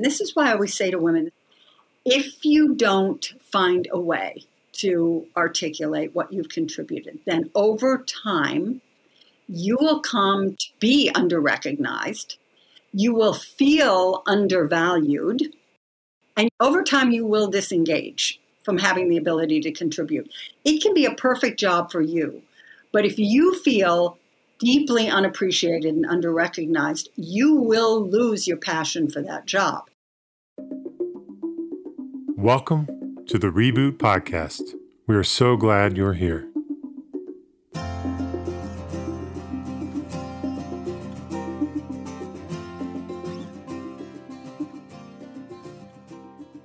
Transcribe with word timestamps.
And 0.00 0.04
this 0.06 0.22
is 0.22 0.34
why 0.34 0.48
I 0.48 0.54
always 0.54 0.72
say 0.72 0.90
to 0.90 0.98
women 0.98 1.30
if 2.06 2.42
you 2.42 2.74
don't 2.74 3.34
find 3.42 3.86
a 3.92 4.00
way 4.00 4.46
to 4.78 5.26
articulate 5.36 6.14
what 6.14 6.32
you've 6.32 6.48
contributed, 6.48 7.18
then 7.26 7.50
over 7.54 7.98
time, 8.24 8.80
you 9.46 9.76
will 9.78 10.00
come 10.00 10.56
to 10.56 10.66
be 10.80 11.10
underrecognized. 11.14 12.38
You 12.94 13.12
will 13.12 13.34
feel 13.34 14.22
undervalued. 14.26 15.54
And 16.34 16.48
over 16.60 16.82
time, 16.82 17.10
you 17.10 17.26
will 17.26 17.48
disengage 17.48 18.40
from 18.62 18.78
having 18.78 19.10
the 19.10 19.18
ability 19.18 19.60
to 19.60 19.70
contribute. 19.70 20.32
It 20.64 20.82
can 20.82 20.94
be 20.94 21.04
a 21.04 21.14
perfect 21.14 21.60
job 21.60 21.92
for 21.92 22.00
you. 22.00 22.40
But 22.90 23.04
if 23.04 23.18
you 23.18 23.54
feel 23.58 24.16
deeply 24.60 25.10
unappreciated 25.10 25.94
and 25.94 26.06
underrecognized, 26.06 27.08
you 27.16 27.54
will 27.54 28.08
lose 28.08 28.48
your 28.48 28.56
passion 28.56 29.10
for 29.10 29.20
that 29.20 29.44
job. 29.44 29.89
Welcome 32.40 32.86
to 33.26 33.38
the 33.38 33.48
Reboot 33.48 33.98
Podcast. 33.98 34.72
We 35.06 35.14
are 35.14 35.22
so 35.22 35.58
glad 35.58 35.98
you're 35.98 36.14
here. 36.14 36.48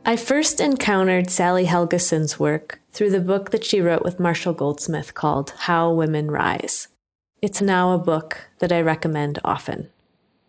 I 0.05 0.15
first 0.15 0.61
encountered 0.61 1.29
Sally 1.29 1.65
Helgesen's 1.65 2.39
work 2.39 2.79
through 2.93 3.09
the 3.09 3.19
book 3.19 3.51
that 3.51 3.65
she 3.65 3.81
wrote 3.81 4.03
with 4.03 4.17
Marshall 4.17 4.53
Goldsmith 4.53 5.13
called 5.13 5.49
How 5.57 5.91
Women 5.91 6.31
Rise. 6.31 6.87
It's 7.41 7.61
now 7.61 7.91
a 7.91 7.97
book 7.97 8.47
that 8.59 8.71
I 8.71 8.79
recommend 8.79 9.39
often. 9.43 9.89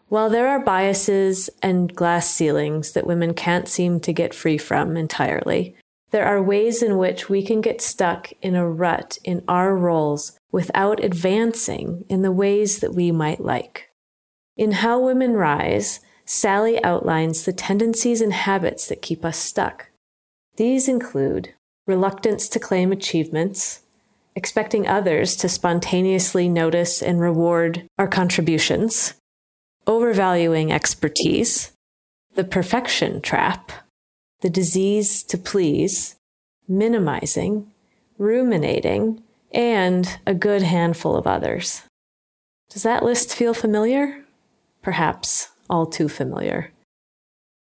While 0.09 0.31
there 0.31 0.49
are 0.49 0.61
biases 0.61 1.51
and 1.63 1.95
glass 1.95 2.31
ceilings 2.31 2.93
that 2.93 3.07
women 3.07 3.35
can't 3.35 3.69
seem 3.69 3.99
to 4.01 4.13
get 4.13 4.35
free 4.35 4.57
from 4.57 4.97
entirely, 4.97 5.75
there 6.11 6.25
are 6.25 6.41
ways 6.41 6.83
in 6.83 6.97
which 6.97 7.29
we 7.29 7.43
can 7.43 7.61
get 7.61 7.81
stuck 7.81 8.31
in 8.41 8.55
a 8.55 8.69
rut 8.69 9.19
in 9.25 9.43
our 9.49 9.77
roles 9.77 10.39
without 10.53 11.03
advancing 11.03 12.05
in 12.09 12.23
the 12.23 12.31
ways 12.31 12.79
that 12.79 12.95
we 12.95 13.11
might 13.11 13.41
like. 13.41 13.91
In 14.57 14.73
How 14.73 15.01
Women 15.01 15.33
Rise, 15.33 16.01
Sally 16.25 16.83
outlines 16.85 17.45
the 17.45 17.53
tendencies 17.53 18.21
and 18.21 18.33
habits 18.33 18.87
that 18.89 19.03
keep 19.03 19.25
us 19.25 19.37
stuck. 19.37 19.91
These 20.57 20.89
include 20.89 21.53
reluctance 21.87 22.49
to 22.51 22.61
claim 22.61 22.93
achievements, 22.93 23.83
expecting 24.35 24.87
others 24.87 25.37
to 25.37 25.49
spontaneously 25.49 26.49
notice 26.49 27.03
and 27.03 27.21
reward 27.21 27.87
our 27.99 28.09
contributions, 28.09 29.15
overvaluing 29.87 30.73
expertise, 30.73 31.73
the 32.35 32.45
perfection 32.45 33.21
trap, 33.21 33.73
the 34.41 34.51
disease 34.51 35.23
to 35.25 35.39
please, 35.39 36.17
minimizing, 36.69 37.73
ruminating, 38.19 39.23
and 39.53 40.19
a 40.27 40.35
good 40.35 40.63
handful 40.63 41.17
of 41.17 41.27
others. 41.27 41.83
Does 42.71 42.83
that 42.83 43.05
list 43.05 43.35
feel 43.35 43.55
familiar? 43.55 44.25
Perhaps 44.83 45.49
all 45.71 45.87
too 45.87 46.09
familiar. 46.09 46.73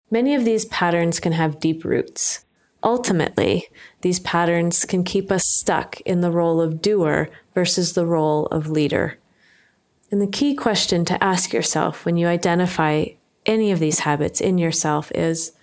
Many 0.09 0.35
of 0.35 0.43
these 0.43 0.65
patterns 0.65 1.19
can 1.19 1.31
have 1.31 1.59
deep 1.59 1.85
roots. 1.85 2.43
Ultimately, 2.83 3.67
these 4.01 4.19
patterns 4.19 4.85
can 4.85 5.03
keep 5.03 5.31
us 5.31 5.43
stuck 5.45 6.01
in 6.01 6.21
the 6.21 6.31
role 6.31 6.59
of 6.59 6.81
doer 6.81 7.29
versus 7.53 7.93
the 7.93 8.05
role 8.05 8.47
of 8.47 8.69
leader. 8.69 9.17
And 10.11 10.21
the 10.21 10.27
key 10.27 10.53
question 10.53 11.05
to 11.05 11.23
ask 11.23 11.53
yourself 11.53 12.05
when 12.05 12.17
you 12.17 12.27
identify 12.27 13.05
any 13.45 13.71
of 13.71 13.79
these 13.79 13.99
habits 13.99 14.41
in 14.41 14.57
yourself 14.57 15.11
is 15.15 15.53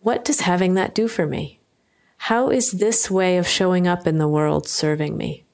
what 0.00 0.24
does 0.24 0.40
having 0.40 0.74
that 0.74 0.94
do 0.94 1.08
for 1.08 1.26
me? 1.26 1.60
How 2.24 2.50
is 2.50 2.72
this 2.72 3.10
way 3.10 3.36
of 3.36 3.48
showing 3.48 3.88
up 3.88 4.06
in 4.06 4.18
the 4.18 4.28
world 4.28 4.68
serving 4.68 5.16
me? 5.16 5.44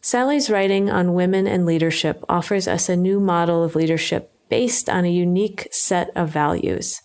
Sally's 0.00 0.50
writing 0.50 0.90
on 0.90 1.14
women 1.14 1.46
and 1.46 1.64
leadership 1.64 2.22
offers 2.28 2.68
us 2.68 2.88
a 2.88 2.96
new 2.96 3.18
model 3.18 3.64
of 3.64 3.74
leadership 3.74 4.32
based 4.48 4.88
on 4.88 5.04
a 5.04 5.10
unique 5.10 5.66
set 5.72 6.10
of 6.14 6.28
values. 6.28 7.00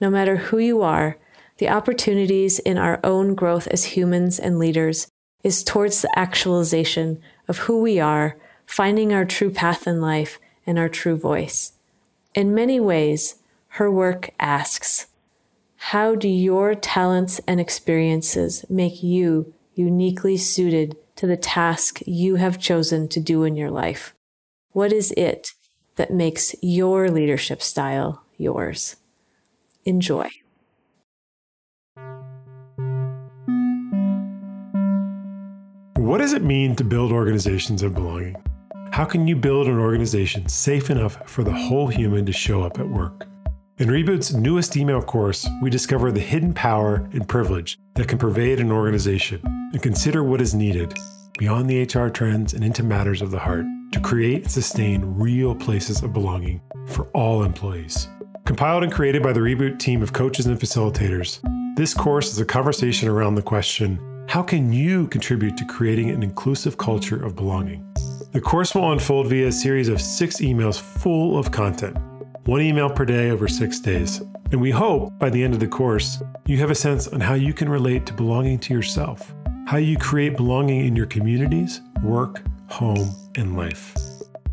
No 0.00 0.10
matter 0.10 0.36
who 0.36 0.58
you 0.58 0.82
are, 0.82 1.16
the 1.58 1.68
opportunities 1.68 2.58
in 2.60 2.76
our 2.76 3.00
own 3.02 3.34
growth 3.34 3.66
as 3.68 3.84
humans 3.84 4.38
and 4.38 4.58
leaders 4.58 5.08
is 5.42 5.64
towards 5.64 6.02
the 6.02 6.18
actualization 6.18 7.20
of 7.48 7.58
who 7.58 7.80
we 7.80 7.98
are, 7.98 8.36
finding 8.66 9.12
our 9.12 9.24
true 9.24 9.50
path 9.50 9.86
in 9.86 10.00
life 10.00 10.38
and 10.66 10.78
our 10.78 10.88
true 10.88 11.16
voice. 11.16 11.72
In 12.34 12.54
many 12.54 12.78
ways, 12.80 13.36
her 13.68 13.90
work 13.90 14.30
asks, 14.38 15.06
How 15.76 16.14
do 16.14 16.28
your 16.28 16.74
talents 16.74 17.40
and 17.46 17.60
experiences 17.60 18.64
make 18.68 19.02
you 19.02 19.54
uniquely 19.74 20.36
suited 20.36 20.96
to 21.16 21.26
the 21.26 21.36
task 21.36 22.00
you 22.06 22.36
have 22.36 22.58
chosen 22.58 23.08
to 23.08 23.20
do 23.20 23.44
in 23.44 23.56
your 23.56 23.70
life? 23.70 24.14
What 24.72 24.92
is 24.92 25.12
it 25.16 25.52
that 25.96 26.12
makes 26.12 26.54
your 26.62 27.08
leadership 27.08 27.62
style 27.62 28.22
yours? 28.36 28.96
Enjoy. 29.84 30.28
What 35.96 36.18
does 36.18 36.34
it 36.34 36.44
mean 36.44 36.76
to 36.76 36.84
build 36.84 37.10
organizations 37.10 37.82
of 37.82 37.94
belonging? 37.94 38.36
How 38.96 39.04
can 39.04 39.28
you 39.28 39.36
build 39.36 39.68
an 39.68 39.78
organization 39.78 40.48
safe 40.48 40.88
enough 40.88 41.28
for 41.28 41.44
the 41.44 41.52
whole 41.52 41.86
human 41.86 42.24
to 42.24 42.32
show 42.32 42.62
up 42.62 42.78
at 42.78 42.88
work? 42.88 43.28
In 43.76 43.90
Reboot's 43.90 44.32
newest 44.32 44.74
email 44.74 45.02
course, 45.02 45.46
we 45.60 45.68
discover 45.68 46.10
the 46.10 46.18
hidden 46.18 46.54
power 46.54 47.06
and 47.12 47.28
privilege 47.28 47.78
that 47.92 48.08
can 48.08 48.16
pervade 48.16 48.58
an 48.58 48.72
organization 48.72 49.42
and 49.44 49.82
consider 49.82 50.24
what 50.24 50.40
is 50.40 50.54
needed 50.54 50.94
beyond 51.38 51.68
the 51.68 51.82
HR 51.82 52.08
trends 52.08 52.54
and 52.54 52.64
into 52.64 52.82
matters 52.82 53.20
of 53.20 53.30
the 53.30 53.38
heart 53.38 53.66
to 53.92 54.00
create 54.00 54.44
and 54.44 54.50
sustain 54.50 55.02
real 55.04 55.54
places 55.54 56.02
of 56.02 56.14
belonging 56.14 56.62
for 56.86 57.04
all 57.08 57.42
employees. 57.42 58.08
Compiled 58.46 58.82
and 58.82 58.90
created 58.94 59.22
by 59.22 59.34
the 59.34 59.40
Reboot 59.40 59.78
team 59.78 60.02
of 60.02 60.14
coaches 60.14 60.46
and 60.46 60.58
facilitators, 60.58 61.40
this 61.76 61.92
course 61.92 62.32
is 62.32 62.38
a 62.38 62.46
conversation 62.46 63.10
around 63.10 63.34
the 63.34 63.42
question 63.42 64.00
how 64.26 64.42
can 64.42 64.72
you 64.72 65.06
contribute 65.08 65.58
to 65.58 65.66
creating 65.66 66.08
an 66.08 66.22
inclusive 66.22 66.78
culture 66.78 67.22
of 67.22 67.36
belonging? 67.36 67.86
The 68.36 68.42
course 68.42 68.74
will 68.74 68.92
unfold 68.92 69.28
via 69.28 69.46
a 69.46 69.50
series 69.50 69.88
of 69.88 69.98
six 69.98 70.42
emails 70.42 70.78
full 70.78 71.38
of 71.38 71.50
content, 71.50 71.96
one 72.44 72.60
email 72.60 72.90
per 72.90 73.06
day 73.06 73.30
over 73.30 73.48
six 73.48 73.80
days. 73.80 74.20
And 74.52 74.60
we 74.60 74.70
hope 74.70 75.18
by 75.18 75.30
the 75.30 75.42
end 75.42 75.54
of 75.54 75.60
the 75.60 75.66
course, 75.66 76.22
you 76.44 76.58
have 76.58 76.70
a 76.70 76.74
sense 76.74 77.08
on 77.08 77.18
how 77.18 77.32
you 77.32 77.54
can 77.54 77.66
relate 77.66 78.04
to 78.04 78.12
belonging 78.12 78.58
to 78.58 78.74
yourself, 78.74 79.34
how 79.66 79.78
you 79.78 79.96
create 79.96 80.36
belonging 80.36 80.84
in 80.84 80.94
your 80.94 81.06
communities, 81.06 81.80
work, 82.02 82.42
home, 82.68 83.08
and 83.36 83.56
life. 83.56 83.94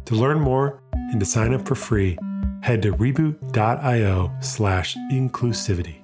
To 0.05 0.15
learn 0.15 0.39
more 0.39 0.81
and 0.93 1.19
to 1.19 1.25
sign 1.25 1.53
up 1.53 1.67
for 1.67 1.75
free, 1.75 2.17
head 2.61 2.81
to 2.83 2.93
reboot.io 2.93 4.31
slash 4.39 4.95
inclusivity. 5.11 5.97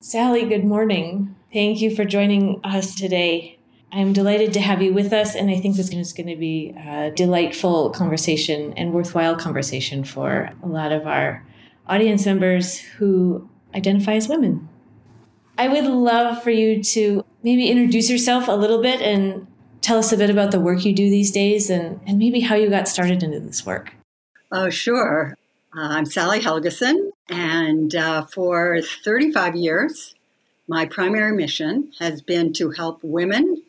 Sally, 0.00 0.44
good 0.44 0.64
morning. 0.64 1.36
Thank 1.52 1.80
you 1.80 1.94
for 1.94 2.04
joining 2.04 2.60
us 2.64 2.96
today. 2.96 3.55
I'm 3.92 4.12
delighted 4.12 4.52
to 4.54 4.60
have 4.60 4.82
you 4.82 4.92
with 4.92 5.12
us, 5.12 5.34
and 5.34 5.50
I 5.50 5.60
think 5.60 5.76
this 5.76 5.92
is 5.92 6.12
going 6.12 6.26
to 6.26 6.36
be 6.36 6.74
a 6.76 7.10
delightful 7.10 7.90
conversation 7.90 8.72
and 8.74 8.92
worthwhile 8.92 9.36
conversation 9.36 10.04
for 10.04 10.50
a 10.62 10.66
lot 10.66 10.92
of 10.92 11.06
our 11.06 11.46
audience 11.86 12.26
members 12.26 12.78
who 12.78 13.48
identify 13.74 14.14
as 14.14 14.28
women. 14.28 14.68
I 15.56 15.68
would 15.68 15.84
love 15.84 16.42
for 16.42 16.50
you 16.50 16.82
to 16.82 17.24
maybe 17.42 17.68
introduce 17.68 18.10
yourself 18.10 18.48
a 18.48 18.52
little 18.52 18.82
bit 18.82 19.00
and 19.00 19.46
tell 19.80 19.98
us 19.98 20.12
a 20.12 20.16
bit 20.16 20.30
about 20.30 20.50
the 20.50 20.60
work 20.60 20.84
you 20.84 20.92
do 20.92 21.08
these 21.08 21.30
days 21.30 21.70
and, 21.70 22.00
and 22.06 22.18
maybe 22.18 22.40
how 22.40 22.56
you 22.56 22.68
got 22.68 22.88
started 22.88 23.22
into 23.22 23.40
this 23.40 23.64
work. 23.64 23.94
Oh, 24.50 24.68
sure. 24.68 25.36
Uh, 25.74 25.80
I'm 25.80 26.06
Sally 26.06 26.40
Helgesen, 26.40 27.10
and 27.28 27.94
uh, 27.94 28.26
for 28.26 28.80
35 29.04 29.56
years, 29.56 30.14
my 30.68 30.86
primary 30.86 31.36
mission 31.36 31.92
has 31.98 32.20
been 32.20 32.52
to 32.54 32.70
help 32.70 32.98
women 33.02 33.62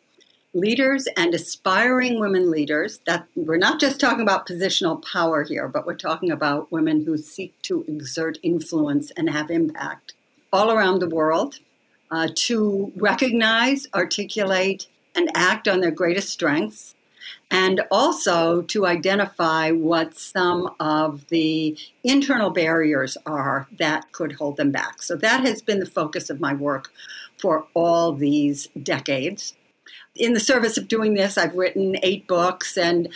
leaders 0.54 1.06
and 1.16 1.34
aspiring 1.34 2.18
women 2.18 2.50
leaders 2.50 3.00
that 3.06 3.26
we're 3.36 3.58
not 3.58 3.78
just 3.78 4.00
talking 4.00 4.22
about 4.22 4.48
positional 4.48 5.04
power 5.12 5.44
here 5.44 5.68
but 5.68 5.86
we're 5.86 5.94
talking 5.94 6.30
about 6.30 6.72
women 6.72 7.04
who 7.04 7.18
seek 7.18 7.54
to 7.60 7.84
exert 7.86 8.38
influence 8.42 9.10
and 9.16 9.28
have 9.28 9.50
impact 9.50 10.14
all 10.52 10.70
around 10.70 11.00
the 11.00 11.08
world 11.08 11.58
uh, 12.10 12.28
to 12.34 12.90
recognize 12.96 13.86
articulate 13.94 14.86
and 15.14 15.30
act 15.34 15.68
on 15.68 15.80
their 15.80 15.90
greatest 15.90 16.30
strengths 16.30 16.94
and 17.50 17.80
also 17.90 18.62
to 18.62 18.86
identify 18.86 19.70
what 19.70 20.14
some 20.14 20.74
of 20.80 21.26
the 21.28 21.76
internal 22.04 22.50
barriers 22.50 23.16
are 23.26 23.66
that 23.78 24.10
could 24.12 24.32
hold 24.32 24.56
them 24.56 24.70
back. 24.70 25.02
So 25.02 25.16
that 25.16 25.44
has 25.44 25.62
been 25.62 25.80
the 25.80 25.86
focus 25.86 26.30
of 26.30 26.40
my 26.40 26.52
work 26.52 26.90
for 27.38 27.66
all 27.74 28.12
these 28.12 28.68
decades. 28.82 29.54
In 30.18 30.32
the 30.32 30.40
service 30.40 30.76
of 30.76 30.88
doing 30.88 31.14
this, 31.14 31.38
I've 31.38 31.54
written 31.54 31.96
eight 32.02 32.26
books 32.26 32.76
and 32.76 33.08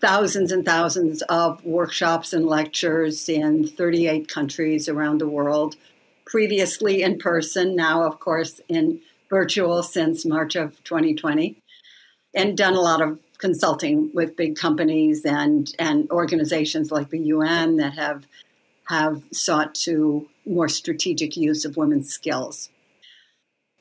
thousands 0.00 0.50
and 0.50 0.64
thousands 0.64 1.20
of 1.22 1.62
workshops 1.64 2.32
and 2.32 2.46
lectures 2.46 3.28
in 3.28 3.68
38 3.68 4.28
countries 4.28 4.88
around 4.88 5.20
the 5.20 5.28
world, 5.28 5.76
previously 6.24 7.02
in 7.02 7.18
person, 7.18 7.76
now, 7.76 8.02
of 8.02 8.18
course, 8.18 8.62
in 8.68 9.00
virtual 9.28 9.82
since 9.82 10.24
March 10.24 10.56
of 10.56 10.82
2020, 10.84 11.60
and 12.34 12.56
done 12.56 12.74
a 12.74 12.80
lot 12.80 13.02
of 13.02 13.18
consulting 13.36 14.10
with 14.14 14.36
big 14.36 14.56
companies 14.56 15.26
and, 15.26 15.74
and 15.78 16.10
organizations 16.10 16.90
like 16.90 17.10
the 17.10 17.18
UN 17.18 17.76
that 17.76 17.94
have 17.94 18.26
have 18.84 19.22
sought 19.32 19.74
to 19.74 20.26
more 20.46 20.66
strategic 20.66 21.36
use 21.36 21.66
of 21.66 21.76
women's 21.76 22.08
skills. 22.08 22.70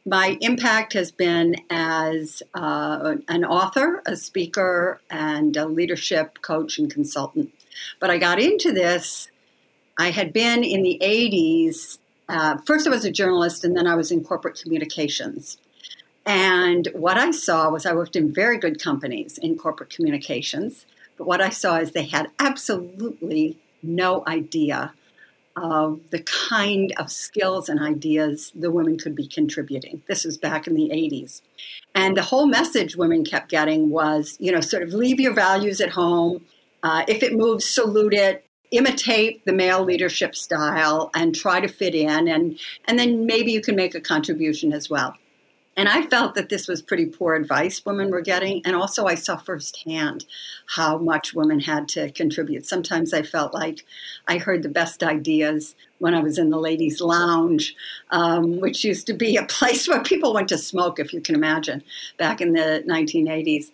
My 0.07 0.38
impact 0.39 0.94
has 0.94 1.12
been 1.12 1.57
as 1.69 2.42
uh, 2.54 3.15
an 3.27 3.44
author, 3.44 4.01
a 4.06 4.15
speaker, 4.15 5.01
and 5.09 5.57
a 5.57 5.65
leadership 5.65 6.42
coach 6.42 6.80
and 6.80 6.89
consultant. 6.89 7.54
But 8.00 8.09
I 8.09 8.18
got 8.18 8.39
into 8.39 8.71
this, 8.71 9.30
I 10.00 10.12
had 10.12 10.31
been 10.31 10.63
in 10.63 10.81
the 10.81 10.98
80s. 11.04 11.98
Uh, 12.30 12.56
first, 12.65 12.88
I 12.88 12.89
was 12.89 13.04
a 13.04 13.12
journalist, 13.12 13.65
and 13.65 13.75
then 13.75 13.86
I 13.86 13.95
was 13.95 14.09
in 14.09 14.24
corporate 14.24 14.57
communications. 14.57 15.57
And 16.25 16.88
what 16.94 17.18
I 17.18 17.31
saw 17.31 17.69
was 17.69 17.86
I 17.86 17.94
worked 17.94 18.15
in 18.15 18.33
very 18.33 18.57
good 18.57 18.81
companies 18.81 19.38
in 19.38 19.57
corporate 19.57 19.89
communications, 19.89 20.86
but 21.18 21.27
what 21.27 21.42
I 21.42 21.50
saw 21.50 21.80
is 21.80 21.92
they 21.92 22.06
had 22.06 22.31
absolutely 22.39 23.57
no 23.83 24.24
idea 24.25 24.94
of 25.57 26.00
the 26.12 26.21
kind 26.24 26.94
of 26.98 27.12
skills 27.12 27.68
and 27.68 27.80
ideas 27.80 28.51
the 28.56 28.71
women 28.71 28.98
could 28.98 29.15
be 29.15 29.27
contributing. 29.27 30.01
This 30.07 30.24
was 30.24 30.38
back 30.38 30.68
in 30.68 30.75
the 30.75 30.89
80s. 30.89 31.42
And 31.95 32.15
the 32.15 32.21
whole 32.21 32.45
message 32.45 32.95
women 32.95 33.25
kept 33.25 33.50
getting 33.50 33.89
was, 33.89 34.38
you 34.39 34.51
know, 34.51 34.62
sort 34.62 34.83
of 34.83 34.94
leave 34.94 35.19
your 35.19 35.33
values 35.33 35.81
at 35.81 35.89
home. 35.89 36.45
Uh, 36.83 37.04
if 37.07 37.24
it 37.24 37.33
moves, 37.33 37.65
salute 37.65 38.13
it. 38.13 38.44
Imitate 38.71 39.45
the 39.45 39.54
male 39.54 39.83
leadership 39.83 40.36
style 40.36 41.09
and 41.15 41.33
try 41.33 41.62
to 41.62 41.69
fit 41.69 41.95
in, 41.95 42.27
and 42.27 42.60
and 42.83 43.00
then 43.00 43.25
maybe 43.25 43.53
you 43.53 43.62
can 43.62 43.77
make 43.77 43.95
a 43.95 44.01
contribution 44.01 44.74
as 44.74 44.89
well. 44.89 45.15
And 45.77 45.88
I 45.88 46.01
felt 46.07 46.33
that 46.33 46.50
this 46.50 46.68
was 46.68 46.81
pretty 46.81 47.06
poor 47.06 47.35
advice 47.35 47.85
women 47.85 48.09
were 48.09 48.21
getting. 48.21 48.63
And 48.65 48.75
also, 48.75 49.06
I 49.06 49.13
saw 49.13 49.38
firsthand 49.38 50.25
how 50.75 50.97
much 50.97 51.35
women 51.35 51.59
had 51.59 51.88
to 51.89 52.12
contribute. 52.12 52.65
Sometimes 52.65 53.13
I 53.13 53.21
felt 53.21 53.53
like 53.53 53.85
I 54.27 54.39
heard 54.39 54.63
the 54.63 54.69
best 54.69 55.03
ideas 55.03 55.75
when 56.00 56.15
I 56.15 56.19
was 56.21 56.39
in 56.39 56.50
the 56.50 56.59
ladies' 56.59 57.00
lounge, 57.00 57.75
um, 58.09 58.59
which 58.59 58.83
used 58.83 59.06
to 59.07 59.13
be 59.13 59.38
a 59.38 59.45
place 59.57 59.88
where 59.88 60.01
people 60.01 60.33
went 60.33 60.50
to 60.50 60.57
smoke, 60.57 61.00
if 61.00 61.13
you 61.13 61.21
can 61.21 61.35
imagine, 61.35 61.83
back 62.18 62.41
in 62.41 62.53
the 62.53 62.83
1980s. 62.88 63.69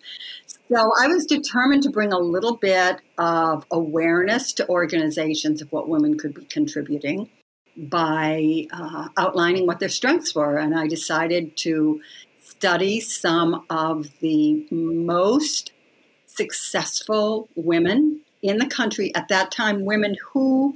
So 0.46 0.92
I 1.00 1.06
was 1.06 1.24
determined 1.24 1.84
to 1.84 1.90
bring 1.90 2.12
a 2.12 2.18
little 2.18 2.56
bit 2.56 3.00
of 3.16 3.64
awareness 3.70 4.52
to 4.54 4.68
organizations 4.68 5.62
of 5.62 5.72
what 5.72 5.88
women 5.88 6.18
could 6.18 6.34
be 6.34 6.44
contributing 6.44 7.30
by 7.76 8.66
uh, 8.72 9.08
outlining 9.16 9.66
what 9.66 9.80
their 9.80 9.88
strengths 9.88 10.34
were. 10.34 10.56
And 10.56 10.78
I 10.78 10.86
decided 10.86 11.56
to 11.58 12.00
study 12.42 13.00
some 13.00 13.64
of 13.68 14.08
the 14.20 14.66
most 14.70 15.72
successful 16.26 17.48
women 17.54 18.20
in 18.42 18.58
the 18.58 18.66
country 18.66 19.14
at 19.14 19.28
that 19.28 19.50
time, 19.50 19.84
women 19.84 20.16
who 20.32 20.74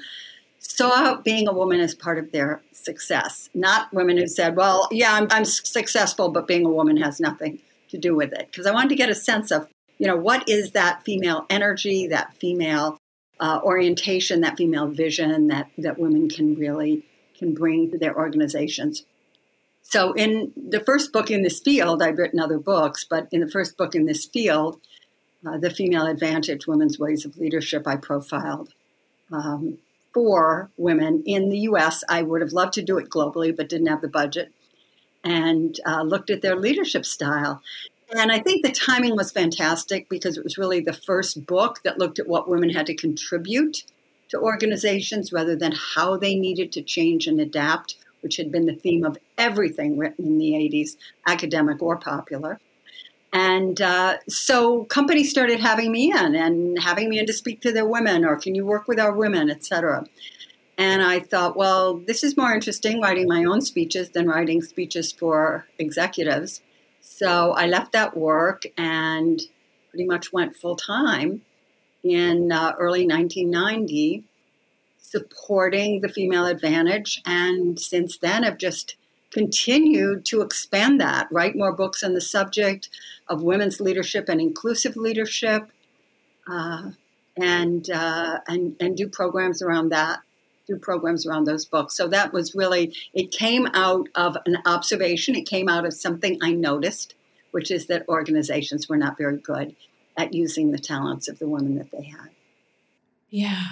saw 0.59 1.21
being 1.21 1.49
a 1.49 1.53
woman 1.53 1.81
as 1.81 1.95
part 1.95 2.19
of 2.19 2.33
their 2.33 2.63
success, 2.73 3.51
not 3.55 3.93
women 3.93 4.17
who 4.17 4.27
said, 4.27 4.57
well, 4.57 4.89
yeah, 4.91 5.13
I'm, 5.15 5.29
I'm 5.31 5.45
successful, 5.45 6.31
but 6.31 6.47
being 6.47 6.65
a 6.65 6.71
woman 6.71 6.97
has 6.97 7.21
nothing 7.21 7.61
to 7.91 7.99
do 7.99 8.15
with 8.15 8.33
it. 8.33 8.49
Because 8.51 8.67
I 8.67 8.73
wanted 8.73 8.91
to 8.91 8.95
get 8.97 9.11
a 9.11 9.15
sense 9.15 9.51
of, 9.51 9.69
you 9.99 10.07
know, 10.07 10.17
what 10.17 10.49
is 10.49 10.73
that 10.73 11.05
female 11.05 11.47
energy, 11.51 12.07
that 12.09 12.35
female 12.35 12.99
uh, 13.41 13.61
orientation, 13.63 14.41
that 14.41 14.57
female 14.57 14.89
vision 14.89 15.49
that, 15.49 15.71
that 15.79 15.99
women 15.99 16.29
can 16.29 16.55
really 16.55 17.05
can 17.39 17.55
bring 17.55 17.91
to 17.91 17.99
their 17.99 18.17
organizations. 18.17 19.05
So 19.83 20.13
in 20.13 20.53
the 20.57 20.81
first 20.81 21.13
book 21.13 21.31
in 21.31 21.43
this 21.43 21.61
field, 21.61 22.03
I've 22.03 22.19
written 22.19 22.41
other 22.41 22.59
books, 22.59 23.07
but 23.09 23.29
in 23.33 23.41
the 23.41 23.51
first 23.51 23.77
book 23.77 23.95
in 23.95 24.05
this 24.05 24.27
field, 24.27 24.81
uh, 25.47 25.57
The 25.57 25.71
Female 25.71 26.07
Advantage, 26.07 26.67
Women's 26.67 26.99
Ways 26.99 27.25
of 27.25 27.39
Leadership, 27.39 27.87
I 27.87 27.97
profiled 27.97 28.75
um, 29.33 29.79
four 30.13 30.71
women 30.77 31.23
in 31.25 31.49
the 31.49 31.61
U.S. 31.61 32.05
I 32.09 32.23
would 32.23 32.41
have 32.41 32.53
loved 32.53 32.75
to 32.75 32.83
do 32.83 32.99
it 32.99 33.09
globally, 33.09 33.57
but 33.57 33.69
didn't 33.69 33.87
have 33.87 34.03
the 34.03 34.09
budget, 34.09 34.53
and 35.25 35.79
uh, 35.87 36.03
looked 36.03 36.31
at 36.31 36.43
their 36.43 36.57
leadership 36.57 37.07
style. 37.07 37.63
And 38.15 38.33
I 38.33 38.39
think 38.39 38.65
the 38.65 38.73
timing 38.73 39.17
was 39.17 39.31
fantastic 39.31 40.09
because 40.09 40.39
it 40.39 40.45
was 40.45 40.57
really 40.57 40.81
the 40.81 40.93
first 40.93 41.47
book 41.47 41.81
that 41.85 41.99
looked 41.99 42.19
at 42.19 42.27
what 42.27 42.49
women 42.49 42.71
had 42.71 42.87
to 42.87 42.95
contribute 42.95 43.85
to 44.31 44.39
organizations 44.39 45.33
rather 45.33 45.57
than 45.57 45.73
how 45.73 46.17
they 46.17 46.35
needed 46.35 46.73
to 46.73 46.83
change 46.83 47.27
and 47.27 47.41
adapt, 47.41 47.97
which 48.23 48.37
had 48.37 48.51
been 48.51 48.67
the 48.67 48.75
theme 48.75 49.05
of 49.05 49.19
everything 49.37 49.99
written 49.99 50.27
in 50.27 50.39
the 50.39 50.53
80s, 50.53 50.97
academic 51.27 51.83
or 51.83 51.97
popular. 51.97 52.59
And 53.33 53.81
uh, 53.81 54.17
so 54.29 54.85
companies 54.85 55.31
started 55.31 55.61
having 55.61 55.93
me 55.93 56.11
in 56.11 56.35
and 56.35 56.83
having 56.83 57.11
me 57.11 57.19
in 57.19 57.27
to 57.27 57.33
speak 57.33 57.61
to 57.63 57.73
their 57.73 57.87
women, 57.87 58.25
or 58.25 58.37
can 58.37 58.55
you 58.55 58.65
work 58.65 58.89
with 58.89 58.99
our 58.99 59.13
women, 59.13 59.51
et 59.51 59.65
cetera. 59.65 60.07
And 60.79 61.03
I 61.03 61.21
thought, 61.21 61.57
well, 61.57 61.99
this 61.99 62.25
is 62.25 62.37
more 62.37 62.55
interesting 62.55 63.03
writing 63.03 63.29
my 63.29 63.45
own 63.45 63.61
speeches 63.61 64.11
than 64.11 64.29
writing 64.29 64.63
speeches 64.63 65.13
for 65.13 65.67
executives. 65.79 66.63
So 67.19 67.51
I 67.51 67.67
left 67.67 67.91
that 67.93 68.17
work 68.17 68.63
and 68.77 69.43
pretty 69.91 70.05
much 70.05 70.33
went 70.33 70.55
full 70.55 70.77
time 70.77 71.43
in 72.05 72.53
uh, 72.53 72.75
early 72.79 73.09
1990 73.09 74.23
supporting 75.01 76.01
the 76.01 76.09
female 76.09 76.47
advantage. 76.47 77.21
And 77.27 77.77
since 77.81 78.19
then, 78.19 78.45
I've 78.45 78.57
just 78.57 78.95
continued 79.33 80.27
to 80.27 80.43
expand 80.43 81.01
that, 81.01 81.27
write 81.33 81.57
more 81.57 81.73
books 81.73 82.05
on 82.05 82.15
the 82.15 82.21
subject 82.21 82.89
of 83.27 83.43
women's 83.43 83.81
leadership 83.81 84.29
and 84.29 84.41
inclusive 84.41 84.97
leadership, 84.97 85.73
uh, 86.49 86.91
and, 87.37 87.91
uh, 87.91 88.39
and, 88.47 88.77
and 88.79 88.97
do 88.97 89.09
programs 89.09 89.61
around 89.61 89.89
that 89.89 90.21
programs 90.77 91.27
around 91.27 91.45
those 91.45 91.65
books. 91.65 91.97
So 91.97 92.09
that 92.09 92.33
was 92.33 92.55
really, 92.55 92.95
it 93.15 93.31
came 93.31 93.67
out 93.73 94.09
of 94.15 94.37
an 94.45 94.59
observation. 94.67 95.35
It 95.35 95.47
came 95.47 95.69
out 95.69 95.87
of 95.87 95.95
something 95.95 96.39
I 96.43 96.53
noticed, 96.53 97.15
which 97.53 97.71
is 97.71 97.87
that 97.87 98.09
organizations 98.09 98.89
were 98.89 98.97
not 98.99 99.17
very 99.17 99.39
good 99.39 99.75
at 100.17 100.35
using 100.35 100.73
the 100.73 100.79
talents 100.79 101.29
of 101.29 101.39
the 101.39 101.49
women 101.49 101.77
that 101.77 101.91
they 101.93 102.05
had. 102.05 102.31
Yeah. 103.31 103.65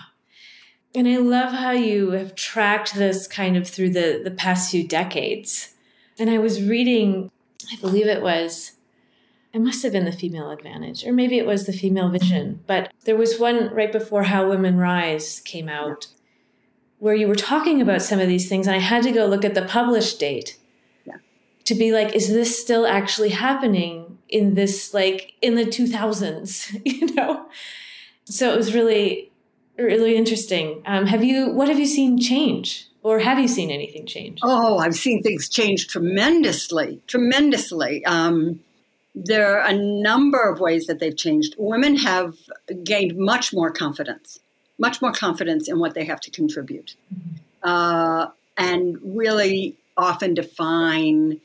And 0.94 1.06
I 1.06 1.16
love 1.19 1.52
how 1.52 1.72
you 1.72 2.12
have 2.12 2.34
tracked 2.34 2.94
this 2.94 3.26
kind 3.26 3.56
of 3.56 3.68
through 3.68 3.90
the, 3.90 4.20
the 4.25 4.30
past 4.30 4.70
few 4.70 4.87
decades. 4.87 5.75
And 6.18 6.30
I 6.30 6.38
was 6.38 6.62
reading, 6.62 7.30
I 7.70 7.76
believe 7.80 8.06
it 8.06 8.23
was, 8.23 8.73
it 9.52 9.61
must 9.61 9.82
have 9.82 9.92
been 9.92 10.04
the 10.04 10.12
female 10.12 10.50
advantage, 10.50 11.06
or 11.06 11.12
maybe 11.12 11.38
it 11.38 11.47
was 11.47 11.66
the 11.66 11.73
female 11.73 12.11
vision, 12.11 12.62
but 12.66 12.92
there 13.04 13.16
was 13.16 13.38
one 13.38 13.73
right 13.75 13.90
before 13.90 14.25
How 14.25 14.49
Women 14.49 14.76
Rise 14.76 15.40
came 15.40 15.68
out 15.68 16.09
where 16.98 17.14
you 17.14 17.28
were 17.28 17.34
talking 17.34 17.80
about 17.80 18.02
some 18.02 18.20
of 18.20 18.28
these 18.28 18.48
things, 18.48 18.66
and 18.66 18.74
I 18.74 18.80
had 18.80 19.02
to 19.04 19.12
go 19.12 19.26
look 19.26 19.44
at 19.44 19.54
the 19.54 19.62
published 19.62 20.18
date 20.18 20.56
yeah. 21.04 21.16
to 21.64 21.74
be 21.74 21.92
like, 21.92 22.14
is 22.14 22.28
this 22.28 22.60
still 22.60 22.86
actually 22.86 23.30
happening 23.30 24.18
in 24.28 24.54
this, 24.54 24.94
like, 24.94 25.34
in 25.42 25.54
the 25.54 25.64
2000s, 25.64 26.80
you 26.84 27.14
know? 27.14 27.46
So 28.24 28.52
it 28.52 28.56
was 28.56 28.74
really, 28.74 29.30
really 29.78 30.16
interesting. 30.16 30.82
Um, 30.86 31.06
have 31.06 31.22
you, 31.22 31.50
what 31.50 31.68
have 31.68 31.78
you 31.78 31.86
seen 31.86 32.18
change? 32.18 32.88
Or 33.02 33.20
have 33.20 33.38
you 33.38 33.46
seen 33.46 33.70
anything 33.70 34.04
change? 34.04 34.40
Oh, 34.42 34.78
I've 34.78 34.96
seen 34.96 35.22
things 35.22 35.48
change 35.48 35.86
tremendously, 35.86 37.00
tremendously. 37.06 38.04
Um, 38.04 38.58
there 39.14 39.56
are 39.56 39.64
a 39.64 39.72
number 39.72 40.42
of 40.42 40.58
ways 40.58 40.88
that 40.88 40.98
they've 40.98 41.16
changed. 41.16 41.54
Women 41.56 41.96
have 41.98 42.34
gained 42.82 43.16
much 43.16 43.52
more 43.52 43.70
confidence 43.70 44.40
much 44.78 45.00
more 45.00 45.12
confidence 45.12 45.68
in 45.68 45.78
what 45.78 45.95
they 45.95 46.04
have 46.04 46.21
to 46.21 46.30
contribute, 46.30 46.97
uh, 47.62 48.26
and 48.56 48.99
really 49.02 49.76
often 49.97 50.35
define 50.35 51.40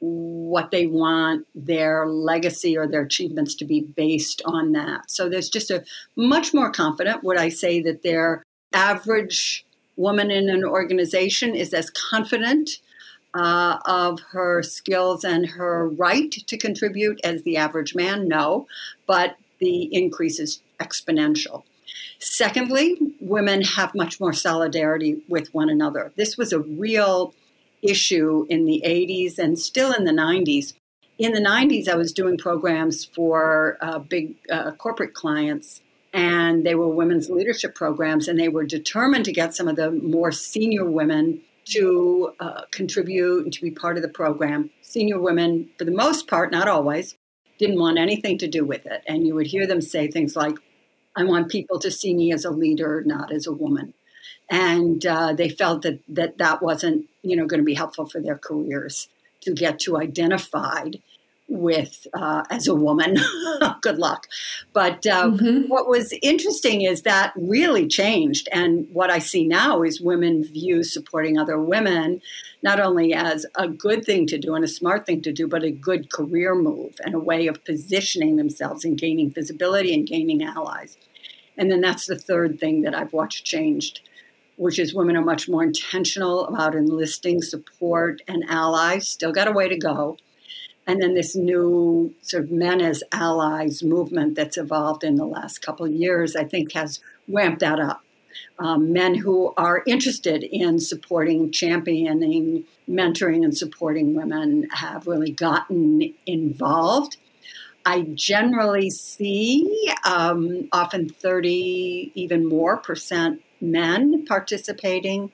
what 0.00 0.72
they 0.72 0.86
want 0.86 1.46
their 1.54 2.06
legacy 2.06 2.76
or 2.76 2.88
their 2.88 3.02
achievements 3.02 3.54
to 3.54 3.64
be 3.64 3.80
based 3.80 4.42
on 4.44 4.72
that. 4.72 5.08
So 5.08 5.28
there's 5.28 5.48
just 5.48 5.70
a 5.70 5.84
much 6.16 6.52
more 6.52 6.72
confident. 6.72 7.22
Would 7.22 7.36
I 7.36 7.50
say 7.50 7.80
that 7.82 8.02
their 8.02 8.42
average 8.72 9.64
woman 9.96 10.30
in 10.30 10.48
an 10.48 10.64
organization 10.64 11.54
is 11.54 11.72
as 11.72 11.88
confident 11.90 12.80
uh, 13.34 13.78
of 13.84 14.18
her 14.32 14.62
skills 14.62 15.22
and 15.24 15.46
her 15.46 15.88
right 15.88 16.32
to 16.32 16.58
contribute 16.58 17.20
as 17.22 17.44
the 17.44 17.56
average 17.56 17.94
man? 17.94 18.26
No, 18.26 18.66
but 19.06 19.36
the 19.60 19.88
increase 19.94 20.40
is 20.40 20.60
exponential. 20.80 21.62
Secondly, 22.18 22.98
women 23.20 23.62
have 23.62 23.94
much 23.94 24.20
more 24.20 24.32
solidarity 24.32 25.22
with 25.28 25.52
one 25.52 25.68
another. 25.68 26.12
This 26.16 26.36
was 26.36 26.52
a 26.52 26.60
real 26.60 27.34
issue 27.82 28.46
in 28.48 28.64
the 28.64 28.82
80s 28.86 29.38
and 29.38 29.58
still 29.58 29.92
in 29.92 30.04
the 30.04 30.12
90s. 30.12 30.74
In 31.18 31.32
the 31.32 31.40
90s, 31.40 31.88
I 31.88 31.96
was 31.96 32.12
doing 32.12 32.38
programs 32.38 33.04
for 33.04 33.76
uh, 33.80 33.98
big 33.98 34.36
uh, 34.50 34.72
corporate 34.72 35.14
clients, 35.14 35.80
and 36.12 36.64
they 36.64 36.74
were 36.74 36.88
women's 36.88 37.28
leadership 37.28 37.74
programs, 37.74 38.28
and 38.28 38.38
they 38.38 38.48
were 38.48 38.64
determined 38.64 39.24
to 39.26 39.32
get 39.32 39.54
some 39.54 39.68
of 39.68 39.76
the 39.76 39.90
more 39.90 40.32
senior 40.32 40.84
women 40.84 41.40
to 41.64 42.32
uh, 42.40 42.62
contribute 42.70 43.44
and 43.44 43.52
to 43.52 43.60
be 43.60 43.70
part 43.70 43.96
of 43.96 44.02
the 44.02 44.08
program. 44.08 44.70
Senior 44.80 45.20
women, 45.20 45.68
for 45.78 45.84
the 45.84 45.92
most 45.92 46.26
part, 46.26 46.50
not 46.50 46.68
always, 46.68 47.16
didn't 47.58 47.78
want 47.78 47.98
anything 47.98 48.38
to 48.38 48.48
do 48.48 48.64
with 48.64 48.86
it. 48.86 49.02
And 49.06 49.26
you 49.26 49.34
would 49.34 49.46
hear 49.46 49.66
them 49.66 49.80
say 49.80 50.08
things 50.08 50.34
like, 50.34 50.56
I 51.16 51.24
want 51.24 51.50
people 51.50 51.78
to 51.80 51.90
see 51.90 52.14
me 52.14 52.32
as 52.32 52.44
a 52.44 52.50
leader, 52.50 53.02
not 53.04 53.32
as 53.32 53.46
a 53.46 53.52
woman. 53.52 53.94
And 54.50 55.04
uh, 55.06 55.32
they 55.32 55.48
felt 55.48 55.82
that, 55.82 56.00
that 56.08 56.38
that 56.38 56.62
wasn't, 56.62 57.06
you 57.22 57.36
know, 57.36 57.46
going 57.46 57.60
to 57.60 57.64
be 57.64 57.74
helpful 57.74 58.06
for 58.06 58.20
their 58.20 58.38
careers 58.38 59.08
to 59.42 59.52
get 59.52 59.80
too 59.80 59.98
identified 59.98 61.00
with 61.52 62.06
uh, 62.14 62.44
as 62.50 62.66
a 62.66 62.74
woman. 62.74 63.16
Good 63.82 63.98
luck. 63.98 64.26
But 64.72 65.06
uh, 65.06 65.30
mm-hmm. 65.30 65.68
what 65.68 65.88
was 65.88 66.14
interesting 66.22 66.82
is 66.82 67.02
that 67.02 67.32
really 67.36 67.86
changed. 67.86 68.48
And 68.52 68.88
what 68.92 69.10
I 69.10 69.18
see 69.18 69.46
now 69.46 69.82
is 69.82 70.00
women 70.00 70.44
view 70.44 70.82
supporting 70.82 71.38
other 71.38 71.60
women 71.60 72.22
not 72.62 72.80
only 72.80 73.12
as 73.12 73.44
a 73.56 73.68
good 73.68 74.04
thing 74.04 74.26
to 74.28 74.38
do 74.38 74.54
and 74.54 74.64
a 74.64 74.68
smart 74.68 75.04
thing 75.04 75.20
to 75.22 75.32
do, 75.32 75.46
but 75.48 75.64
a 75.64 75.70
good 75.70 76.12
career 76.12 76.54
move 76.54 76.94
and 77.04 77.14
a 77.14 77.18
way 77.18 77.46
of 77.48 77.64
positioning 77.64 78.36
themselves 78.36 78.84
and 78.84 78.96
gaining 78.96 79.30
visibility 79.30 79.92
and 79.92 80.06
gaining 80.06 80.42
allies. 80.42 80.96
And 81.58 81.70
then 81.70 81.80
that's 81.80 82.06
the 82.06 82.18
third 82.18 82.58
thing 82.58 82.82
that 82.82 82.94
I've 82.94 83.12
watched 83.12 83.44
changed, 83.44 84.00
which 84.56 84.78
is 84.78 84.94
women 84.94 85.16
are 85.16 85.24
much 85.24 85.48
more 85.48 85.62
intentional 85.62 86.46
about 86.46 86.74
enlisting 86.74 87.42
support 87.42 88.22
and 88.26 88.44
allies. 88.48 89.08
Still 89.08 89.32
got 89.32 89.48
a 89.48 89.52
way 89.52 89.68
to 89.68 89.76
go 89.76 90.16
and 90.86 91.00
then 91.00 91.14
this 91.14 91.36
new 91.36 92.14
sort 92.22 92.44
of 92.44 92.50
men 92.50 92.80
as 92.80 93.04
allies 93.12 93.82
movement 93.82 94.34
that's 94.34 94.56
evolved 94.56 95.04
in 95.04 95.14
the 95.14 95.24
last 95.24 95.62
couple 95.62 95.86
of 95.86 95.92
years, 95.92 96.34
I 96.34 96.44
think, 96.44 96.72
has 96.72 97.00
ramped 97.28 97.60
that 97.60 97.78
up. 97.78 98.02
Um, 98.58 98.92
men 98.92 99.14
who 99.14 99.52
are 99.56 99.82
interested 99.86 100.42
in 100.42 100.80
supporting, 100.80 101.52
championing, 101.52 102.64
mentoring, 102.88 103.44
and 103.44 103.56
supporting 103.56 104.14
women 104.14 104.68
have 104.72 105.06
really 105.06 105.30
gotten 105.30 106.14
involved. 106.26 107.16
I 107.84 108.02
generally 108.14 108.90
see 108.90 109.92
um, 110.04 110.68
often 110.72 111.08
30, 111.08 112.12
even 112.14 112.48
more 112.48 112.76
percent 112.76 113.42
men 113.60 114.24
participating 114.26 115.30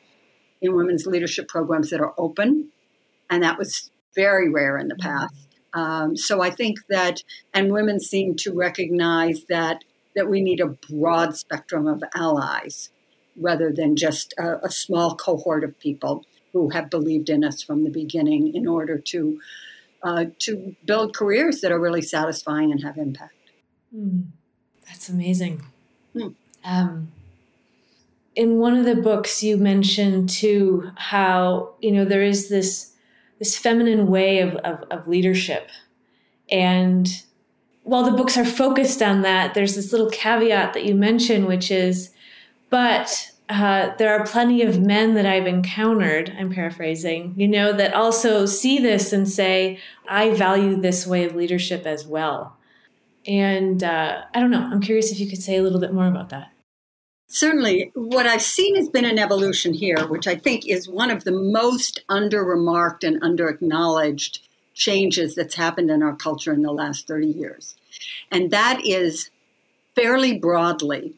in 0.60 0.74
women's 0.74 1.06
leadership 1.06 1.48
programs 1.48 1.90
that 1.90 2.00
are 2.00 2.14
open. 2.18 2.68
And 3.30 3.42
that 3.42 3.58
was 3.58 3.90
very 4.18 4.48
rare 4.48 4.76
in 4.76 4.88
the 4.88 4.96
past. 4.96 5.34
Um, 5.72 6.16
so 6.16 6.42
I 6.42 6.50
think 6.50 6.78
that, 6.88 7.22
and 7.54 7.72
women 7.72 8.00
seem 8.00 8.34
to 8.36 8.52
recognize 8.52 9.44
that 9.48 9.84
that 10.16 10.28
we 10.28 10.40
need 10.40 10.60
a 10.60 10.66
broad 10.90 11.36
spectrum 11.36 11.86
of 11.86 12.02
allies 12.14 12.90
rather 13.36 13.70
than 13.70 13.94
just 13.94 14.34
a, 14.36 14.66
a 14.66 14.70
small 14.70 15.14
cohort 15.14 15.62
of 15.62 15.78
people 15.78 16.24
who 16.52 16.70
have 16.70 16.90
believed 16.90 17.28
in 17.30 17.44
us 17.44 17.62
from 17.62 17.84
the 17.84 17.90
beginning 17.90 18.52
in 18.52 18.66
order 18.66 18.98
to 18.98 19.38
uh, 20.02 20.24
to 20.40 20.74
build 20.84 21.14
careers 21.14 21.60
that 21.60 21.70
are 21.70 21.78
really 21.78 22.02
satisfying 22.02 22.72
and 22.72 22.82
have 22.82 22.96
impact. 22.98 23.34
Mm, 23.94 24.26
that's 24.86 25.08
amazing. 25.08 25.62
Mm. 26.14 26.34
Um, 26.64 27.12
in 28.34 28.58
one 28.58 28.76
of 28.76 28.84
the 28.84 28.96
books, 28.96 29.42
you 29.42 29.56
mentioned 29.56 30.28
too 30.28 30.90
how 30.96 31.74
you 31.80 31.92
know 31.92 32.04
there 32.04 32.22
is 32.22 32.48
this 32.48 32.87
this 33.38 33.56
feminine 33.56 34.08
way 34.08 34.40
of, 34.40 34.54
of, 34.56 34.84
of 34.90 35.08
leadership. 35.08 35.70
And 36.50 37.08
while 37.82 38.04
the 38.04 38.16
books 38.16 38.36
are 38.36 38.44
focused 38.44 39.02
on 39.02 39.22
that, 39.22 39.54
there's 39.54 39.74
this 39.74 39.92
little 39.92 40.10
caveat 40.10 40.74
that 40.74 40.84
you 40.84 40.94
mention, 40.94 41.46
which 41.46 41.70
is, 41.70 42.10
but 42.70 43.32
uh, 43.48 43.94
there 43.96 44.14
are 44.14 44.26
plenty 44.26 44.62
of 44.62 44.80
men 44.80 45.14
that 45.14 45.24
I've 45.24 45.46
encountered, 45.46 46.34
I'm 46.38 46.52
paraphrasing, 46.52 47.34
you 47.36 47.48
know, 47.48 47.72
that 47.72 47.94
also 47.94 48.44
see 48.44 48.78
this 48.78 49.12
and 49.12 49.28
say, 49.28 49.78
I 50.06 50.34
value 50.34 50.76
this 50.76 51.06
way 51.06 51.24
of 51.24 51.34
leadership 51.34 51.86
as 51.86 52.06
well. 52.06 52.56
And 53.26 53.82
uh, 53.82 54.24
I 54.34 54.40
don't 54.40 54.50
know, 54.50 54.68
I'm 54.70 54.80
curious 54.80 55.10
if 55.10 55.18
you 55.20 55.28
could 55.28 55.42
say 55.42 55.56
a 55.56 55.62
little 55.62 55.80
bit 55.80 55.94
more 55.94 56.06
about 56.06 56.28
that. 56.30 56.52
Certainly, 57.28 57.92
what 57.94 58.26
I've 58.26 58.42
seen 58.42 58.74
has 58.76 58.88
been 58.88 59.04
an 59.04 59.18
evolution 59.18 59.74
here, 59.74 60.06
which 60.06 60.26
I 60.26 60.34
think 60.34 60.66
is 60.66 60.88
one 60.88 61.10
of 61.10 61.24
the 61.24 61.32
most 61.32 62.02
under 62.08 62.42
remarked 62.42 63.04
and 63.04 63.22
under 63.22 63.48
acknowledged 63.48 64.40
changes 64.72 65.34
that's 65.34 65.54
happened 65.54 65.90
in 65.90 66.02
our 66.02 66.16
culture 66.16 66.52
in 66.52 66.62
the 66.62 66.72
last 66.72 67.06
30 67.06 67.26
years. 67.26 67.74
And 68.30 68.50
that 68.50 68.80
is 68.84 69.30
fairly 69.94 70.38
broadly 70.38 71.14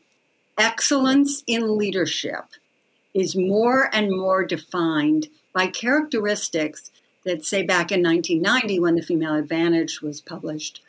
excellence 0.58 1.42
in 1.46 1.78
leadership 1.78 2.44
is 3.14 3.36
more 3.36 3.88
and 3.94 4.10
more 4.10 4.44
defined 4.44 5.28
by 5.52 5.66
characteristics 5.66 6.90
that, 7.24 7.44
say, 7.44 7.62
back 7.62 7.90
in 7.92 8.02
1990 8.02 8.80
when 8.80 8.94
the 8.94 9.02
Female 9.02 9.34
Advantage 9.34 10.02
was 10.02 10.20
published, 10.20 10.82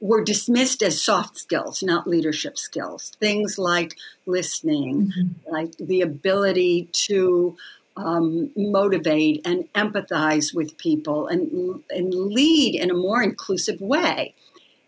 were 0.00 0.22
dismissed 0.22 0.82
as 0.82 1.02
soft 1.02 1.38
skills, 1.38 1.82
not 1.82 2.06
leadership 2.06 2.58
skills. 2.58 3.12
Things 3.18 3.58
like 3.58 3.96
listening, 4.26 5.06
mm-hmm. 5.06 5.52
like 5.52 5.76
the 5.78 6.02
ability 6.02 6.88
to 6.92 7.56
um, 7.96 8.50
motivate 8.56 9.46
and 9.46 9.72
empathize 9.72 10.54
with 10.54 10.76
people 10.76 11.28
and, 11.28 11.82
and 11.90 12.14
lead 12.14 12.74
in 12.74 12.90
a 12.90 12.94
more 12.94 13.22
inclusive 13.22 13.80
way. 13.80 14.34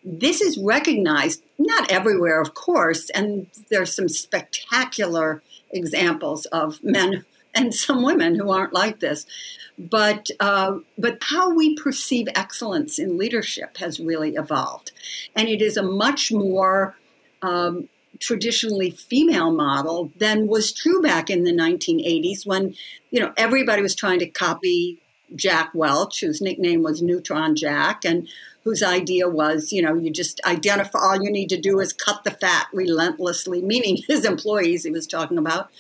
This 0.04 0.40
is 0.40 0.58
recognized, 0.58 1.42
not 1.58 1.90
everywhere, 1.90 2.40
of 2.40 2.54
course, 2.54 3.10
and 3.10 3.46
there's 3.70 3.94
some 3.94 4.08
spectacular 4.08 5.42
examples 5.70 6.46
of 6.46 6.82
men 6.82 7.24
and 7.54 7.74
some 7.74 8.02
women 8.02 8.34
who 8.34 8.50
aren't 8.50 8.72
like 8.72 9.00
this. 9.00 9.26
But 9.78 10.30
uh, 10.40 10.78
but 10.96 11.18
how 11.22 11.54
we 11.54 11.76
perceive 11.76 12.26
excellence 12.34 12.98
in 12.98 13.16
leadership 13.16 13.76
has 13.76 14.00
really 14.00 14.34
evolved, 14.34 14.90
and 15.36 15.48
it 15.48 15.62
is 15.62 15.76
a 15.76 15.82
much 15.82 16.32
more 16.32 16.96
um, 17.42 17.88
traditionally 18.18 18.90
female 18.90 19.52
model 19.52 20.10
than 20.16 20.48
was 20.48 20.72
true 20.72 21.00
back 21.00 21.30
in 21.30 21.44
the 21.44 21.52
1980s 21.52 22.44
when 22.44 22.74
you 23.12 23.20
know 23.20 23.32
everybody 23.36 23.80
was 23.80 23.94
trying 23.94 24.18
to 24.18 24.26
copy 24.26 24.98
Jack 25.36 25.70
Welch, 25.74 26.20
whose 26.20 26.40
nickname 26.40 26.82
was 26.82 27.02
Neutron 27.02 27.54
Jack, 27.54 28.04
and 28.04 28.28
whose 28.68 28.82
idea 28.82 29.26
was, 29.26 29.72
you 29.72 29.80
know, 29.80 29.94
you 29.94 30.10
just 30.10 30.42
identify, 30.44 30.98
all 30.98 31.22
you 31.22 31.30
need 31.30 31.48
to 31.48 31.58
do 31.58 31.80
is 31.80 31.94
cut 31.94 32.22
the 32.25 32.30
fat 32.30 32.66
relentlessly, 32.75 33.62
meaning 33.62 33.96
his 34.06 34.26
employees 34.26 34.84
he 34.84 34.90
was 34.90 35.06
talking 35.06 35.38
about 35.38 35.70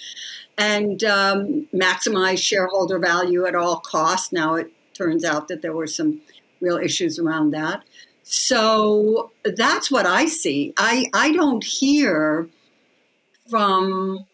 and 0.56 1.04
um, 1.04 1.68
maximize 1.74 2.38
shareholder 2.38 2.98
value 2.98 3.44
at 3.44 3.54
all 3.54 3.80
costs. 3.80 4.32
Now 4.32 4.54
it 4.54 4.72
turns 4.94 5.22
out 5.22 5.48
that 5.48 5.60
there 5.60 5.74
were 5.74 5.86
some 5.86 6.22
real 6.62 6.78
issues 6.78 7.18
around 7.18 7.50
that. 7.50 7.84
So 8.22 9.32
that's 9.44 9.90
what 9.90 10.06
I 10.06 10.24
see. 10.24 10.72
I, 10.78 11.10
I 11.12 11.32
don't 11.32 11.64
hear 11.64 12.48
from 13.50 14.26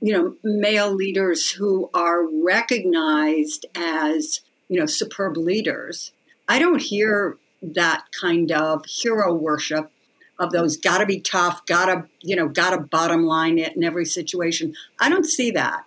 you 0.00 0.12
know 0.12 0.34
male 0.42 0.92
leaders 0.92 1.50
who 1.50 1.90
are 1.92 2.26
recognized 2.42 3.66
as 3.76 4.40
you 4.68 4.80
know 4.80 4.86
superb 4.86 5.36
leaders. 5.36 6.12
I 6.48 6.58
don't 6.58 6.82
hear 6.82 7.36
that 7.62 8.04
kind 8.18 8.50
of 8.52 8.84
hero 8.86 9.34
worship 9.34 9.90
of 10.38 10.52
those 10.52 10.76
got 10.76 10.98
to 10.98 11.06
be 11.06 11.20
tough, 11.20 11.66
got 11.66 11.86
to, 11.86 12.06
you 12.20 12.34
know, 12.34 12.48
got 12.48 12.70
to 12.70 12.78
bottom 12.78 13.24
line 13.24 13.58
it 13.58 13.76
in 13.76 13.84
every 13.84 14.06
situation. 14.06 14.74
I 14.98 15.10
don't 15.10 15.26
see 15.26 15.50
that. 15.52 15.84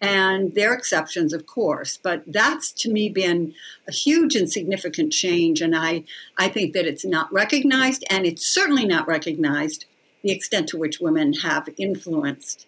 And 0.00 0.54
there 0.54 0.72
are 0.72 0.74
exceptions, 0.74 1.32
of 1.32 1.46
course, 1.46 1.96
but 1.96 2.24
that's 2.26 2.72
to 2.72 2.90
me 2.90 3.08
been 3.08 3.54
a 3.88 3.92
huge 3.92 4.34
and 4.34 4.50
significant 4.50 5.12
change. 5.12 5.62
And 5.62 5.74
I, 5.74 6.04
I 6.36 6.48
think 6.48 6.74
that 6.74 6.86
it's 6.86 7.04
not 7.04 7.32
recognized, 7.32 8.04
and 8.10 8.26
it's 8.26 8.46
certainly 8.46 8.84
not 8.84 9.06
recognized 9.06 9.86
the 10.22 10.32
extent 10.32 10.68
to 10.70 10.76
which 10.76 11.00
women 11.00 11.32
have 11.34 11.68
influenced 11.78 12.66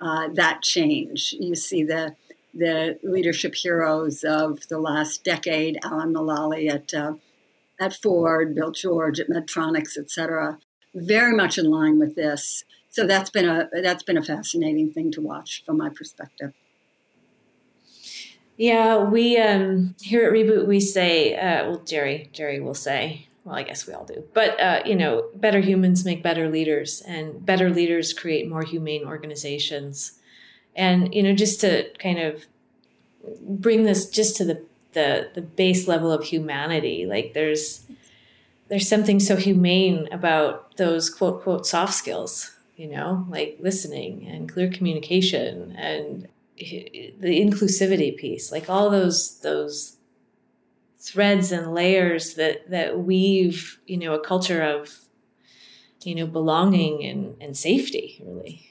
uh, 0.00 0.28
that 0.34 0.62
change. 0.62 1.34
You 1.38 1.54
see 1.54 1.82
the 1.82 2.14
the 2.52 2.98
leadership 3.02 3.54
heroes 3.54 4.24
of 4.24 4.66
the 4.68 4.78
last 4.78 5.22
decade, 5.24 5.78
Alan 5.84 6.14
Mulally 6.14 6.72
at 6.72 6.94
uh, 6.94 7.12
at 7.80 7.94
Ford, 7.94 8.54
Bill 8.54 8.72
George 8.72 9.20
at 9.20 9.28
Medtronic, 9.28 9.86
et 9.98 10.10
cetera, 10.10 10.58
very 10.94 11.34
much 11.36 11.58
in 11.58 11.70
line 11.70 11.98
with 11.98 12.14
this. 12.14 12.64
So 12.90 13.06
that's 13.06 13.30
been 13.30 13.46
a 13.46 13.68
that's 13.82 14.02
been 14.02 14.16
a 14.16 14.22
fascinating 14.22 14.90
thing 14.90 15.12
to 15.12 15.20
watch 15.20 15.62
from 15.66 15.76
my 15.76 15.90
perspective. 15.90 16.52
Yeah, 18.56 19.04
we 19.04 19.36
um, 19.36 19.94
here 20.00 20.26
at 20.26 20.32
Reboot 20.32 20.66
we 20.66 20.80
say, 20.80 21.36
uh, 21.36 21.68
well, 21.68 21.82
Jerry, 21.84 22.30
Jerry 22.32 22.58
will 22.58 22.74
say, 22.74 23.28
well, 23.44 23.54
I 23.54 23.64
guess 23.64 23.86
we 23.86 23.92
all 23.92 24.06
do, 24.06 24.24
but 24.32 24.58
uh, 24.58 24.80
you 24.86 24.96
know, 24.96 25.28
better 25.34 25.60
humans 25.60 26.06
make 26.06 26.22
better 26.22 26.48
leaders, 26.48 27.02
and 27.02 27.44
better 27.44 27.68
leaders 27.68 28.14
create 28.14 28.48
more 28.48 28.62
humane 28.62 29.04
organizations. 29.04 30.12
And 30.74 31.14
you 31.14 31.22
know, 31.22 31.34
just 31.34 31.60
to 31.60 31.90
kind 31.98 32.18
of 32.18 32.46
bring 33.42 33.84
this 33.84 34.08
just 34.08 34.36
to 34.36 34.44
the 34.44 34.64
the 34.96 35.30
the 35.34 35.42
base 35.42 35.86
level 35.86 36.10
of 36.10 36.24
humanity, 36.24 37.06
like 37.06 37.34
there's 37.34 37.84
there's 38.68 38.88
something 38.88 39.20
so 39.20 39.36
humane 39.36 40.08
about 40.10 40.76
those 40.76 41.08
quote 41.08 41.42
quote 41.42 41.66
soft 41.66 41.94
skills 41.94 42.56
you 42.76 42.88
know, 42.88 43.26
like 43.30 43.56
listening 43.60 44.26
and 44.28 44.52
clear 44.52 44.70
communication 44.70 45.74
and 45.76 46.28
the 46.58 47.40
inclusivity 47.40 48.16
piece, 48.16 48.52
like 48.52 48.68
all 48.68 48.90
those 48.90 49.40
those 49.40 49.96
threads 50.98 51.52
and 51.52 51.72
layers 51.72 52.34
that 52.34 52.70
that 52.70 52.98
weave, 52.98 53.80
you 53.86 53.96
know, 53.96 54.14
a 54.14 54.20
culture 54.20 54.62
of 54.62 55.00
you 56.02 56.14
know 56.14 56.26
belonging 56.26 57.02
and, 57.04 57.34
and 57.40 57.56
safety 57.56 58.22
really 58.24 58.66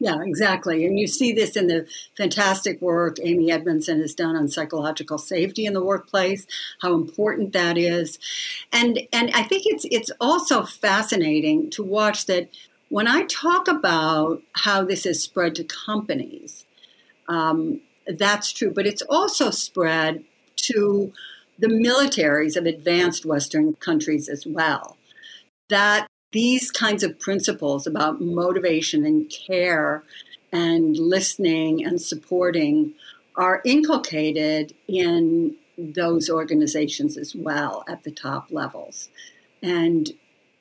yeah, 0.00 0.18
exactly. 0.22 0.86
And 0.86 0.98
you 0.98 1.08
see 1.08 1.32
this 1.32 1.56
in 1.56 1.66
the 1.66 1.86
fantastic 2.16 2.80
work 2.80 3.16
Amy 3.20 3.50
Edmondson 3.50 4.00
has 4.00 4.14
done 4.14 4.36
on 4.36 4.48
psychological 4.48 5.18
safety 5.18 5.66
in 5.66 5.72
the 5.72 5.84
workplace, 5.84 6.46
how 6.80 6.94
important 6.94 7.52
that 7.52 7.76
is. 7.76 8.18
And 8.72 9.00
and 9.12 9.30
I 9.34 9.42
think 9.42 9.64
it's 9.66 9.84
it's 9.90 10.12
also 10.20 10.64
fascinating 10.64 11.70
to 11.70 11.82
watch 11.82 12.26
that 12.26 12.48
when 12.90 13.08
I 13.08 13.24
talk 13.24 13.66
about 13.66 14.40
how 14.52 14.84
this 14.84 15.04
is 15.04 15.22
spread 15.22 15.56
to 15.56 15.64
companies, 15.64 16.64
um, 17.28 17.80
that's 18.06 18.52
true, 18.52 18.72
but 18.72 18.86
it's 18.86 19.02
also 19.02 19.50
spread 19.50 20.24
to 20.56 21.12
the 21.58 21.66
militaries 21.66 22.56
of 22.56 22.66
advanced 22.66 23.26
Western 23.26 23.74
countries 23.74 24.28
as 24.28 24.46
well. 24.46 24.96
That 25.68 26.07
these 26.32 26.70
kinds 26.70 27.02
of 27.02 27.18
principles 27.18 27.86
about 27.86 28.20
motivation 28.20 29.04
and 29.04 29.30
care 29.30 30.02
and 30.52 30.96
listening 30.96 31.84
and 31.84 32.00
supporting 32.00 32.94
are 33.36 33.62
inculcated 33.64 34.74
in 34.88 35.54
those 35.78 36.28
organizations 36.28 37.16
as 37.16 37.34
well 37.34 37.84
at 37.88 38.02
the 38.02 38.10
top 38.10 38.48
levels. 38.50 39.08
And 39.62 40.10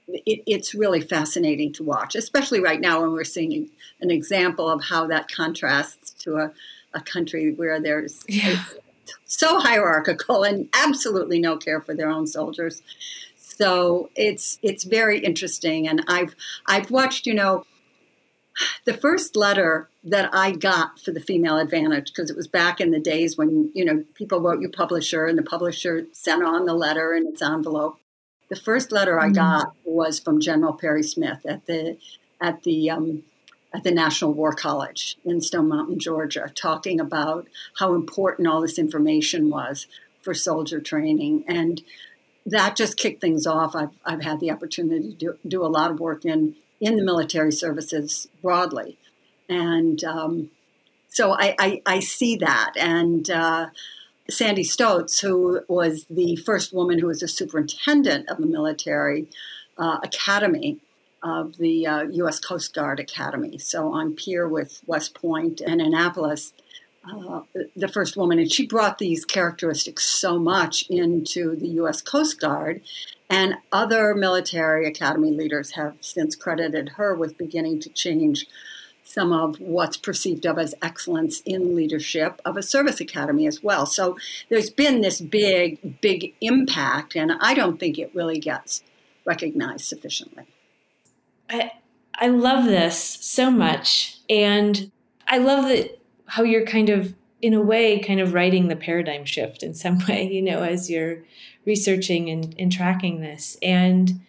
it, 0.07 0.43
it's 0.45 0.75
really 0.75 1.01
fascinating 1.01 1.73
to 1.73 1.83
watch, 1.83 2.15
especially 2.15 2.61
right 2.61 2.79
now 2.79 3.01
when 3.01 3.11
we're 3.11 3.23
seeing 3.23 3.69
an 3.99 4.11
example 4.11 4.69
of 4.69 4.83
how 4.83 5.07
that 5.07 5.29
contrasts 5.29 6.11
to 6.23 6.37
a, 6.37 6.51
a 6.93 7.01
country 7.01 7.51
where 7.53 7.81
there's 7.81 8.23
yeah. 8.27 8.63
so 9.25 9.59
hierarchical 9.59 10.43
and 10.43 10.69
absolutely 10.73 11.39
no 11.39 11.57
care 11.57 11.81
for 11.81 11.95
their 11.95 12.09
own 12.09 12.27
soldiers. 12.27 12.81
So 13.57 14.09
it's 14.15 14.59
it's 14.61 14.83
very 14.83 15.19
interesting, 15.19 15.87
and 15.87 16.03
I've 16.07 16.35
I've 16.67 16.91
watched 16.91 17.25
you 17.25 17.33
know 17.33 17.65
the 18.85 18.93
first 18.93 19.35
letter 19.35 19.89
that 20.03 20.29
I 20.33 20.51
got 20.51 20.99
for 20.99 21.11
the 21.11 21.19
Female 21.19 21.57
Advantage 21.57 22.07
because 22.13 22.29
it 22.29 22.35
was 22.35 22.47
back 22.47 22.79
in 22.79 22.91
the 22.91 22.99
days 22.99 23.37
when 23.37 23.71
you 23.73 23.83
know 23.83 24.03
people 24.13 24.39
wrote 24.41 24.61
you 24.61 24.69
publisher 24.69 25.25
and 25.25 25.37
the 25.37 25.43
publisher 25.43 26.05
sent 26.11 26.43
on 26.43 26.65
the 26.65 26.75
letter 26.75 27.13
in 27.13 27.25
its 27.25 27.41
envelope. 27.41 27.99
The 28.49 28.55
first 28.55 28.91
letter 28.91 29.19
I 29.19 29.25
mm-hmm. 29.25 29.33
got 29.33 29.73
was 29.83 30.19
from 30.19 30.39
General 30.39 30.73
Perry 30.73 31.03
Smith 31.03 31.45
at 31.47 31.65
the 31.65 31.97
at 32.39 32.61
the 32.61 32.91
um, 32.91 33.23
at 33.73 33.83
the 33.83 33.91
National 33.91 34.33
War 34.33 34.53
College 34.53 35.17
in 35.25 35.41
Stone 35.41 35.69
Mountain, 35.69 35.99
Georgia, 35.99 36.51
talking 36.55 36.99
about 36.99 37.47
how 37.79 37.95
important 37.95 38.47
all 38.47 38.61
this 38.61 38.77
information 38.77 39.49
was 39.49 39.87
for 40.21 40.35
soldier 40.35 40.79
training 40.79 41.43
and 41.47 41.81
that 42.47 42.75
just 42.75 42.97
kicked 42.97 43.21
things 43.21 43.45
off. 43.45 43.75
I've, 43.75 43.89
I've 44.05 44.23
had 44.23 44.39
the 44.39 44.51
opportunity 44.51 45.09
to 45.09 45.15
do, 45.15 45.37
do 45.47 45.65
a 45.65 45.67
lot 45.67 45.91
of 45.91 45.99
work 45.99 46.25
in, 46.25 46.55
in 46.79 46.95
the 46.95 47.03
military 47.03 47.51
services 47.51 48.27
broadly. 48.41 48.97
And 49.49 50.03
um, 50.03 50.49
so 51.09 51.33
I, 51.33 51.55
I, 51.59 51.81
I, 51.85 51.99
see 51.99 52.37
that. 52.37 52.73
And 52.77 53.29
uh, 53.29 53.67
Sandy 54.29 54.63
Stosz, 54.63 55.21
who 55.21 55.61
was 55.67 56.05
the 56.09 56.37
first 56.37 56.73
woman 56.73 56.99
who 56.99 57.07
was 57.07 57.21
a 57.21 57.27
superintendent 57.27 58.29
of 58.29 58.37
the 58.37 58.45
military 58.45 59.27
uh, 59.77 59.99
academy, 60.03 60.79
of 61.23 61.57
the 61.57 61.85
uh, 61.85 62.03
U.S. 62.03 62.39
Coast 62.39 62.75
Guard 62.75 62.99
Academy, 62.99 63.57
so 63.57 63.95
I'm 63.95 64.15
peer 64.15 64.47
with 64.47 64.81
West 64.85 65.15
Point 65.15 65.61
and 65.61 65.81
Annapolis 65.81 66.53
uh, 67.09 67.41
the 67.75 67.87
first 67.87 68.17
woman, 68.17 68.39
and 68.39 68.51
she 68.51 68.65
brought 68.65 68.97
these 68.97 69.25
characteristics 69.25 70.05
so 70.05 70.39
much 70.39 70.85
into 70.89 71.55
the 71.55 71.67
U.S. 71.69 72.01
Coast 72.01 72.39
Guard. 72.39 72.81
And 73.29 73.55
other 73.73 74.15
military 74.15 74.87
academy 74.87 75.31
leaders 75.31 75.71
have 75.71 75.97
since 75.99 76.35
credited 76.35 76.89
her 76.95 77.13
with 77.13 77.37
beginning 77.37 77.81
to 77.81 77.89
change 77.89 78.47
some 79.03 79.31
of 79.31 79.59
what's 79.59 79.97
perceived 79.97 80.45
of 80.45 80.59
as 80.59 80.75
excellence 80.81 81.41
in 81.41 81.75
leadership 81.75 82.41
of 82.43 82.57
a 82.57 82.63
service 82.63 82.99
academy 82.99 83.47
as 83.47 83.63
well. 83.63 83.85
So 83.85 84.17
there's 84.49 84.69
been 84.69 85.01
this 85.01 85.21
big, 85.21 86.01
big 86.01 86.33
impact, 86.41 87.15
and 87.15 87.31
I 87.39 87.53
don't 87.53 87.79
think 87.79 87.97
it 87.97 88.11
really 88.13 88.39
gets 88.39 88.83
recognized 89.25 89.85
sufficiently. 89.85 90.43
I 91.49 91.71
I 92.15 92.27
love 92.27 92.65
this 92.65 92.97
so 92.97 93.49
much, 93.49 94.17
and 94.29 94.91
I 95.27 95.37
love 95.37 95.65
that 95.65 95.96
how 96.27 96.43
you're 96.43 96.65
kind 96.65 96.89
of 96.89 97.13
in 97.41 97.53
a 97.53 97.61
way 97.61 97.99
kind 97.99 98.19
of 98.19 98.33
writing 98.33 98.67
the 98.67 98.75
paradigm 98.75 99.25
shift 99.25 99.63
in 99.63 99.73
some 99.73 99.99
way 100.07 100.27
you 100.31 100.41
know 100.41 100.63
as 100.63 100.89
you're 100.89 101.23
researching 101.65 102.29
and, 102.29 102.55
and 102.57 102.71
tracking 102.71 103.21
this. 103.21 103.57
And 103.61 104.21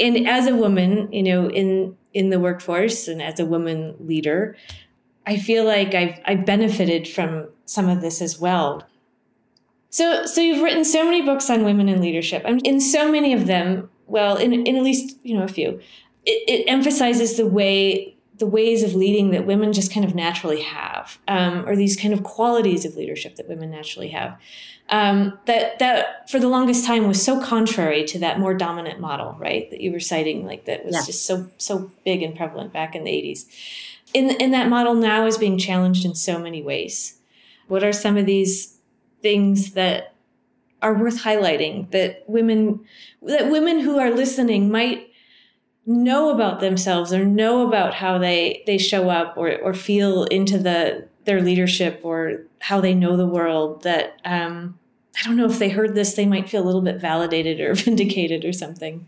and 0.00 0.26
as 0.26 0.46
a 0.46 0.56
woman 0.56 1.12
you 1.12 1.22
know 1.22 1.48
in 1.48 1.96
in 2.12 2.30
the 2.30 2.40
workforce 2.40 3.08
and 3.08 3.22
as 3.22 3.38
a 3.38 3.46
woman 3.46 3.94
leader 4.00 4.56
i 5.26 5.36
feel 5.36 5.64
like 5.64 5.94
i've 5.94 6.20
i've 6.26 6.44
benefited 6.44 7.06
from 7.06 7.48
some 7.64 7.88
of 7.88 8.00
this 8.00 8.20
as 8.20 8.38
well. 8.38 8.86
So 9.90 10.26
so 10.26 10.40
you've 10.40 10.62
written 10.62 10.84
so 10.84 11.04
many 11.04 11.22
books 11.22 11.48
on 11.48 11.64
women 11.64 11.88
in 11.88 12.00
leadership. 12.00 12.42
And 12.44 12.60
in 12.66 12.80
so 12.80 13.10
many 13.10 13.32
of 13.32 13.46
them 13.46 13.90
well 14.06 14.36
in, 14.36 14.52
in 14.52 14.76
at 14.76 14.82
least 14.82 15.16
you 15.22 15.36
know 15.36 15.44
a 15.44 15.48
few 15.48 15.80
it, 16.26 16.42
it 16.48 16.64
emphasizes 16.68 17.36
the 17.36 17.46
way 17.46 18.14
the 18.38 18.46
ways 18.46 18.82
of 18.82 18.94
leading 18.94 19.30
that 19.30 19.46
women 19.46 19.72
just 19.72 19.92
kind 19.92 20.04
of 20.04 20.14
naturally 20.14 20.62
have, 20.62 20.93
um, 21.28 21.68
or 21.68 21.76
these 21.76 21.96
kind 21.96 22.14
of 22.14 22.22
qualities 22.22 22.84
of 22.84 22.96
leadership 22.96 23.36
that 23.36 23.48
women 23.48 23.70
naturally 23.70 24.08
have. 24.08 24.38
Um, 24.90 25.38
that 25.46 25.78
that 25.78 26.28
for 26.30 26.38
the 26.38 26.48
longest 26.48 26.84
time 26.84 27.08
was 27.08 27.22
so 27.22 27.40
contrary 27.40 28.04
to 28.04 28.18
that 28.18 28.38
more 28.38 28.54
dominant 28.54 29.00
model, 29.00 29.36
right? 29.38 29.70
That 29.70 29.80
you 29.80 29.92
were 29.92 30.00
citing, 30.00 30.44
like 30.44 30.66
that 30.66 30.84
was 30.84 30.94
yeah. 30.94 31.04
just 31.04 31.24
so 31.24 31.48
so 31.56 31.90
big 32.04 32.22
and 32.22 32.36
prevalent 32.36 32.72
back 32.72 32.94
in 32.94 33.04
the 33.04 33.10
eighties. 33.10 33.46
In 34.12 34.30
in 34.32 34.50
that 34.50 34.68
model 34.68 34.94
now 34.94 35.26
is 35.26 35.38
being 35.38 35.58
challenged 35.58 36.04
in 36.04 36.14
so 36.14 36.38
many 36.38 36.62
ways. 36.62 37.18
What 37.66 37.82
are 37.82 37.92
some 37.92 38.18
of 38.18 38.26
these 38.26 38.76
things 39.22 39.72
that 39.72 40.14
are 40.82 40.92
worth 40.92 41.22
highlighting 41.22 41.90
that 41.92 42.22
women 42.26 42.84
that 43.22 43.50
women 43.50 43.80
who 43.80 43.98
are 43.98 44.10
listening 44.10 44.70
might 44.70 45.03
know 45.86 46.30
about 46.30 46.60
themselves 46.60 47.12
or 47.12 47.24
know 47.24 47.66
about 47.66 47.94
how 47.94 48.18
they 48.18 48.62
they 48.66 48.78
show 48.78 49.10
up 49.10 49.36
or 49.36 49.56
or 49.58 49.74
feel 49.74 50.24
into 50.24 50.58
the 50.58 51.06
their 51.24 51.40
leadership 51.42 52.00
or 52.02 52.42
how 52.60 52.80
they 52.80 52.94
know 52.94 53.16
the 53.16 53.26
world 53.26 53.82
that 53.82 54.18
um 54.24 54.78
I 55.18 55.22
don't 55.24 55.36
know 55.36 55.46
if 55.46 55.58
they 55.58 55.68
heard 55.68 55.94
this 55.94 56.14
they 56.14 56.26
might 56.26 56.48
feel 56.48 56.62
a 56.62 56.66
little 56.66 56.80
bit 56.80 57.00
validated 57.00 57.60
or 57.60 57.74
vindicated 57.74 58.44
or 58.44 58.52
something. 58.52 59.06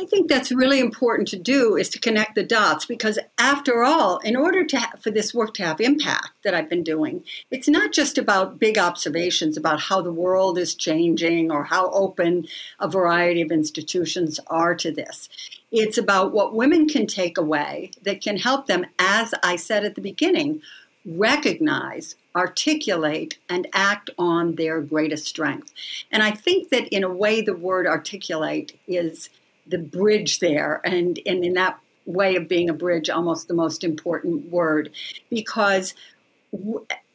I 0.00 0.04
think 0.04 0.28
that's 0.28 0.52
really 0.52 0.78
important 0.78 1.26
to 1.28 1.38
do 1.38 1.74
is 1.76 1.88
to 1.90 1.98
connect 1.98 2.36
the 2.36 2.44
dots 2.44 2.86
because 2.86 3.18
after 3.36 3.82
all, 3.82 4.18
in 4.18 4.36
order 4.36 4.64
to 4.64 4.78
have, 4.78 5.00
for 5.02 5.10
this 5.10 5.34
work 5.34 5.54
to 5.54 5.64
have 5.64 5.80
impact 5.80 6.30
that 6.44 6.54
I've 6.54 6.68
been 6.68 6.84
doing, 6.84 7.24
it's 7.50 7.68
not 7.68 7.92
just 7.92 8.16
about 8.16 8.60
big 8.60 8.78
observations 8.78 9.56
about 9.56 9.80
how 9.80 10.00
the 10.00 10.12
world 10.12 10.56
is 10.56 10.76
changing 10.76 11.50
or 11.50 11.64
how 11.64 11.90
open 11.90 12.46
a 12.78 12.88
variety 12.88 13.42
of 13.42 13.50
institutions 13.50 14.38
are 14.46 14.76
to 14.76 14.92
this. 14.92 15.28
It's 15.72 15.98
about 15.98 16.32
what 16.32 16.54
women 16.54 16.88
can 16.88 17.08
take 17.08 17.36
away 17.36 17.90
that 18.02 18.22
can 18.22 18.36
help 18.36 18.66
them, 18.66 18.86
as 19.00 19.34
I 19.42 19.56
said 19.56 19.84
at 19.84 19.96
the 19.96 20.00
beginning, 20.00 20.62
recognize, 21.04 22.14
articulate, 22.36 23.38
and 23.48 23.66
act 23.72 24.10
on 24.18 24.54
their 24.54 24.80
greatest 24.80 25.26
strength. 25.26 25.72
And 26.12 26.22
I 26.22 26.30
think 26.30 26.68
that 26.68 26.88
in 26.88 27.02
a 27.02 27.12
way, 27.12 27.40
the 27.40 27.56
word 27.56 27.86
articulate 27.86 28.78
is 28.86 29.30
the 29.68 29.78
bridge 29.78 30.38
there, 30.40 30.80
and, 30.84 31.18
and 31.26 31.44
in 31.44 31.54
that 31.54 31.78
way 32.06 32.36
of 32.36 32.48
being 32.48 32.70
a 32.70 32.74
bridge, 32.74 33.10
almost 33.10 33.48
the 33.48 33.54
most 33.54 33.84
important 33.84 34.50
word, 34.50 34.90
because 35.30 35.94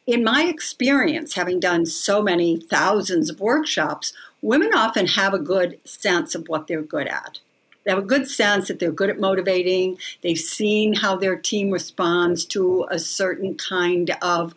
in 0.06 0.22
my 0.22 0.44
experience, 0.44 1.34
having 1.34 1.58
done 1.58 1.86
so 1.86 2.22
many 2.22 2.60
thousands 2.60 3.30
of 3.30 3.40
workshops, 3.40 4.12
women 4.42 4.70
often 4.74 5.06
have 5.06 5.34
a 5.34 5.38
good 5.38 5.78
sense 5.84 6.34
of 6.34 6.48
what 6.48 6.66
they're 6.66 6.82
good 6.82 7.08
at. 7.08 7.40
They 7.84 7.90
have 7.90 8.02
a 8.02 8.06
good 8.06 8.28
sense 8.28 8.68
that 8.68 8.78
they're 8.78 8.92
good 8.92 9.10
at 9.10 9.20
motivating. 9.20 9.98
They've 10.22 10.38
seen 10.38 10.94
how 10.94 11.16
their 11.16 11.36
team 11.36 11.70
responds 11.70 12.44
to 12.46 12.86
a 12.90 12.98
certain 12.98 13.56
kind 13.56 14.16
of 14.22 14.54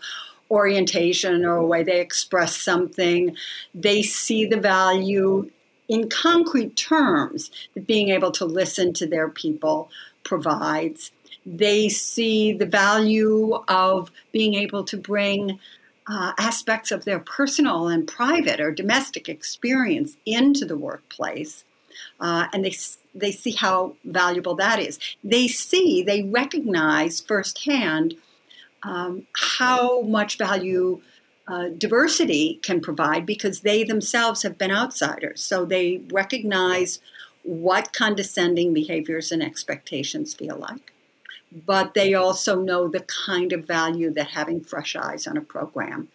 orientation 0.50 1.44
or 1.44 1.58
a 1.58 1.66
way 1.66 1.84
they 1.84 2.00
express 2.00 2.56
something. 2.56 3.36
They 3.74 4.02
see 4.02 4.46
the 4.46 4.60
value 4.60 5.50
in 5.88 6.10
concrete 6.10 6.76
terms 6.76 7.52
that 7.74 7.88
being 7.88 8.10
able 8.10 8.32
to 8.32 8.46
listen 8.46 8.94
to 8.94 9.08
their 9.08 9.30
people 9.30 9.90
provides. 10.24 11.12
They 11.46 11.90
see 11.90 12.54
the 12.54 12.66
value 12.66 13.54
of 13.68 14.12
being 14.32 14.56
able 14.56 14.84
to 14.86 14.98
bring 14.98 15.60
uh, 16.10 16.34
aspects 16.38 16.92
of 16.92 17.06
their 17.06 17.20
personal 17.20 17.88
and 17.88 18.08
private 18.08 18.60
or 18.60 18.72
domestic 18.72 19.30
experience 19.30 20.18
into 20.26 20.66
the 20.66 20.78
workplace. 20.78 21.64
uh, 22.20 22.48
and 22.54 22.64
they 22.66 22.76
they 23.16 23.32
see 23.32 23.52
how 23.52 23.96
valuable 24.06 24.56
that 24.56 24.80
is. 24.80 25.00
They 25.24 25.48
see, 25.48 26.04
they 26.04 26.24
recognize 26.24 27.20
firsthand 27.22 28.16
um, 28.84 29.26
how 29.34 30.02
much 30.02 30.38
value 30.38 31.02
uh, 31.48 31.70
diversity 31.78 32.60
can 32.62 32.82
provide 32.82 33.26
because 33.26 33.62
they 33.62 33.84
themselves 33.84 34.44
have 34.44 34.58
been 34.58 34.72
outsiders. 34.72 35.42
So 35.42 35.66
they 35.66 36.02
recognize 36.12 37.00
what 37.44 37.94
condescending 37.94 38.74
behaviors 38.74 39.32
and 39.32 39.42
expectations 39.42 40.34
feel 40.34 40.58
like. 40.58 40.92
But 41.66 41.94
they 41.94 42.14
also 42.14 42.62
know 42.62 42.90
the 42.90 43.06
kind 43.26 43.54
of 43.54 43.66
value 43.66 44.12
that 44.14 44.32
having 44.32 44.62
fresh 44.62 44.96
eyes 44.96 45.26
on 45.26 45.38
a 45.38 45.42
program 45.42 46.10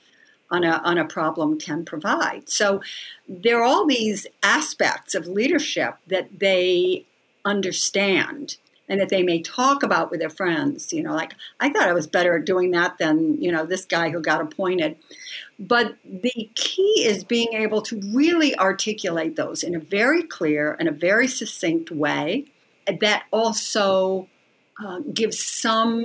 on 0.53 0.65
a, 0.65 0.83
on 0.85 0.99
a 0.99 1.05
problem 1.05 1.59
can 1.59 1.85
provide. 1.85 2.49
So 2.49 2.83
there 3.27 3.59
are 3.59 3.65
all 3.65 3.87
these 3.87 4.27
aspects 4.43 5.15
of 5.15 5.27
leadership 5.27 5.97
that 6.09 6.39
they 6.39 7.07
understand 7.45 8.59
and 8.93 9.01
that 9.01 9.09
they 9.09 9.23
may 9.23 9.41
talk 9.41 9.83
about 9.83 10.11
with 10.11 10.21
their 10.21 10.29
friends. 10.29 10.93
You 10.93 11.03
know, 11.03 11.15
like, 11.15 11.33
I 11.61 11.71
thought 11.71 11.89
I 11.89 11.95
was 11.95 12.07
better 12.07 12.37
at 12.37 12.45
doing 12.45 12.73
that 12.73 12.99
than, 12.99 13.41
you 13.41 13.51
know, 13.51 13.65
this 13.65 13.87
guy 13.87 14.11
who 14.11 14.21
got 14.21 14.43
appointed. 14.43 14.99
But 15.59 15.97
the 16.05 16.51
key 16.55 17.07
is 17.07 17.25
being 17.25 17.55
able 17.55 17.81
to 17.83 17.99
really 18.15 18.55
articulate 18.59 19.35
those 19.35 19.63
in 19.63 19.75
a 19.75 19.79
very 19.79 20.23
clear 20.23 20.77
and 20.79 20.91
a 20.91 20.93
very 20.93 21.27
succinct 21.27 21.91
way 21.91 22.45
that 23.01 23.25
also 23.31 24.29
uh, 24.85 24.99
gives 25.15 25.43
some 25.43 26.05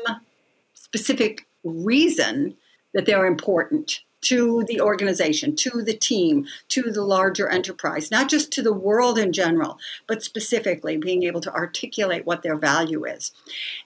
specific 0.74 1.46
reason 1.66 2.56
that 2.94 3.06
they're 3.06 3.26
important 3.26 4.00
to 4.28 4.66
the 4.68 4.82
organization, 4.82 5.56
to 5.56 5.82
the 5.82 5.94
team, 5.94 6.46
to 6.68 6.92
the 6.92 7.02
larger 7.02 7.48
enterprise, 7.48 8.12
not 8.12 8.30
just 8.30 8.52
to 8.52 8.62
the 8.62 8.74
world 8.74 9.18
in 9.18 9.32
general, 9.32 9.80
but 10.06 10.22
specifically 10.22 10.98
being 10.98 11.24
able 11.24 11.40
to 11.40 11.54
articulate 11.54 12.26
what 12.26 12.44
their 12.44 12.58
value 12.58 13.06
is. 13.06 13.32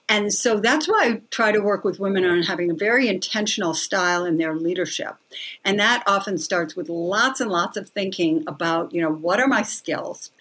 And 0.08 0.32
so 0.32 0.58
that's 0.58 0.88
why 0.88 1.04
I 1.04 1.20
try 1.30 1.52
to 1.52 1.60
work 1.60 1.84
with 1.84 2.00
women 2.00 2.24
on 2.24 2.42
having 2.42 2.72
a 2.72 2.74
very 2.74 3.06
intentional 3.06 3.72
style 3.72 4.24
in 4.24 4.36
their 4.36 4.56
leadership. 4.56 5.14
And 5.64 5.78
that 5.78 6.02
often 6.08 6.38
starts 6.38 6.74
with 6.74 6.88
lots 6.88 7.40
and 7.40 7.50
lots 7.50 7.76
of 7.76 7.88
thinking 7.88 8.42
about, 8.48 8.92
you 8.92 9.00
know, 9.00 9.12
what 9.12 9.38
are 9.38 9.46
my 9.46 9.62
skills? 9.62 10.32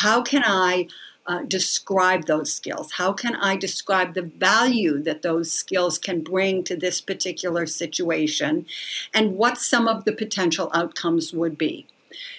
How 0.00 0.22
can 0.22 0.42
I 0.44 0.88
uh, 1.26 1.42
describe 1.42 2.26
those 2.26 2.52
skills? 2.52 2.92
How 2.92 3.12
can 3.12 3.36
I 3.36 3.56
describe 3.56 4.14
the 4.14 4.22
value 4.22 5.02
that 5.02 5.22
those 5.22 5.50
skills 5.52 5.98
can 5.98 6.22
bring 6.22 6.64
to 6.64 6.76
this 6.76 7.00
particular 7.00 7.66
situation 7.66 8.66
and 9.12 9.36
what 9.36 9.58
some 9.58 9.88
of 9.88 10.04
the 10.04 10.12
potential 10.12 10.70
outcomes 10.74 11.32
would 11.32 11.56
be? 11.56 11.86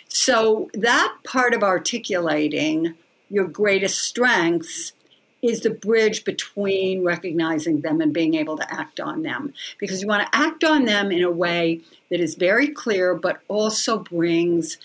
So, 0.07 0.69
that 0.73 1.13
part 1.25 1.53
of 1.53 1.63
articulating 1.63 2.93
your 3.29 3.47
greatest 3.47 3.99
strengths 3.99 4.93
is 5.41 5.61
the 5.61 5.69
bridge 5.69 6.23
between 6.23 7.03
recognizing 7.03 7.81
them 7.81 8.01
and 8.01 8.13
being 8.13 8.33
able 8.35 8.57
to 8.57 8.73
act 8.73 8.99
on 8.99 9.21
them. 9.21 9.53
Because 9.77 10.01
you 10.01 10.07
want 10.07 10.25
to 10.25 10.37
act 10.37 10.63
on 10.63 10.85
them 10.85 11.11
in 11.11 11.23
a 11.23 11.31
way 11.31 11.81
that 12.09 12.19
is 12.19 12.35
very 12.35 12.67
clear, 12.67 13.13
but 13.13 13.41
also 13.47 13.99
brings 13.99 14.77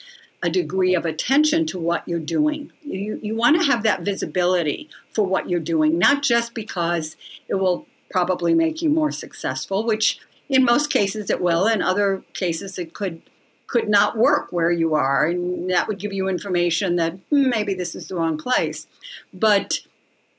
a 0.43 0.51
degree 0.51 0.95
of 0.95 1.05
attention 1.05 1.67
to 1.67 1.79
what 1.79 2.07
you're 2.09 2.19
doing. 2.19 2.73
You, 2.83 3.21
you 3.23 3.37
want 3.37 3.61
to 3.61 3.67
have 3.67 3.83
that 3.83 4.03
visibility 4.03 4.89
for 5.13 5.27
what 5.27 5.51
you're 5.51 5.61
doing, 5.61 5.99
not 5.99 6.23
just 6.23 6.55
because 6.55 7.17
it 7.49 7.55
will 7.55 7.87
probably 8.11 8.55
make 8.55 8.83
you 8.83 8.89
more 8.89 9.11
successful, 9.11 9.85
which 9.85 10.19
in 10.49 10.65
most 10.65 10.91
cases 10.91 11.31
it 11.31 11.41
will. 11.41 11.67
In 11.67 11.83
other 11.83 12.25
cases, 12.35 12.79
it 12.79 12.95
could 12.95 13.23
could 13.67 13.89
not 13.89 14.19
work 14.19 14.51
where 14.51 14.73
you 14.73 14.97
are, 14.97 15.27
and 15.27 15.71
that 15.71 15.87
would 15.87 16.01
give 16.01 16.13
you 16.13 16.29
information 16.29 16.97
that 16.97 17.13
hmm, 17.31 17.49
maybe 17.49 17.73
this 17.73 17.95
is 17.95 18.09
the 18.09 18.17
wrong 18.17 18.37
place. 18.37 18.89
But 19.33 19.81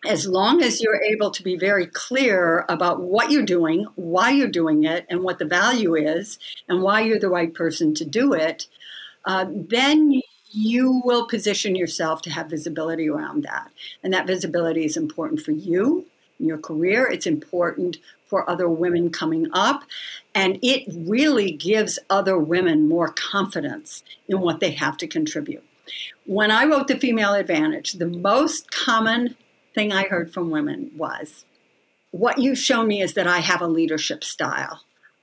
as 0.06 0.28
long 0.28 0.62
as 0.62 0.82
you're 0.82 1.02
able 1.02 1.32
to 1.32 1.44
be 1.44 1.56
very 1.56 1.86
clear 1.86 2.66
about 2.68 3.02
what 3.02 3.32
you're 3.32 3.44
doing, 3.44 3.86
why 3.96 4.32
you're 4.32 4.50
doing 4.50 4.84
it, 4.84 5.06
and 5.10 5.24
what 5.24 5.40
the 5.40 5.46
value 5.46 5.96
is, 5.96 6.40
and 6.68 6.82
why 6.82 7.02
you're 7.02 7.20
the 7.20 7.30
right 7.30 7.54
person 7.54 7.94
to 7.94 8.04
do 8.04 8.34
it, 8.34 8.68
uh, 9.26 9.46
then 9.50 10.22
you 10.52 11.02
will 11.06 11.28
position 11.28 11.76
yourself 11.76 12.22
to 12.24 12.30
have 12.30 12.50
visibility 12.50 13.10
around 13.10 13.44
that. 13.44 13.72
And 14.04 14.14
that 14.14 14.28
visibility 14.28 14.86
is 14.86 14.98
important 14.98 15.42
for 15.42 15.52
you, 15.52 16.06
in 16.42 16.48
your 16.48 16.58
career. 16.58 17.08
It's 17.08 17.26
important 17.26 17.98
for 18.26 18.50
other 18.50 18.68
women 18.68 19.12
coming 19.12 19.48
up. 19.54 19.84
And 20.36 20.60
it 20.62 20.84
really 21.08 21.52
gives 21.52 22.00
other 22.10 22.38
women 22.38 22.90
more 22.90 23.10
confidence 23.10 24.04
in 24.28 24.42
what 24.42 24.60
they 24.60 24.72
have 24.72 24.98
to 24.98 25.08
contribute. 25.08 25.64
When 26.26 26.52
I 26.52 26.66
wrote 26.66 26.88
The 26.88 26.98
Female 26.98 27.34
Advantage, 27.34 27.94
the 27.94 28.08
most 28.08 28.72
common 28.72 29.36
thing 29.74 29.92
I 29.92 30.04
heard 30.04 30.34
from 30.34 30.50
women 30.50 30.92
was, 30.98 31.46
What 32.12 32.40
you've 32.40 32.58
shown 32.58 32.88
me 32.88 33.02
is 33.02 33.14
that 33.14 33.28
I 33.28 33.40
have 33.40 33.62
a 33.62 33.68
leadership 33.68 34.24
style. 34.24 34.82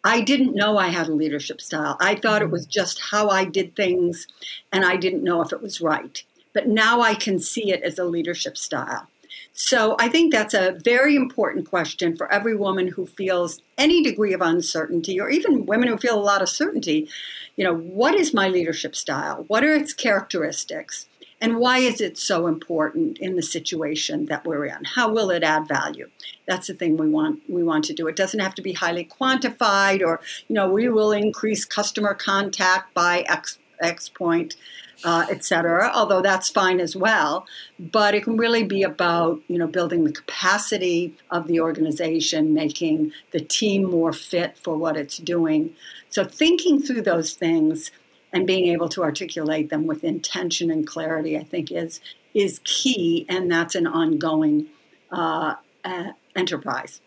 I 0.08 0.22
didn't 0.22 0.54
know 0.54 0.78
I 0.78 0.88
had 0.88 1.08
a 1.08 1.12
leadership 1.12 1.60
style. 1.60 1.98
I 2.00 2.14
thought 2.14 2.40
it 2.40 2.50
was 2.50 2.66
mm. 2.66 2.70
just 2.70 2.98
how 2.98 3.28
I 3.28 3.44
did 3.44 3.76
things, 3.76 4.26
and 4.72 4.82
I 4.82 4.96
didn't 4.96 5.22
know 5.22 5.42
if 5.42 5.52
it 5.52 5.60
was 5.60 5.82
right. 5.82 6.24
But 6.54 6.66
now 6.66 7.02
I 7.02 7.14
can 7.14 7.38
see 7.38 7.70
it 7.72 7.82
as 7.82 7.98
a 7.98 8.06
leadership 8.06 8.56
style. 8.56 9.06
So 9.52 9.96
I 10.00 10.08
think 10.08 10.32
that's 10.32 10.54
a 10.54 10.78
very 10.82 11.14
important 11.14 11.68
question 11.68 12.16
for 12.16 12.32
every 12.32 12.56
woman 12.56 12.88
who 12.88 13.04
feels 13.04 13.60
any 13.76 14.02
degree 14.02 14.32
of 14.32 14.40
uncertainty, 14.40 15.20
or 15.20 15.28
even 15.28 15.66
women 15.66 15.88
who 15.88 15.98
feel 15.98 16.18
a 16.18 16.28
lot 16.30 16.40
of 16.40 16.48
certainty. 16.48 17.10
You 17.56 17.64
know, 17.64 17.76
what 17.76 18.14
is 18.14 18.32
my 18.32 18.48
leadership 18.48 18.96
style? 18.96 19.44
What 19.48 19.62
are 19.62 19.74
its 19.74 19.92
characteristics? 19.92 21.06
And 21.40 21.58
why 21.58 21.78
is 21.78 22.00
it 22.00 22.18
so 22.18 22.48
important 22.48 23.18
in 23.18 23.36
the 23.36 23.42
situation 23.42 24.26
that 24.26 24.44
we're 24.44 24.66
in? 24.66 24.84
How 24.96 25.12
will 25.12 25.30
it 25.30 25.44
add 25.44 25.68
value? 25.68 26.10
That's 26.46 26.66
the 26.66 26.74
thing 26.74 26.96
we 26.96 27.08
want 27.08 27.42
we 27.48 27.62
want 27.62 27.84
to 27.84 27.92
do. 27.92 28.08
It 28.08 28.16
doesn't 28.16 28.40
have 28.40 28.56
to 28.56 28.62
be 28.62 28.72
highly 28.72 29.04
quantified 29.04 30.04
or, 30.04 30.20
you 30.48 30.54
know, 30.54 30.68
we 30.68 30.88
will 30.88 31.12
increase 31.12 31.64
customer 31.64 32.14
contact 32.14 32.92
by 32.92 33.24
X 33.28 33.58
X 33.80 34.08
point, 34.08 34.56
uh, 35.04 35.26
et 35.30 35.44
cetera, 35.44 35.92
although 35.94 36.20
that's 36.20 36.48
fine 36.50 36.80
as 36.80 36.96
well. 36.96 37.46
But 37.78 38.16
it 38.16 38.24
can 38.24 38.36
really 38.36 38.64
be 38.64 38.82
about, 38.82 39.40
you 39.46 39.58
know, 39.58 39.68
building 39.68 40.02
the 40.02 40.12
capacity 40.12 41.14
of 41.30 41.46
the 41.46 41.60
organization, 41.60 42.52
making 42.52 43.12
the 43.30 43.40
team 43.40 43.84
more 43.84 44.12
fit 44.12 44.58
for 44.58 44.76
what 44.76 44.96
it's 44.96 45.18
doing. 45.18 45.76
So 46.10 46.24
thinking 46.24 46.82
through 46.82 47.02
those 47.02 47.34
things 47.34 47.92
and 48.32 48.46
being 48.46 48.66
able 48.68 48.88
to 48.90 49.02
articulate 49.02 49.70
them 49.70 49.86
with 49.86 50.04
intention 50.04 50.70
and 50.70 50.86
clarity, 50.86 51.36
I 51.36 51.44
think, 51.44 51.72
is 51.72 52.00
is 52.34 52.60
key, 52.64 53.26
and 53.28 53.50
that's 53.50 53.74
an 53.74 53.86
ongoing 53.86 54.66
uh, 55.10 55.54
uh, 55.84 56.12
enterprise. 56.36 57.00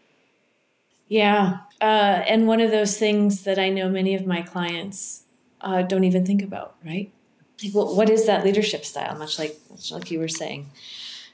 Yeah, 1.08 1.60
uh, 1.82 2.24
and 2.26 2.48
one 2.48 2.62
of 2.62 2.72
those 2.72 2.98
things 2.98 3.44
that 3.44 3.60
I 3.60 3.70
know 3.70 3.90
many 3.90 4.16
of 4.16 4.26
my 4.26 4.42
clients 4.42 5.24
uh, 5.60 5.82
don't 5.82 6.04
even 6.04 6.26
think 6.26 6.42
about, 6.42 6.76
right? 6.86 7.12
Like, 7.64 7.74
well, 7.76 7.96
what 7.96 8.10
is 8.10 8.26
that 8.26 8.44
leadership 8.44 8.86
style? 8.86 9.18
Much 9.18 9.38
like 9.38 9.60
much 9.70 9.92
like 9.92 10.10
you 10.10 10.20
were 10.20 10.28
saying. 10.28 10.72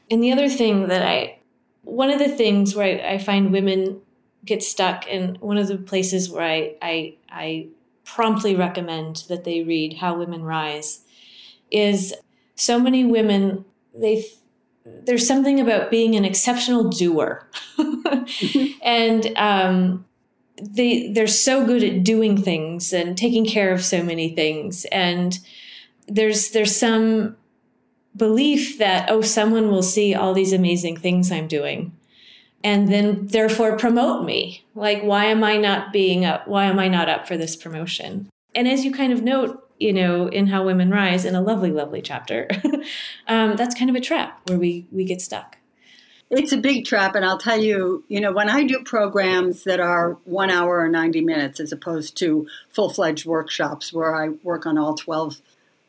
And 0.10 0.24
the 0.24 0.32
other 0.32 0.50
thing 0.50 0.88
that 0.88 1.02
I, 1.02 1.40
one 1.84 2.10
of 2.10 2.20
the 2.20 2.30
things 2.30 2.76
where 2.76 3.02
I, 3.06 3.14
I 3.14 3.18
find 3.18 3.52
women 3.52 4.02
get 4.44 4.64
stuck, 4.64 5.06
and 5.10 5.38
one 5.40 5.58
of 5.58 5.68
the 5.68 5.78
places 5.78 6.30
where 6.30 6.44
I 6.44 6.76
I, 6.82 7.16
I 7.30 7.68
promptly 8.08 8.56
recommend 8.56 9.24
that 9.28 9.44
they 9.44 9.62
read 9.64 9.98
How 9.98 10.18
Women 10.18 10.44
Rise 10.44 11.02
is 11.70 12.16
so 12.56 12.80
many 12.80 13.04
women 13.04 13.66
they 13.94 14.26
there's 15.04 15.28
something 15.28 15.60
about 15.60 15.92
being 15.92 16.16
an 16.16 16.26
exceptional 16.26 16.90
doer. 16.90 17.48
And 18.82 19.38
um, 19.38 20.06
they 20.62 21.12
they're 21.12 21.28
so 21.28 21.66
good 21.66 21.84
at 21.84 22.04
doing 22.04 22.42
things 22.42 22.94
and 22.94 23.18
taking 23.18 23.46
care 23.46 23.74
of 23.74 23.84
so 23.84 24.02
many 24.02 24.34
things. 24.34 24.86
And 24.86 25.38
there's 26.08 26.52
there's 26.52 26.76
some 26.76 27.36
belief 28.16 28.78
that 28.80 29.10
oh 29.10 29.22
someone 29.22 29.70
will 29.70 29.84
see 29.84 30.16
all 30.16 30.34
these 30.34 30.54
amazing 30.54 30.98
things 30.98 31.32
i'm 31.32 31.48
doing 31.48 31.96
and 32.64 32.92
then 32.92 33.28
therefore 33.28 33.78
promote 33.78 34.26
me. 34.26 34.66
Like, 34.76 35.04
why 35.04 35.26
am 35.26 35.44
I 35.44 35.58
not 35.58 35.94
being 35.94 36.26
up? 36.26 36.48
Why 36.48 36.66
am 36.66 36.80
I 36.80 36.88
not 36.88 37.10
up 37.10 37.28
for 37.28 37.38
this 37.38 37.56
promotion? 37.56 38.30
And 38.56 38.68
as 38.68 38.84
you 38.84 38.92
kind 38.92 39.14
of 39.14 39.22
note, 39.22 39.64
you 39.80 39.94
know, 39.94 40.28
in 40.28 40.48
How 40.48 40.66
Women 40.66 40.90
Rise, 40.90 41.26
in 41.26 41.36
a 41.36 41.42
lovely, 41.42 41.72
lovely 41.72 42.02
chapter, 42.02 42.48
um, 43.28 43.56
that's 43.56 43.76
kind 43.76 43.90
of 43.90 43.96
a 43.96 44.02
trap 44.02 44.42
where 44.48 44.58
we 44.58 44.88
we 44.92 45.06
get 45.06 45.22
stuck. 45.22 45.58
It's 46.30 46.52
a 46.52 46.58
big 46.58 46.86
trap, 46.86 47.16
and 47.16 47.24
I'll 47.24 47.38
tell 47.38 47.58
you, 47.58 48.04
you 48.10 48.20
know, 48.20 48.34
when 48.34 48.50
I 48.50 48.64
do 48.64 48.84
programs 48.84 49.64
that 49.64 49.80
are 49.80 50.18
one 50.26 50.50
hour 50.50 50.80
or 50.80 50.90
90 50.90 51.22
minutes 51.22 51.62
as 51.62 51.72
opposed 51.72 52.18
to 52.18 52.48
full 52.70 52.90
fledged 52.90 53.26
workshops 53.26 53.94
where 53.94 54.14
I 54.14 54.30
work 54.44 54.66
on 54.66 54.78
all 54.78 54.96
12 54.96 55.40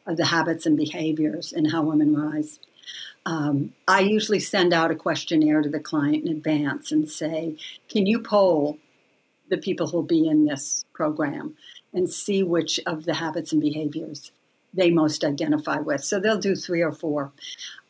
of 0.07 0.16
the 0.16 0.26
habits 0.26 0.64
and 0.64 0.76
behaviors 0.76 1.52
in 1.52 1.66
How 1.66 1.83
Women 1.83 2.14
Rise, 2.14 2.61
um, 3.28 3.74
I 3.86 4.00
usually 4.00 4.40
send 4.40 4.72
out 4.72 4.90
a 4.90 4.94
questionnaire 4.94 5.60
to 5.60 5.68
the 5.68 5.78
client 5.78 6.24
in 6.24 6.32
advance 6.32 6.90
and 6.90 7.10
say, 7.10 7.56
Can 7.90 8.06
you 8.06 8.22
poll 8.22 8.78
the 9.50 9.58
people 9.58 9.86
who'll 9.86 10.02
be 10.02 10.26
in 10.26 10.46
this 10.46 10.86
program 10.94 11.54
and 11.92 12.08
see 12.08 12.42
which 12.42 12.80
of 12.86 13.04
the 13.04 13.14
habits 13.14 13.52
and 13.52 13.60
behaviors 13.60 14.32
they 14.72 14.90
most 14.90 15.24
identify 15.24 15.78
with. 15.78 16.04
So 16.04 16.20
they'll 16.20 16.38
do 16.38 16.54
three 16.54 16.82
or 16.82 16.92
four. 16.92 17.32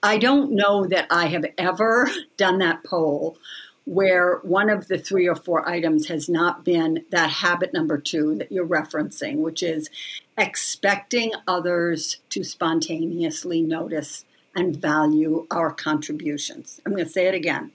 I 0.03 0.19
don't 0.19 0.53
know 0.53 0.87
that 0.87 1.07
I 1.11 1.27
have 1.27 1.45
ever 1.57 2.09
done 2.37 2.59
that 2.59 2.85
poll 2.85 3.37
where 3.85 4.39
one 4.43 4.69
of 4.69 4.89
the 4.89 4.99
three 4.99 5.27
or 5.27 5.35
four 5.35 5.69
items 5.69 6.09
has 6.09 6.29
not 6.29 6.65
been 6.65 7.05
that 7.11 7.31
habit 7.31 7.73
number 7.73 7.97
two 7.97 8.35
that 8.37 8.53
you're 8.53 8.67
referencing, 8.67 9.37
which 9.37 9.63
is 9.63 9.89
expecting 10.37 11.33
others 11.47 12.19
to 12.31 12.45
spontaneously 12.45 13.63
notice 13.63 14.25
and 14.59 14.77
value 14.77 15.47
our 15.53 15.71
contributions. 15.71 16.81
I'm 16.85 16.93
going 16.93 17.05
to 17.05 17.11
say 17.11 17.29
it 17.29 17.35
again 17.35 17.71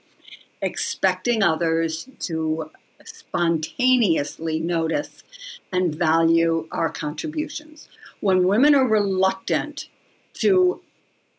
expecting 0.61 1.41
others 1.41 2.09
to 2.19 2.69
spontaneously 3.05 4.59
notice 4.59 5.23
and 5.71 5.95
value 5.95 6.67
our 6.71 6.89
contributions. 6.89 7.87
When 8.19 8.47
women 8.47 8.75
are 8.75 8.87
reluctant 8.87 9.87
to 10.35 10.81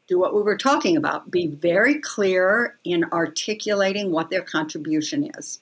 do 0.06 0.18
what 0.18 0.34
we 0.34 0.42
were 0.42 0.56
talking 0.56 0.96
about, 0.96 1.30
be 1.30 1.46
very 1.46 2.00
clear 2.00 2.78
in 2.84 3.04
articulating 3.12 4.10
what 4.12 4.30
their 4.30 4.42
contribution 4.42 5.30
is 5.38 5.60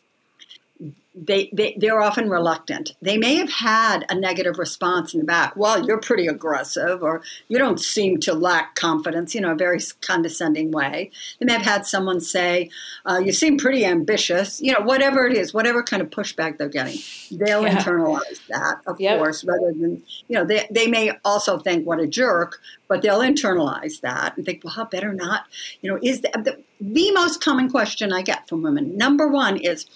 they, 1.14 1.50
they 1.52 1.76
they're 1.78 2.00
often 2.00 2.30
reluctant. 2.30 2.94
They 3.02 3.18
may 3.18 3.36
have 3.36 3.50
had 3.50 4.06
a 4.08 4.14
negative 4.14 4.58
response 4.58 5.12
in 5.12 5.20
the 5.20 5.26
back. 5.26 5.54
Well, 5.56 5.84
you're 5.84 6.00
pretty 6.00 6.26
aggressive, 6.26 7.02
or 7.02 7.22
you 7.48 7.58
don't 7.58 7.78
seem 7.78 8.18
to 8.20 8.32
lack 8.32 8.76
confidence. 8.76 9.34
You 9.34 9.42
know, 9.42 9.52
a 9.52 9.56
very 9.56 9.78
condescending 10.00 10.70
way. 10.70 11.10
They 11.38 11.46
may 11.46 11.52
have 11.52 11.62
had 11.62 11.86
someone 11.86 12.20
say, 12.20 12.70
uh, 13.04 13.20
"You 13.22 13.32
seem 13.32 13.58
pretty 13.58 13.84
ambitious." 13.84 14.62
You 14.62 14.72
know, 14.72 14.80
whatever 14.80 15.26
it 15.26 15.36
is, 15.36 15.52
whatever 15.52 15.82
kind 15.82 16.00
of 16.00 16.08
pushback 16.08 16.56
they're 16.56 16.68
getting, 16.68 16.98
they'll 17.30 17.62
yeah. 17.62 17.76
internalize 17.76 18.40
that, 18.48 18.80
of 18.86 18.98
yep. 18.98 19.18
course, 19.18 19.44
rather 19.44 19.72
than 19.72 20.02
you 20.28 20.38
know. 20.38 20.46
They 20.46 20.66
they 20.70 20.86
may 20.86 21.12
also 21.26 21.58
think, 21.58 21.86
"What 21.86 22.00
a 22.00 22.06
jerk," 22.06 22.58
but 22.88 23.02
they'll 23.02 23.20
internalize 23.20 24.00
that 24.00 24.38
and 24.38 24.46
think, 24.46 24.64
"Well, 24.64 24.72
how 24.72 24.86
better 24.86 25.12
not?" 25.12 25.44
You 25.82 25.90
know, 25.90 25.98
is 26.02 26.22
the, 26.22 26.58
the, 26.82 27.12
most 27.12 27.40
common 27.40 27.70
question 27.70 28.12
I 28.12 28.22
get 28.22 28.48
from 28.48 28.62
women. 28.62 28.96
Number 28.96 29.28
one 29.28 29.56
is 29.56 29.86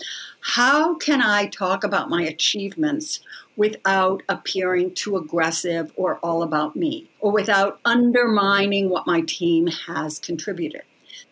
how 0.40 0.94
can 0.94 1.20
I 1.20 1.46
talk 1.48 1.82
about 1.82 2.08
my 2.08 2.22
achievements 2.22 3.20
without 3.56 4.22
appearing 4.28 4.94
too 4.94 5.16
aggressive 5.16 5.92
or 5.96 6.18
all 6.18 6.42
about 6.42 6.76
me, 6.76 7.10
or 7.20 7.32
without 7.32 7.80
undermining 7.84 8.88
what 8.88 9.06
my 9.06 9.22
team 9.22 9.66
has 9.66 10.20
contributed? 10.20 10.82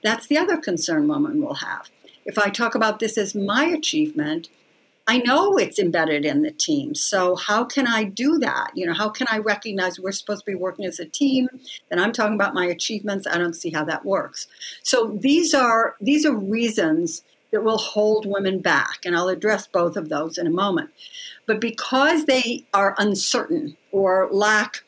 That's 0.03 0.27
the 0.27 0.39
other 0.39 0.57
concern 0.57 1.07
women 1.07 1.41
will 1.41 1.55
have. 1.55 1.89
If 2.25 2.37
I 2.39 2.49
talk 2.49 2.75
about 2.75 2.99
this 2.99 3.17
as 3.17 3.35
my 3.35 3.65
achievement, 3.67 4.49
I 5.07 5.19
know 5.19 5.59
it's 5.59 5.79
embedded 5.79 6.25
in 6.25 6.43
the 6.43 6.51
team. 6.51 6.95
So 6.95 7.37
how 7.37 7.65
can 7.65 7.87
I 7.87 8.05
do 8.05 8.39
that? 8.39 8.71
You 8.75 8.87
know, 8.87 8.95
how 8.95 9.11
can 9.11 9.27
I 9.31 9.39
recognize 9.39 10.01
we're 10.01 10.13
supposed 10.13 10.45
to 10.47 10.51
be 10.51 10.55
working 10.55 10.87
as 10.87 10.99
a 10.99 11.05
team? 11.05 11.49
And 11.91 12.01
I'm 12.01 12.13
talking 12.13 12.35
about 12.35 12.55
my 12.55 12.65
achievements. 12.65 13.27
I 13.27 13.37
don't 13.37 13.55
see 13.55 13.71
how 13.71 13.85
that 13.85 14.05
works. 14.05 14.47
So 14.83 15.19
these 15.21 15.53
are 15.53 15.97
these 16.01 16.25
are 16.25 16.35
reasons 16.35 17.23
that 17.53 17.63
will 17.63 17.79
hold 17.79 18.27
women 18.27 18.61
back. 18.61 19.01
And 19.05 19.17
I'll 19.17 19.29
address 19.29 19.67
both 19.67 19.97
of 19.97 20.09
those 20.09 20.39
in 20.39 20.47
a 20.47 20.51
moment. 20.51 20.91
But 21.47 21.61
because 21.61 22.25
they 22.25 22.67
are 22.73 22.97
uncertain 22.99 23.77
or 23.93 24.29
lack, 24.33 24.83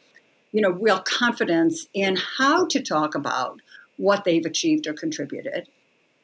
you 0.50 0.62
know, 0.62 0.70
real 0.70 1.00
confidence 1.00 1.87
in 1.92 2.16
how 2.16 2.66
to 2.66 2.83
talk 2.83 3.14
about 3.14 3.61
what 3.98 4.24
they've 4.24 4.44
achieved 4.44 4.87
or 4.87 4.94
contributed, 4.94 5.68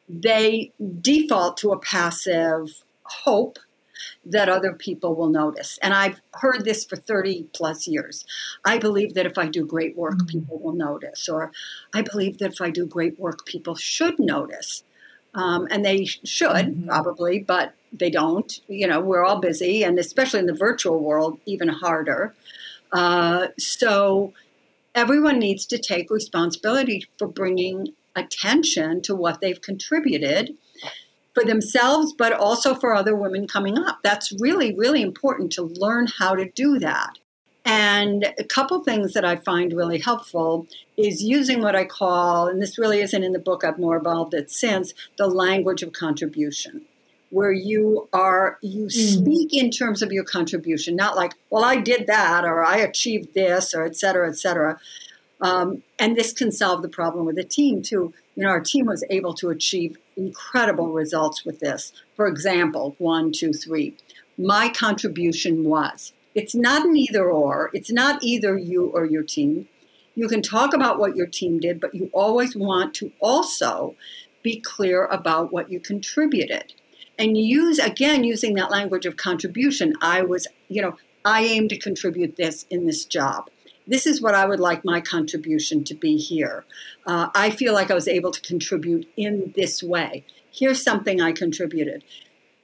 they 0.09 0.72
default 1.00 1.59
to 1.59 1.70
a 1.70 1.78
passive 1.78 2.83
hope 3.05 3.59
that 4.24 4.48
other 4.48 4.72
people 4.72 5.14
will 5.14 5.28
notice. 5.28 5.78
And 5.82 5.94
I've 5.94 6.20
heard 6.34 6.64
this 6.64 6.84
for 6.84 6.96
30 6.96 7.48
plus 7.52 7.86
years. 7.86 8.24
I 8.64 8.78
believe 8.78 9.14
that 9.14 9.26
if 9.26 9.38
I 9.38 9.48
do 9.48 9.66
great 9.66 9.96
work, 9.96 10.14
mm-hmm. 10.14 10.38
people 10.38 10.58
will 10.58 10.74
notice. 10.74 11.28
Or 11.28 11.52
I 11.94 12.02
believe 12.02 12.38
that 12.38 12.52
if 12.52 12.60
I 12.60 12.70
do 12.70 12.86
great 12.86 13.18
work, 13.18 13.46
people 13.46 13.74
should 13.74 14.18
notice. 14.18 14.84
Um, 15.34 15.66
and 15.70 15.84
they 15.84 16.04
should 16.04 16.48
mm-hmm. 16.48 16.88
probably, 16.88 17.40
but 17.40 17.74
they 17.92 18.10
don't. 18.10 18.60
You 18.68 18.86
know, 18.86 19.00
we're 19.00 19.24
all 19.24 19.40
busy, 19.40 19.82
and 19.82 19.98
especially 19.98 20.40
in 20.40 20.46
the 20.46 20.54
virtual 20.54 21.02
world, 21.02 21.38
even 21.46 21.68
harder. 21.68 22.34
Uh, 22.92 23.48
so 23.58 24.32
everyone 24.94 25.38
needs 25.38 25.64
to 25.66 25.78
take 25.78 26.10
responsibility 26.10 27.06
for 27.18 27.26
bringing 27.26 27.94
attention 28.14 29.00
to 29.02 29.14
what 29.14 29.40
they've 29.40 29.60
contributed 29.60 30.54
for 31.35 31.45
themselves, 31.45 32.12
but 32.12 32.33
also 32.33 32.75
for 32.75 32.95
other 32.95 33.16
women 33.16 33.47
coming 33.47 33.79
up. 33.79 34.01
That's 34.03 34.33
really, 34.38 34.75
really 34.75 35.03
important 35.03 35.53
to 35.53 35.62
learn 35.62 36.07
how 36.18 36.35
to 36.35 36.51
do 36.51 36.79
that. 36.79 37.18
And 37.64 38.35
a 38.38 38.45
couple 38.45 38.83
things 38.83 39.12
that 39.12 39.25
I 39.25 39.37
find 39.37 39.73
really 39.73 40.01
helpful 40.01 40.66
is 40.97 41.23
using 41.23 41.62
what 41.62 41.77
I 41.77 41.85
call, 41.85 42.49
and 42.49 42.61
this 42.61 42.77
really 42.77 43.01
isn't 43.01 43.23
in 43.23 43.33
the 43.33 43.38
book, 43.38 43.62
I've 43.62 43.79
more 43.79 43.97
evolved 43.97 44.35
it 44.35 44.51
since, 44.51 44.92
the 45.16 45.29
language 45.29 45.83
of 45.85 45.92
contribution, 45.92 46.83
where 47.31 47.53
you 47.53 48.09
are, 48.12 48.59
you 48.62 48.87
mm. 48.87 48.90
speak 48.90 49.55
in 49.55 49.71
terms 49.71 50.03
of 50.03 50.12
your 50.12 50.25
contribution, 50.25 50.97
not 50.97 51.14
like, 51.14 51.35
well, 51.51 51.64
I 51.64 51.77
did 51.77 52.09
that, 52.09 52.45
or 52.45 52.64
I 52.64 52.79
achieved 52.79 53.33
this, 53.33 53.75
or 53.75 53.85
et 53.85 53.97
cetera, 53.97 54.29
et 54.29 54.37
cetera. 54.38 54.81
Um, 55.40 55.85
and 56.01 56.16
this 56.16 56.33
can 56.33 56.51
solve 56.51 56.83
the 56.83 56.88
problem 56.88 57.27
with 57.27 57.37
the 57.37 57.45
team 57.45 57.81
too. 57.83 58.12
You 58.35 58.45
know, 58.45 58.51
our 58.51 58.61
team 58.61 58.87
was 58.87 59.05
able 59.11 59.35
to 59.35 59.51
achieve 59.51 59.99
incredible 60.16 60.88
results 60.92 61.45
with 61.45 61.61
this. 61.61 61.92
For 62.16 62.27
example, 62.27 62.95
one, 62.99 63.33
two, 63.33 63.53
three. 63.53 63.95
My 64.38 64.68
contribution 64.68 65.64
was 65.64 66.12
it's 66.35 66.55
not 66.55 66.87
an 66.87 66.97
either 66.97 67.31
or. 67.31 67.71
It's 67.75 67.92
not 67.92 68.23
either 68.23 68.57
you 68.57 68.87
or 68.87 69.05
your 69.05 69.23
team. 69.23 69.68
You 70.14 70.29
can 70.29 70.42
talk 70.42 70.75
about 70.75 70.99
what 70.99 71.16
your 71.16 71.27
team 71.27 71.61
did, 71.61 71.81
but 71.81 71.95
you 71.95 72.11
always 72.12 72.57
want 72.57 72.95
to 72.95 73.12
also 73.21 73.97
be 74.42 74.61
clear 74.61 75.07
about 75.07 75.53
what 75.53 75.71
you 75.71 75.81
contributed. 75.81 76.75
And 77.18 77.37
use, 77.37 77.79
again, 77.79 78.25
using 78.25 78.55
that 78.55 78.71
language 78.71 79.07
of 79.07 79.16
contribution. 79.16 79.95
I 80.01 80.23
was, 80.23 80.47
you 80.68 80.83
know, 80.83 80.97
I 81.25 81.45
aim 81.45 81.68
to 81.68 81.79
contribute 81.79 82.37
this 82.37 82.66
in 82.71 82.87
this 82.87 83.05
job. 83.05 83.49
This 83.87 84.07
is 84.07 84.21
what 84.21 84.35
I 84.35 84.47
would 84.47 84.61
like 84.61 84.85
my 84.85 85.01
contribution 85.01 85.85
to 85.85 85.95
be 85.95 86.16
here. 86.16 86.64
Uh, 87.07 87.29
I 87.35 87.51
feel 87.51 87.75
like 87.75 87.90
I 87.90 87.95
was 87.95 88.09
able 88.09 88.31
to 88.31 88.40
contribute 88.40 89.09
in 89.16 89.53
this 89.57 89.83
way. 89.83 90.25
Here's 90.53 90.83
something 90.83 91.21
I 91.21 91.33
contributed. 91.33 92.05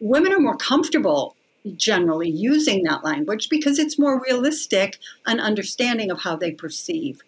Women 0.00 0.32
are 0.32 0.40
more 0.40 0.56
comfortable 0.56 1.34
generally 1.76 2.30
using 2.30 2.84
that 2.84 3.04
language 3.04 3.48
because 3.48 3.78
it's 3.78 3.98
more 3.98 4.22
realistic 4.24 4.98
an 5.26 5.40
understanding 5.40 6.10
of 6.10 6.20
how 6.20 6.36
they 6.36 6.52
perceive 6.52 7.20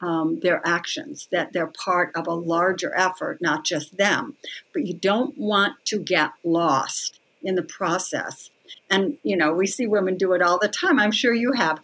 um, 0.00 0.40
their 0.40 0.60
actions, 0.66 1.28
that 1.32 1.52
they're 1.52 1.72
part 1.84 2.12
of 2.14 2.26
a 2.26 2.34
larger 2.34 2.94
effort, 2.96 3.38
not 3.40 3.64
just 3.64 3.96
them. 3.96 4.36
But 4.72 4.86
you 4.86 4.94
don't 4.94 5.36
want 5.36 5.74
to 5.86 5.98
get 5.98 6.30
lost 6.44 7.20
in 7.42 7.54
the 7.54 7.62
process. 7.62 8.50
And, 8.90 9.18
you 9.22 9.36
know, 9.36 9.52
we 9.52 9.66
see 9.66 9.86
women 9.86 10.16
do 10.16 10.32
it 10.32 10.42
all 10.42 10.58
the 10.60 10.68
time. 10.68 10.98
I'm 10.98 11.12
sure 11.12 11.34
you 11.34 11.52
have. 11.52 11.80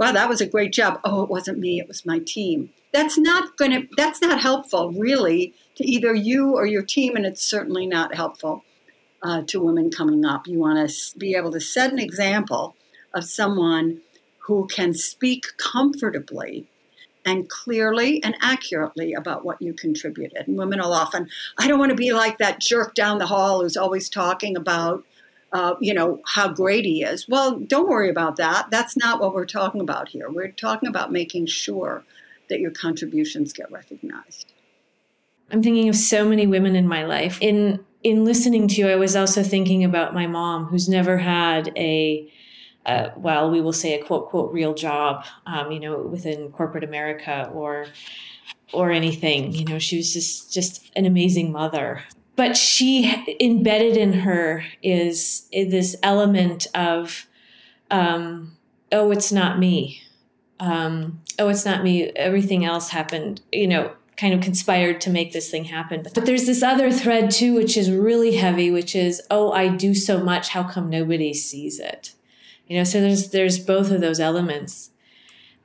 Wow, 0.00 0.12
that 0.12 0.30
was 0.30 0.40
a 0.40 0.46
great 0.46 0.72
job. 0.72 0.98
Oh, 1.04 1.22
it 1.22 1.28
wasn't 1.28 1.58
me, 1.58 1.78
it 1.78 1.86
was 1.86 2.06
my 2.06 2.20
team. 2.20 2.70
That's 2.90 3.18
not 3.18 3.58
going 3.58 3.70
to, 3.72 3.86
that's 3.98 4.22
not 4.22 4.40
helpful, 4.40 4.92
really, 4.92 5.52
to 5.76 5.84
either 5.84 6.14
you 6.14 6.54
or 6.54 6.64
your 6.64 6.82
team, 6.82 7.16
and 7.16 7.26
it's 7.26 7.44
certainly 7.44 7.86
not 7.86 8.14
helpful 8.14 8.64
uh, 9.22 9.42
to 9.48 9.60
women 9.60 9.90
coming 9.90 10.24
up. 10.24 10.48
You 10.48 10.58
want 10.58 10.88
to 10.88 11.18
be 11.18 11.34
able 11.34 11.52
to 11.52 11.60
set 11.60 11.92
an 11.92 11.98
example 11.98 12.76
of 13.12 13.24
someone 13.24 14.00
who 14.46 14.66
can 14.68 14.94
speak 14.94 15.48
comfortably 15.58 16.66
and 17.26 17.50
clearly 17.50 18.22
and 18.24 18.34
accurately 18.40 19.12
about 19.12 19.44
what 19.44 19.60
you 19.60 19.74
contributed. 19.74 20.48
And 20.48 20.56
women 20.56 20.80
will 20.80 20.94
often, 20.94 21.28
I 21.58 21.68
don't 21.68 21.78
want 21.78 21.90
to 21.90 21.96
be 21.96 22.14
like 22.14 22.38
that 22.38 22.58
jerk 22.58 22.94
down 22.94 23.18
the 23.18 23.26
hall 23.26 23.60
who's 23.60 23.76
always 23.76 24.08
talking 24.08 24.56
about, 24.56 25.04
uh, 25.52 25.74
you 25.80 25.92
know, 25.92 26.20
how 26.26 26.48
great 26.48 26.84
he 26.84 27.02
is. 27.02 27.28
Well, 27.28 27.58
don't 27.58 27.88
worry 27.88 28.08
about 28.08 28.36
that. 28.36 28.70
That's 28.70 28.96
not 28.96 29.20
what 29.20 29.34
we're 29.34 29.46
talking 29.46 29.80
about 29.80 30.08
here. 30.08 30.30
We're 30.30 30.52
talking 30.52 30.88
about 30.88 31.10
making 31.10 31.46
sure 31.46 32.04
that 32.48 32.60
your 32.60 32.70
contributions 32.70 33.52
get 33.52 33.70
recognized. 33.70 34.52
I'm 35.50 35.62
thinking 35.62 35.88
of 35.88 35.96
so 35.96 36.28
many 36.28 36.46
women 36.46 36.76
in 36.76 36.86
my 36.86 37.04
life. 37.04 37.38
In 37.40 37.84
in 38.02 38.24
listening 38.24 38.68
to 38.68 38.74
you, 38.76 38.88
I 38.88 38.96
was 38.96 39.14
also 39.14 39.42
thinking 39.42 39.84
about 39.84 40.14
my 40.14 40.26
mom, 40.26 40.66
who's 40.66 40.88
never 40.88 41.18
had 41.18 41.70
a, 41.76 42.32
uh, 42.86 43.10
well, 43.16 43.50
we 43.50 43.60
will 43.60 43.74
say 43.74 43.92
a 43.98 44.02
quote 44.02 44.28
quote 44.28 44.52
real 44.52 44.72
job, 44.72 45.24
um, 45.46 45.70
you 45.70 45.80
know, 45.80 45.98
within 45.98 46.50
corporate 46.50 46.84
America 46.84 47.50
or 47.52 47.86
or 48.72 48.90
anything. 48.90 49.52
You 49.52 49.64
know, 49.64 49.78
she 49.78 49.96
was 49.96 50.12
just 50.12 50.52
just 50.52 50.90
an 50.96 51.06
amazing 51.06 51.52
mother. 51.52 52.04
But 52.36 52.56
she 52.56 53.36
embedded 53.40 53.96
in 53.96 54.12
her 54.20 54.64
is, 54.82 55.46
is 55.52 55.70
this 55.70 55.96
element 56.02 56.66
of, 56.74 57.26
um, 57.90 58.56
oh, 58.92 59.10
it's 59.10 59.30
not 59.30 59.58
me. 59.58 60.02
Um, 60.58 61.20
oh, 61.38 61.48
it's 61.48 61.64
not 61.64 61.82
me. 61.82 62.10
Everything 62.10 62.64
else 62.64 62.90
happened. 62.90 63.40
You 63.52 63.68
know, 63.68 63.92
kind 64.20 64.34
of 64.34 64.42
conspired 64.42 65.00
to 65.00 65.10
make 65.10 65.32
this 65.32 65.50
thing 65.50 65.64
happen. 65.64 66.06
But 66.14 66.26
there's 66.26 66.44
this 66.44 66.62
other 66.62 66.92
thread 66.92 67.30
too, 67.30 67.54
which 67.54 67.76
is 67.76 67.90
really 67.90 68.36
heavy, 68.36 68.70
which 68.70 68.94
is, 68.94 69.22
oh, 69.30 69.52
I 69.52 69.68
do 69.68 69.94
so 69.94 70.22
much. 70.22 70.50
How 70.50 70.62
come 70.62 70.90
nobody 70.90 71.32
sees 71.32 71.80
it? 71.80 72.12
You 72.68 72.76
know, 72.76 72.84
so 72.84 73.00
there's 73.00 73.30
there's 73.30 73.58
both 73.58 73.90
of 73.90 74.00
those 74.00 74.20
elements. 74.20 74.90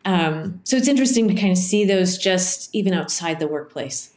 Um, 0.06 0.62
so 0.64 0.78
it's 0.78 0.88
interesting 0.88 1.28
to 1.28 1.36
kind 1.36 1.52
of 1.52 1.58
see 1.58 1.84
those 1.84 2.18
just 2.18 2.74
even 2.74 2.94
outside 2.94 3.40
the 3.40 3.48
workplace, 3.48 4.12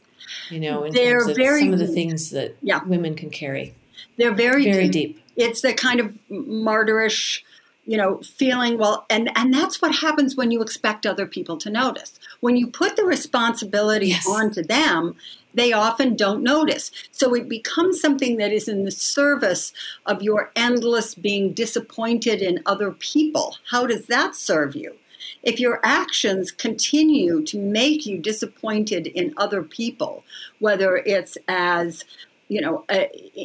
you 0.50 0.60
know, 0.60 0.84
in 0.84 0.92
They're 0.92 1.20
terms 1.20 1.30
of 1.30 1.36
very 1.36 1.60
some 1.60 1.72
of 1.72 1.78
the 1.78 1.86
things 1.86 2.30
that 2.30 2.56
Yeah. 2.62 2.80
women 2.84 3.14
can 3.14 3.30
carry. 3.30 3.74
They're 4.16 4.34
very, 4.34 4.64
Very 4.64 4.88
deep. 4.88 5.16
deep. 5.16 5.24
It's 5.36 5.60
the 5.60 5.72
kind 5.72 6.00
of 6.00 6.16
martyrish, 6.30 7.42
you 7.86 7.96
know, 7.96 8.20
feeling. 8.36 8.78
Well, 8.78 9.06
and 9.08 9.30
and 9.36 9.52
that's 9.54 9.80
what 9.80 9.94
happens 9.96 10.36
when 10.36 10.50
you 10.50 10.60
expect 10.62 11.06
other 11.06 11.26
people 11.26 11.56
to 11.58 11.70
notice. 11.70 12.18
When 12.40 12.56
you 12.56 12.66
put 12.66 12.96
the 12.96 13.04
responsibility 13.04 14.08
Yes. 14.08 14.26
onto 14.28 14.62
them, 14.62 15.14
they 15.54 15.72
often 15.72 16.14
don't 16.16 16.42
notice. 16.42 16.90
So 17.10 17.34
it 17.34 17.48
becomes 17.48 18.00
something 18.00 18.36
that 18.36 18.52
is 18.52 18.68
in 18.68 18.84
the 18.84 18.90
service 18.90 19.72
of 20.06 20.22
your 20.22 20.50
endless 20.54 21.14
being 21.14 21.52
disappointed 21.52 22.42
in 22.42 22.60
other 22.66 22.92
people. 22.92 23.56
How 23.70 23.86
does 23.86 24.06
that 24.06 24.34
serve 24.34 24.76
you? 24.76 24.96
If 25.42 25.60
your 25.60 25.80
actions 25.82 26.50
continue 26.50 27.42
to 27.44 27.58
make 27.58 28.06
you 28.06 28.18
disappointed 28.18 29.06
in 29.06 29.34
other 29.36 29.62
people, 29.62 30.24
whether 30.58 30.96
it's 30.96 31.38
as 31.48 32.04
you 32.48 32.62
know, 32.62 32.84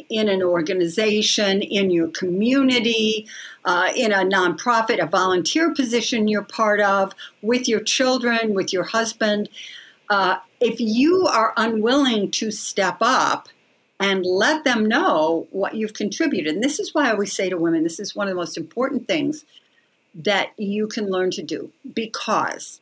in 0.08 0.28
an 0.28 0.42
organization, 0.42 1.62
in 1.62 1.90
your 1.90 2.08
community, 2.08 3.28
uh, 3.64 3.90
in 3.94 4.12
a 4.12 4.24
nonprofit, 4.24 5.02
a 5.02 5.06
volunteer 5.06 5.74
position 5.74 6.26
you're 6.26 6.42
part 6.42 6.80
of, 6.80 7.12
with 7.42 7.68
your 7.68 7.80
children, 7.80 8.54
with 8.54 8.72
your 8.72 8.84
husband. 8.84 9.48
Uh, 10.08 10.36
if 10.60 10.80
you 10.80 11.26
are 11.26 11.52
unwilling 11.56 12.30
to 12.30 12.50
step 12.50 12.96
up 13.02 13.48
and 14.00 14.24
let 14.24 14.64
them 14.64 14.86
know 14.86 15.46
what 15.50 15.74
you've 15.74 15.94
contributed, 15.94 16.54
and 16.54 16.64
this 16.64 16.80
is 16.80 16.94
why 16.94 17.08
I 17.08 17.12
always 17.12 17.34
say 17.34 17.50
to 17.50 17.58
women, 17.58 17.84
this 17.84 18.00
is 18.00 18.16
one 18.16 18.26
of 18.26 18.32
the 18.32 18.40
most 18.40 18.56
important 18.56 19.06
things 19.06 19.44
that 20.14 20.50
you 20.56 20.86
can 20.86 21.10
learn 21.10 21.30
to 21.32 21.42
do 21.42 21.72
because 21.94 22.80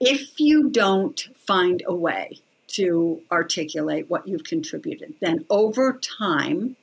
if 0.00 0.38
you 0.40 0.70
don't 0.70 1.28
find 1.36 1.82
a 1.86 1.94
way 1.94 2.40
to 2.68 3.20
articulate 3.30 4.10
what 4.10 4.26
you've 4.26 4.44
contributed, 4.44 5.14
then 5.20 5.44
over 5.50 5.98
time, 6.18 6.76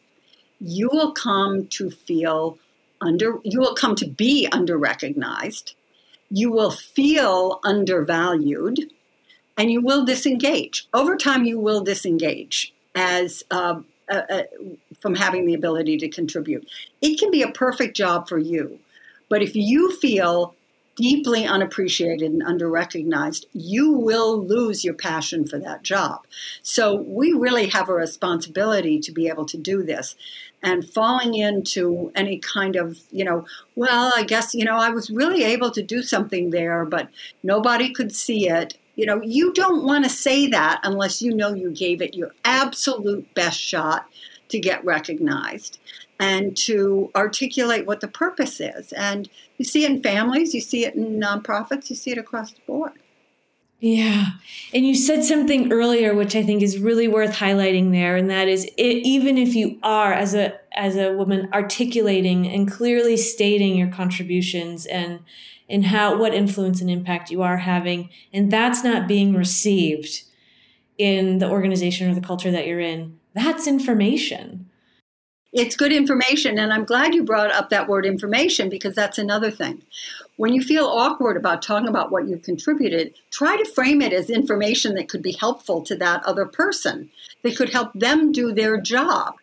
you 0.59 0.89
will 0.91 1.11
come 1.11 1.67
to 1.67 1.89
feel 1.89 2.57
under, 3.01 3.39
you 3.43 3.59
will 3.59 3.75
come 3.75 3.95
to 3.95 4.07
be 4.07 4.47
under 4.51 4.77
recognized, 4.77 5.75
you 6.29 6.51
will 6.51 6.71
feel 6.71 7.59
undervalued, 7.63 8.91
and 9.57 9.71
you 9.71 9.81
will 9.81 10.05
disengage. 10.05 10.87
Over 10.93 11.17
time, 11.17 11.43
you 11.43 11.59
will 11.59 11.83
disengage 11.83 12.73
as 12.95 13.43
uh, 13.51 13.81
uh, 14.09 14.21
uh, 14.29 14.43
from 14.99 15.15
having 15.15 15.45
the 15.45 15.53
ability 15.53 15.97
to 15.97 16.09
contribute. 16.09 16.67
It 17.01 17.19
can 17.19 17.31
be 17.31 17.41
a 17.41 17.51
perfect 17.51 17.95
job 17.95 18.27
for 18.27 18.37
you, 18.37 18.79
but 19.31 19.41
if 19.41 19.55
you 19.55 19.89
feel 19.95 20.53
deeply 20.97 21.45
unappreciated 21.45 22.29
and 22.29 22.43
underrecognized, 22.43 23.45
you 23.53 23.93
will 23.93 24.45
lose 24.45 24.83
your 24.83 24.93
passion 24.93 25.47
for 25.47 25.57
that 25.57 25.83
job. 25.83 26.27
So 26.63 26.95
we 26.95 27.31
really 27.31 27.67
have 27.67 27.87
a 27.87 27.93
responsibility 27.93 28.99
to 28.99 29.11
be 29.13 29.29
able 29.29 29.45
to 29.45 29.57
do 29.57 29.83
this. 29.83 30.15
And 30.61 30.85
falling 30.87 31.33
into 31.33 32.11
any 32.13 32.39
kind 32.39 32.75
of, 32.75 32.99
you 33.09 33.23
know, 33.23 33.45
well, 33.75 34.11
I 34.13 34.23
guess, 34.23 34.53
you 34.53 34.65
know, 34.65 34.75
I 34.75 34.89
was 34.89 35.09
really 35.09 35.45
able 35.45 35.71
to 35.71 35.81
do 35.81 36.03
something 36.03 36.49
there, 36.49 36.83
but 36.83 37.07
nobody 37.41 37.93
could 37.93 38.13
see 38.13 38.49
it. 38.49 38.77
You 38.95 39.05
know, 39.05 39.21
you 39.23 39.53
don't 39.53 39.85
want 39.85 40.03
to 40.03 40.09
say 40.09 40.47
that 40.47 40.81
unless 40.83 41.21
you 41.21 41.33
know 41.33 41.53
you 41.53 41.71
gave 41.71 42.01
it 42.01 42.15
your 42.15 42.31
absolute 42.43 43.33
best 43.33 43.59
shot 43.59 44.07
to 44.49 44.59
get 44.59 44.83
recognized 44.83 45.79
and 46.21 46.55
to 46.55 47.11
articulate 47.15 47.85
what 47.85 47.99
the 47.99 48.07
purpose 48.07 48.59
is. 48.59 48.91
And 48.93 49.29
you 49.57 49.65
see 49.65 49.85
it 49.85 49.91
in 49.91 50.03
families, 50.03 50.53
you 50.53 50.61
see 50.61 50.85
it 50.85 50.95
in 50.95 51.19
nonprofits, 51.19 51.89
you 51.89 51.95
see 51.95 52.11
it 52.11 52.17
across 52.17 52.53
the 52.53 52.61
board. 52.67 52.93
Yeah. 53.79 54.25
And 54.75 54.85
you 54.85 54.93
said 54.93 55.23
something 55.23 55.71
earlier 55.71 56.13
which 56.13 56.35
I 56.35 56.43
think 56.43 56.61
is 56.61 56.77
really 56.77 57.07
worth 57.07 57.35
highlighting 57.35 57.91
there 57.91 58.15
and 58.15 58.29
that 58.29 58.47
is 58.47 58.65
it, 58.65 58.77
even 58.77 59.39
if 59.39 59.55
you 59.55 59.79
are 59.81 60.13
as 60.13 60.35
a 60.35 60.53
as 60.73 60.95
a 60.95 61.13
woman 61.13 61.49
articulating 61.51 62.47
and 62.47 62.71
clearly 62.71 63.17
stating 63.17 63.75
your 63.75 63.89
contributions 63.89 64.85
and 64.85 65.21
and 65.67 65.87
how 65.87 66.15
what 66.15 66.35
influence 66.35 66.79
and 66.79 66.91
impact 66.91 67.31
you 67.31 67.41
are 67.41 67.57
having 67.57 68.11
and 68.31 68.51
that's 68.51 68.83
not 68.83 69.07
being 69.07 69.33
received 69.33 70.25
in 70.99 71.39
the 71.39 71.49
organization 71.49 72.11
or 72.11 72.13
the 72.13 72.21
culture 72.21 72.51
that 72.51 72.67
you're 72.67 72.79
in, 72.79 73.19
that's 73.33 73.65
information. 73.65 74.69
It's 75.53 75.75
good 75.75 75.91
information, 75.91 76.57
and 76.57 76.71
I'm 76.71 76.85
glad 76.85 77.13
you 77.13 77.23
brought 77.23 77.51
up 77.51 77.69
that 77.69 77.89
word 77.89 78.05
information 78.05 78.69
because 78.69 78.95
that's 78.95 79.17
another 79.17 79.51
thing. 79.51 79.81
When 80.37 80.53
you 80.53 80.61
feel 80.61 80.85
awkward 80.85 81.35
about 81.35 81.61
talking 81.61 81.89
about 81.89 82.09
what 82.09 82.27
you've 82.27 82.43
contributed, 82.43 83.13
try 83.31 83.57
to 83.57 83.65
frame 83.65 84.01
it 84.01 84.13
as 84.13 84.29
information 84.29 84.95
that 84.95 85.09
could 85.09 85.21
be 85.21 85.33
helpful 85.33 85.81
to 85.83 85.95
that 85.97 86.23
other 86.23 86.45
person, 86.45 87.09
that 87.41 87.57
could 87.57 87.69
help 87.69 87.91
them 87.93 88.31
do 88.31 88.53
their 88.53 88.79
job. 88.79 89.35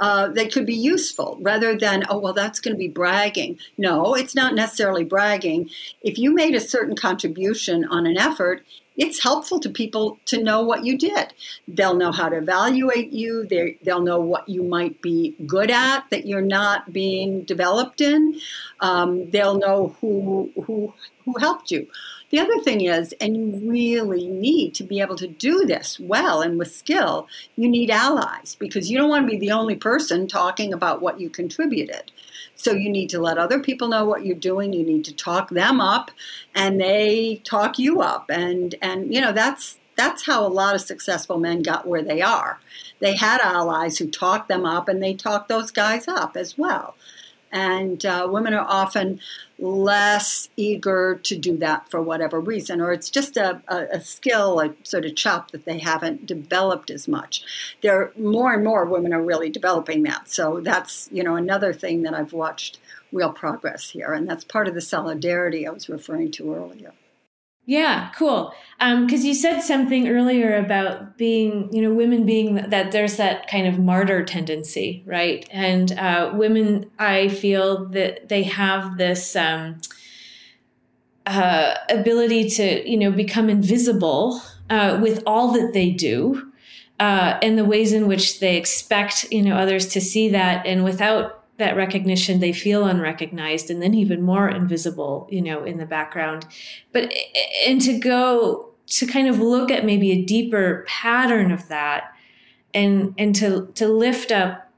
Uh, 0.00 0.26
that 0.28 0.52
could 0.52 0.66
be 0.66 0.74
useful 0.74 1.38
rather 1.42 1.78
than, 1.78 2.02
oh, 2.08 2.18
well, 2.18 2.32
that's 2.32 2.58
going 2.58 2.74
to 2.74 2.78
be 2.78 2.88
bragging. 2.88 3.56
No, 3.78 4.14
it's 4.14 4.34
not 4.34 4.52
necessarily 4.52 5.04
bragging. 5.04 5.70
If 6.00 6.18
you 6.18 6.34
made 6.34 6.56
a 6.56 6.60
certain 6.60 6.96
contribution 6.96 7.84
on 7.84 8.06
an 8.06 8.18
effort, 8.18 8.64
it's 9.02 9.20
helpful 9.20 9.58
to 9.58 9.68
people 9.68 10.20
to 10.26 10.40
know 10.40 10.62
what 10.62 10.84
you 10.84 10.96
did. 10.96 11.34
They'll 11.66 11.96
know 11.96 12.12
how 12.12 12.28
to 12.28 12.36
evaluate 12.36 13.12
you. 13.12 13.44
They, 13.50 13.76
they'll 13.82 14.00
know 14.00 14.20
what 14.20 14.48
you 14.48 14.62
might 14.62 15.02
be 15.02 15.34
good 15.44 15.72
at 15.72 16.04
that 16.10 16.24
you're 16.24 16.40
not 16.40 16.92
being 16.92 17.42
developed 17.42 18.00
in. 18.00 18.40
Um, 18.78 19.28
they'll 19.32 19.58
know 19.58 19.96
who, 20.00 20.52
who, 20.64 20.94
who 21.24 21.38
helped 21.40 21.72
you. 21.72 21.88
The 22.30 22.38
other 22.38 22.60
thing 22.60 22.82
is, 22.82 23.12
and 23.20 23.36
you 23.36 23.70
really 23.70 24.28
need 24.28 24.72
to 24.76 24.84
be 24.84 25.00
able 25.00 25.16
to 25.16 25.26
do 25.26 25.66
this 25.66 25.98
well 25.98 26.40
and 26.40 26.56
with 26.56 26.72
skill, 26.72 27.26
you 27.56 27.68
need 27.68 27.90
allies 27.90 28.54
because 28.54 28.88
you 28.88 28.98
don't 28.98 29.10
want 29.10 29.26
to 29.26 29.30
be 29.32 29.38
the 29.38 29.50
only 29.50 29.74
person 29.74 30.28
talking 30.28 30.72
about 30.72 31.02
what 31.02 31.18
you 31.18 31.28
contributed. 31.28 32.12
So 32.62 32.74
you 32.74 32.90
need 32.90 33.10
to 33.10 33.18
let 33.18 33.38
other 33.38 33.58
people 33.58 33.88
know 33.88 34.04
what 34.04 34.24
you're 34.24 34.36
doing. 34.36 34.72
You 34.72 34.86
need 34.86 35.04
to 35.06 35.12
talk 35.12 35.50
them 35.50 35.80
up, 35.80 36.12
and 36.54 36.80
they 36.80 37.42
talk 37.42 37.76
you 37.76 38.00
up. 38.00 38.30
And 38.30 38.76
and 38.80 39.12
you 39.12 39.20
know 39.20 39.32
that's 39.32 39.80
that's 39.96 40.24
how 40.24 40.46
a 40.46 40.48
lot 40.48 40.76
of 40.76 40.80
successful 40.80 41.38
men 41.38 41.62
got 41.62 41.88
where 41.88 42.02
they 42.02 42.22
are. 42.22 42.60
They 43.00 43.16
had 43.16 43.40
allies 43.40 43.98
who 43.98 44.08
talked 44.08 44.48
them 44.48 44.64
up, 44.64 44.88
and 44.88 45.02
they 45.02 45.12
talked 45.12 45.48
those 45.48 45.72
guys 45.72 46.06
up 46.06 46.36
as 46.36 46.56
well. 46.56 46.94
And 47.52 48.04
uh, 48.06 48.28
women 48.30 48.54
are 48.54 48.66
often 48.66 49.20
less 49.58 50.48
eager 50.56 51.20
to 51.22 51.36
do 51.36 51.56
that 51.58 51.88
for 51.90 52.02
whatever 52.02 52.40
reason, 52.40 52.80
or 52.80 52.92
it's 52.92 53.10
just 53.10 53.36
a, 53.36 53.62
a, 53.68 53.86
a, 53.92 54.00
skill, 54.00 54.58
a 54.60 54.74
sort 54.82 55.04
of 55.04 55.14
chop 55.14 55.52
that 55.52 55.64
they 55.64 55.78
haven't 55.78 56.26
developed 56.26 56.90
as 56.90 57.06
much. 57.06 57.44
There, 57.82 58.10
more 58.18 58.52
and 58.54 58.64
more 58.64 58.84
women 58.86 59.12
are 59.12 59.22
really 59.22 59.50
developing 59.50 60.02
that. 60.04 60.28
So 60.28 60.60
that's 60.60 61.08
you 61.12 61.22
know 61.22 61.36
another 61.36 61.72
thing 61.72 62.02
that 62.02 62.14
I've 62.14 62.32
watched 62.32 62.78
real 63.12 63.32
progress 63.32 63.90
here, 63.90 64.12
and 64.12 64.28
that's 64.28 64.44
part 64.44 64.66
of 64.66 64.74
the 64.74 64.80
solidarity 64.80 65.66
I 65.66 65.70
was 65.70 65.88
referring 65.88 66.32
to 66.32 66.54
earlier. 66.54 66.92
Yeah, 67.64 68.10
cool. 68.16 68.52
Because 68.78 69.20
um, 69.20 69.26
you 69.26 69.34
said 69.34 69.60
something 69.60 70.08
earlier 70.08 70.56
about 70.56 71.16
being, 71.16 71.72
you 71.72 71.80
know, 71.80 71.94
women 71.94 72.26
being 72.26 72.56
that 72.56 72.90
there's 72.90 73.16
that 73.18 73.48
kind 73.48 73.68
of 73.68 73.78
martyr 73.78 74.24
tendency, 74.24 75.04
right? 75.06 75.48
And 75.50 75.92
uh, 75.92 76.32
women, 76.34 76.90
I 76.98 77.28
feel 77.28 77.86
that 77.90 78.28
they 78.28 78.42
have 78.42 78.96
this 78.96 79.36
um, 79.36 79.80
uh, 81.24 81.74
ability 81.88 82.50
to, 82.50 82.90
you 82.90 82.96
know, 82.96 83.12
become 83.12 83.48
invisible 83.48 84.42
uh, 84.68 84.98
with 85.00 85.22
all 85.24 85.52
that 85.52 85.72
they 85.72 85.90
do. 85.90 86.48
Uh, 86.98 87.38
and 87.42 87.56
the 87.58 87.64
ways 87.64 87.92
in 87.92 88.06
which 88.06 88.40
they 88.40 88.56
expect, 88.56 89.26
you 89.32 89.42
know, 89.42 89.56
others 89.56 89.86
to 89.88 90.00
see 90.00 90.28
that, 90.28 90.64
and 90.66 90.84
without 90.84 91.41
that 91.58 91.76
recognition 91.76 92.40
they 92.40 92.52
feel 92.52 92.84
unrecognized 92.84 93.70
and 93.70 93.82
then 93.82 93.94
even 93.94 94.22
more 94.22 94.48
invisible 94.48 95.28
you 95.30 95.42
know 95.42 95.64
in 95.64 95.78
the 95.78 95.86
background. 95.86 96.46
But 96.92 97.12
and 97.66 97.80
to 97.82 97.98
go 97.98 98.70
to 98.86 99.06
kind 99.06 99.28
of 99.28 99.38
look 99.38 99.70
at 99.70 99.84
maybe 99.84 100.10
a 100.10 100.24
deeper 100.24 100.84
pattern 100.88 101.50
of 101.50 101.68
that 101.68 102.12
and 102.74 103.14
and 103.18 103.34
to 103.36 103.70
to 103.74 103.88
lift 103.88 104.32
up 104.32 104.70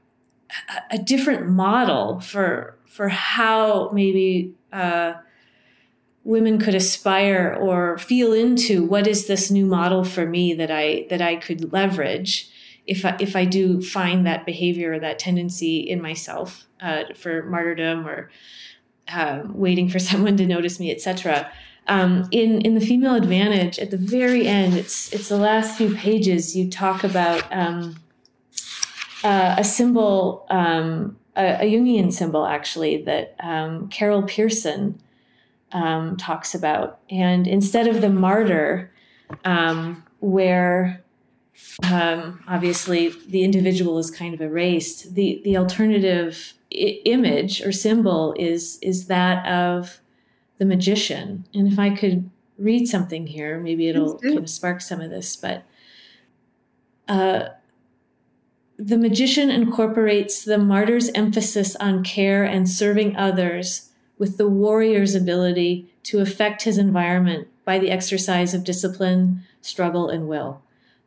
a, 0.91 0.97
different 0.97 1.47
model 1.49 2.19
for 2.19 2.77
for 2.85 3.09
how 3.09 3.89
maybe 3.91 4.53
uh, 4.71 5.13
women 6.23 6.59
could 6.59 6.75
aspire 6.75 7.57
or 7.59 7.97
feel 7.97 8.33
into 8.33 8.83
what 8.83 9.07
is 9.07 9.27
this 9.27 9.51
new 9.51 9.65
model 9.65 10.03
for 10.03 10.25
me 10.25 10.53
that 10.53 10.71
I 10.71 11.07
that 11.09 11.21
I 11.21 11.35
could 11.35 11.73
leverage 11.73 12.49
if 12.87 13.05
I, 13.05 13.15
if 13.19 13.35
I 13.35 13.45
do 13.45 13.81
find 13.81 14.25
that 14.25 14.45
behavior 14.45 14.93
or 14.93 14.99
that 14.99 15.19
tendency 15.19 15.79
in 15.79 16.01
myself 16.01 16.65
uh, 16.81 17.03
for 17.15 17.43
martyrdom 17.43 18.07
or 18.07 18.29
um, 19.11 19.57
waiting 19.57 19.89
for 19.89 19.99
someone 20.09 20.37
to 20.37 20.45
notice 20.45 20.79
me, 20.79 20.91
etc. 20.91 21.51
Um, 21.87 22.27
in 22.31 22.61
in 22.61 22.73
the 22.75 22.81
female 22.81 23.15
advantage, 23.15 23.79
at 23.79 23.91
the 23.91 23.97
very 23.97 24.47
end, 24.47 24.73
it's 24.73 25.13
it's 25.13 25.29
the 25.29 25.37
last 25.37 25.77
few 25.77 25.93
pages. 25.95 26.55
You 26.55 26.69
talk 26.69 27.03
about 27.03 27.43
um, 27.51 27.97
uh, 29.23 29.55
a 29.57 29.63
symbol, 29.63 30.45
um, 30.49 31.17
a, 31.35 31.61
a, 31.61 31.71
Jungian 31.71 32.11
symbol, 32.11 32.45
actually, 32.45 33.03
that 33.03 33.35
um, 33.39 33.87
Carol 33.89 34.23
Pearson 34.23 34.99
um, 35.71 36.17
talks 36.17 36.55
about. 36.55 36.99
And 37.09 37.47
instead 37.47 37.87
of 37.87 38.01
the 38.01 38.09
martyr, 38.09 38.91
where 40.19 41.04
um, 41.83 42.43
obviously 42.47 43.09
the 43.27 43.43
individual 43.43 43.97
is 43.97 44.11
kind 44.11 44.33
of 44.33 44.41
erased, 44.41 45.15
the 45.15 45.41
the 45.43 45.57
alternative 45.57 46.53
I- 46.73 47.01
image 47.05 47.61
or 47.61 47.71
symbol 47.71 48.33
is 48.37 48.79
is 48.81 49.07
that 49.07 49.45
of 49.45 49.99
the 50.57 50.65
magician. 50.65 51.45
And 51.53 51.71
if 51.71 51.79
I 51.79 51.89
could 51.89 52.29
read 52.57 52.87
something 52.87 53.27
here, 53.27 53.59
maybe 53.59 53.89
it'll 53.89 54.17
kind 54.19 54.37
of 54.37 54.49
spark 54.49 54.81
some 54.81 55.01
of 55.01 55.09
this. 55.09 55.35
But 55.35 55.63
uh, 57.07 57.49
the 58.77 58.97
magician 58.97 59.49
incorporates 59.49 60.43
the 60.43 60.57
martyr's 60.57 61.09
emphasis 61.09 61.75
on 61.77 62.03
care 62.03 62.43
and 62.43 62.69
serving 62.69 63.15
others 63.15 63.91
with 64.17 64.37
the 64.37 64.47
warrior's 64.47 65.15
ability 65.15 65.91
to 66.03 66.19
affect 66.19 66.63
his 66.63 66.77
environment 66.77 67.47
by 67.65 67.79
the 67.79 67.91
exercise 67.91 68.53
of 68.53 68.63
discipline, 68.63 69.43
struggle, 69.61 70.09
and 70.09 70.27
will. 70.27 70.61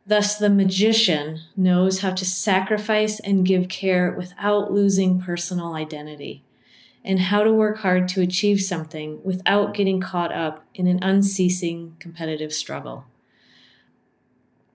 Thus, 0.09 0.39
the 0.39 0.49
magician 0.49 1.39
knows 1.55 1.99
how 1.99 2.09
to 2.15 2.25
sacrifice 2.25 3.19
and 3.19 3.45
give 3.45 3.69
care 3.69 4.11
without 4.11 4.73
losing 4.73 5.21
personal 5.21 5.75
identity, 5.75 6.43
and 7.05 7.19
how 7.19 7.43
to 7.43 7.53
work 7.53 7.77
hard 7.77 8.07
to 8.09 8.21
achieve 8.21 8.59
something 8.59 9.21
without 9.23 9.75
getting 9.75 10.01
caught 10.01 10.33
up 10.33 10.65
in 10.73 10.87
an 10.87 10.97
unceasing 11.03 11.95
competitive 11.99 12.51
struggle. 12.51 13.05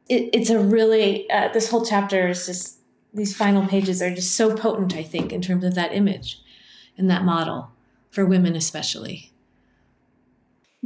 It, 0.08 0.30
it's 0.32 0.50
a 0.50 0.58
really, 0.60 1.28
uh, 1.28 1.48
this 1.52 1.68
whole 1.68 1.84
chapter 1.84 2.28
is 2.28 2.46
just, 2.46 2.78
these 3.12 3.36
final 3.36 3.66
pages 3.66 4.00
are 4.00 4.14
just 4.14 4.36
so 4.36 4.54
potent, 4.54 4.94
I 4.94 5.02
think, 5.02 5.32
in 5.32 5.42
terms 5.42 5.64
of 5.64 5.74
that 5.74 5.92
image 5.92 6.40
and 6.96 7.10
that 7.10 7.24
model 7.24 7.72
for 8.08 8.24
women, 8.24 8.54
especially. 8.54 9.32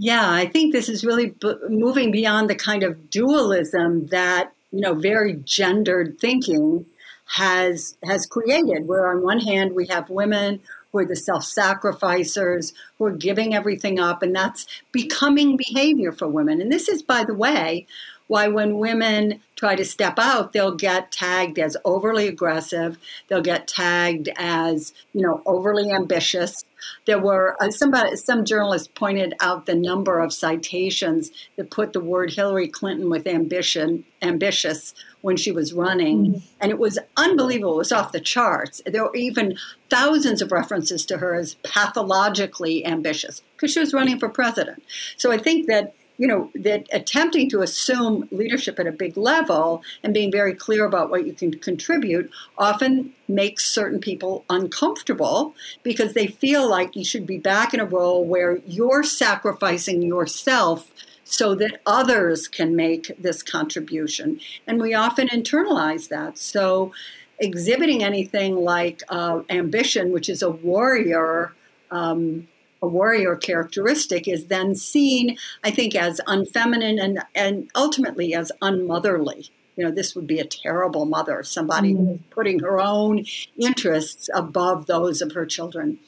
Yeah, 0.01 0.31
I 0.31 0.47
think 0.47 0.73
this 0.73 0.89
is 0.89 1.05
really 1.05 1.31
b- 1.31 1.57
moving 1.69 2.13
beyond 2.13 2.49
the 2.49 2.55
kind 2.55 2.85
of 2.85 3.11
dualism 3.11 4.07
that 4.07 4.53
you 4.71 4.81
know 4.81 4.95
very 4.95 5.43
gendered 5.45 6.21
thinking 6.21 6.87
has 7.27 7.97
has 8.05 8.25
created. 8.25 8.87
Where 8.87 9.09
on 9.09 9.23
one 9.23 9.41
hand 9.41 9.75
we 9.75 9.89
have 9.89 10.09
women 10.09 10.61
who 10.93 10.99
are 11.01 11.05
the 11.05 11.17
self-sacrificers, 11.17 12.75
who 12.97 13.07
are 13.07 13.11
giving 13.11 13.57
everything 13.57 13.99
up, 13.99 14.23
and 14.23 14.37
that's 14.37 14.69
becoming 14.93 15.57
behavior 15.57 16.13
for 16.13 16.29
women. 16.29 16.61
And 16.61 16.71
this 16.71 16.89
is, 16.89 17.03
by 17.03 17.25
the 17.25 17.35
way, 17.35 17.89
why 18.29 18.47
when 18.47 18.79
women 18.79 19.41
try 19.59 19.75
to 19.75 19.85
step 19.85 20.19
out, 20.19 20.53
they'll 20.53 20.75
get 20.75 21.11
tagged 21.11 21.59
as 21.59 21.77
overly 21.85 22.29
aggressive. 22.29 22.97
They'll 23.27 23.43
get 23.43 23.67
tagged 23.67 24.29
as, 24.37 24.95
you 25.13 25.21
know, 25.21 25.43
overly 25.47 25.91
ambitious. 25.91 26.65
There 27.07 27.19
were 27.19 27.57
uh, 27.61 27.73
somebody, 27.73 28.15
some 28.15 28.45
journalists 28.45 28.87
pointed 28.87 29.35
out 29.41 29.67
the 29.67 29.75
number 29.75 30.21
of 30.21 30.33
citations 30.33 31.33
that 31.57 31.73
put 31.73 31.93
the 31.93 32.01
word 32.01 32.33
Hillary 32.33 32.69
Clinton 32.69 33.11
with 33.11 33.27
ambition, 33.27 34.05
ambitious 34.23 34.95
when 35.23 35.37
she 35.37 35.51
was 35.51 35.73
running, 35.73 36.27
mm-hmm. 36.27 36.39
and 36.61 36.71
it 36.71 36.79
was 36.79 37.01
unbelievable. 37.17 37.75
It 37.75 37.79
was 37.79 37.93
off 37.93 38.13
the 38.13 38.21
charts. 38.21 38.81
There 38.87 39.03
were 39.03 39.17
even 39.17 39.59
thousands 39.91 40.41
of 40.41 40.53
references 40.53 41.05
to 41.07 41.19
her 41.19 41.35
as 41.35 41.55
pathologically 41.65 42.87
ambitious 42.87 43.43
because 43.57 43.73
she 43.73 43.81
was 43.81 43.93
running 43.93 44.21
for 44.21 44.29
president. 44.29 44.85
So 45.17 45.33
I 45.33 45.39
think 45.39 45.67
that 45.67 45.95
you 46.19 46.27
know, 46.27 46.51
that 46.57 46.87
attempting 46.93 47.49
to 47.49 47.63
assume 47.63 48.29
leadership 48.33 48.79
at 48.81 48.89
a 48.89 48.93
big 48.93 49.17
level 49.17 49.83
and 50.03 50.13
being 50.13 50.33
very 50.33 50.53
clear 50.53 50.85
about 50.85 51.11
what 51.11 51.27
you 51.27 51.33
can 51.33 51.53
contribute 51.53 52.29
often 52.59 53.13
makes 53.29 53.71
certain 53.71 54.01
people 54.01 54.45
uncomfortable 54.51 55.55
because 55.85 56.15
they 56.15 56.27
feel 56.27 56.69
like 56.69 56.97
you 56.97 57.05
should 57.05 57.27
be 57.27 57.39
back 57.39 57.73
in 57.73 57.79
a 57.79 57.85
role 57.85 58.25
where 58.25 58.57
you're 58.67 59.05
sacrificing 59.05 60.03
yourself 60.03 60.91
so 61.23 61.55
that 61.55 61.81
others 61.87 62.49
can 62.49 62.75
make 62.75 63.13
this 63.19 63.43
contribution. 63.43 64.41
And 64.67 64.81
we 64.81 64.95
often 64.95 65.29
internalize 65.29 66.09
that. 66.09 66.37
So, 66.37 66.93
exhibiting 67.39 68.03
anything 68.03 68.57
like 68.57 69.03
uh, 69.09 69.43
ambition, 69.49 70.11
which 70.11 70.29
is 70.29 70.43
a 70.43 70.51
warrior. 70.51 71.53
Um, 71.93 72.49
a 72.83 72.87
warrior 72.87 73.37
characteristic 73.37 74.29
is 74.29 74.47
then 74.47 74.75
seen, 74.75 75.37
I 75.65 75.71
think, 75.71 75.95
as 75.95 76.21
unfeminine 76.27 77.03
and, 77.03 77.21
and 77.35 77.71
ultimately 77.75 78.35
as 78.35 78.53
unmotherly. 78.63 79.51
You 79.77 79.85
know, 79.85 79.91
this 79.91 80.15
would 80.17 80.27
be 80.27 80.41
a 80.41 80.45
terrible 80.45 81.05
mother, 81.05 81.43
somebody 81.43 81.95
mm. 81.95 82.19
putting 82.31 82.59
her 82.61 82.81
own 82.81 83.25
interests 83.57 84.29
above 84.35 84.87
those 84.87 85.23
of 85.23 85.33
her 85.33 85.47
children. 85.47 85.99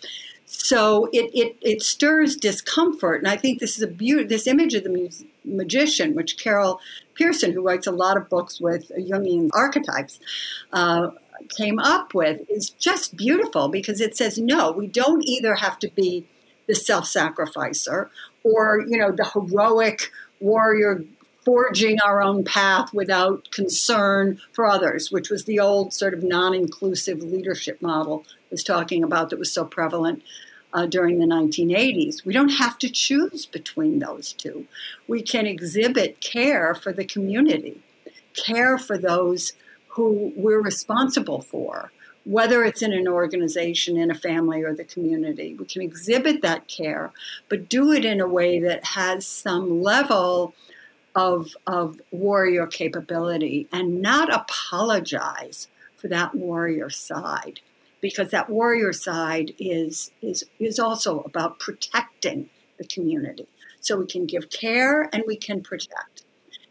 So 0.46 1.06
it, 1.12 1.30
it, 1.32 1.56
it 1.60 1.82
stirs 1.82 2.34
discomfort. 2.34 3.20
And 3.20 3.28
I 3.28 3.36
think 3.36 3.60
this 3.60 3.76
is 3.76 3.82
a 3.82 3.86
beauty, 3.86 4.24
this 4.24 4.48
image 4.48 4.74
of 4.74 4.82
the 4.82 5.24
magician, 5.44 6.16
which 6.16 6.36
Carol 6.36 6.80
Pearson, 7.14 7.52
who 7.52 7.62
writes 7.62 7.86
a 7.86 7.92
lot 7.92 8.16
of 8.16 8.28
books 8.28 8.60
with 8.60 8.90
Jungian 8.90 9.50
archetypes, 9.52 10.18
uh, 10.72 11.10
came 11.56 11.78
up 11.78 12.12
with, 12.14 12.40
is 12.50 12.70
just 12.70 13.16
beautiful 13.16 13.68
because 13.68 14.00
it 14.00 14.16
says, 14.16 14.38
no, 14.38 14.72
we 14.72 14.88
don't 14.88 15.22
either 15.22 15.54
have 15.54 15.78
to 15.78 15.88
be 15.94 16.26
the 16.70 16.76
self-sacrificer 16.76 18.08
or 18.44 18.84
you 18.86 18.96
know 18.96 19.10
the 19.10 19.28
heroic 19.34 20.12
warrior 20.38 21.04
forging 21.44 22.00
our 22.00 22.22
own 22.22 22.44
path 22.44 22.94
without 22.94 23.50
concern 23.50 24.40
for 24.52 24.66
others 24.66 25.10
which 25.10 25.30
was 25.30 25.46
the 25.46 25.58
old 25.58 25.92
sort 25.92 26.14
of 26.14 26.22
non-inclusive 26.22 27.24
leadership 27.24 27.82
model 27.82 28.24
I 28.28 28.52
was 28.52 28.62
talking 28.62 29.02
about 29.02 29.30
that 29.30 29.38
was 29.40 29.52
so 29.52 29.64
prevalent 29.64 30.22
uh, 30.72 30.86
during 30.86 31.18
the 31.18 31.26
1980s 31.26 32.24
we 32.24 32.32
don't 32.32 32.50
have 32.50 32.78
to 32.78 32.88
choose 32.88 33.46
between 33.46 33.98
those 33.98 34.32
two. 34.32 34.66
We 35.08 35.22
can 35.22 35.46
exhibit 35.46 36.20
care 36.20 36.76
for 36.76 36.92
the 36.92 37.04
community 37.04 37.80
care 38.46 38.78
for 38.78 38.96
those 38.96 39.54
who 39.88 40.32
we're 40.36 40.62
responsible 40.62 41.42
for 41.42 41.90
whether 42.30 42.62
it's 42.62 42.80
in 42.80 42.92
an 42.92 43.08
organization, 43.08 43.96
in 43.96 44.08
a 44.08 44.14
family, 44.14 44.62
or 44.62 44.72
the 44.72 44.84
community. 44.84 45.52
We 45.58 45.64
can 45.64 45.82
exhibit 45.82 46.42
that 46.42 46.68
care, 46.68 47.12
but 47.48 47.68
do 47.68 47.92
it 47.92 48.04
in 48.04 48.20
a 48.20 48.28
way 48.28 48.60
that 48.60 48.84
has 48.84 49.26
some 49.26 49.82
level 49.82 50.54
of, 51.16 51.56
of 51.66 52.00
warrior 52.12 52.68
capability 52.68 53.66
and 53.72 54.00
not 54.00 54.32
apologize 54.32 55.66
for 55.96 56.06
that 56.06 56.32
warrior 56.32 56.88
side. 56.88 57.58
Because 58.00 58.30
that 58.30 58.48
warrior 58.48 58.92
side 58.92 59.52
is, 59.58 60.12
is, 60.22 60.44
is 60.60 60.78
also 60.78 61.22
about 61.22 61.58
protecting 61.58 62.48
the 62.78 62.84
community. 62.84 63.48
So 63.80 63.96
we 63.96 64.06
can 64.06 64.26
give 64.26 64.50
care 64.50 65.10
and 65.12 65.24
we 65.26 65.34
can 65.34 65.62
protect. 65.62 66.22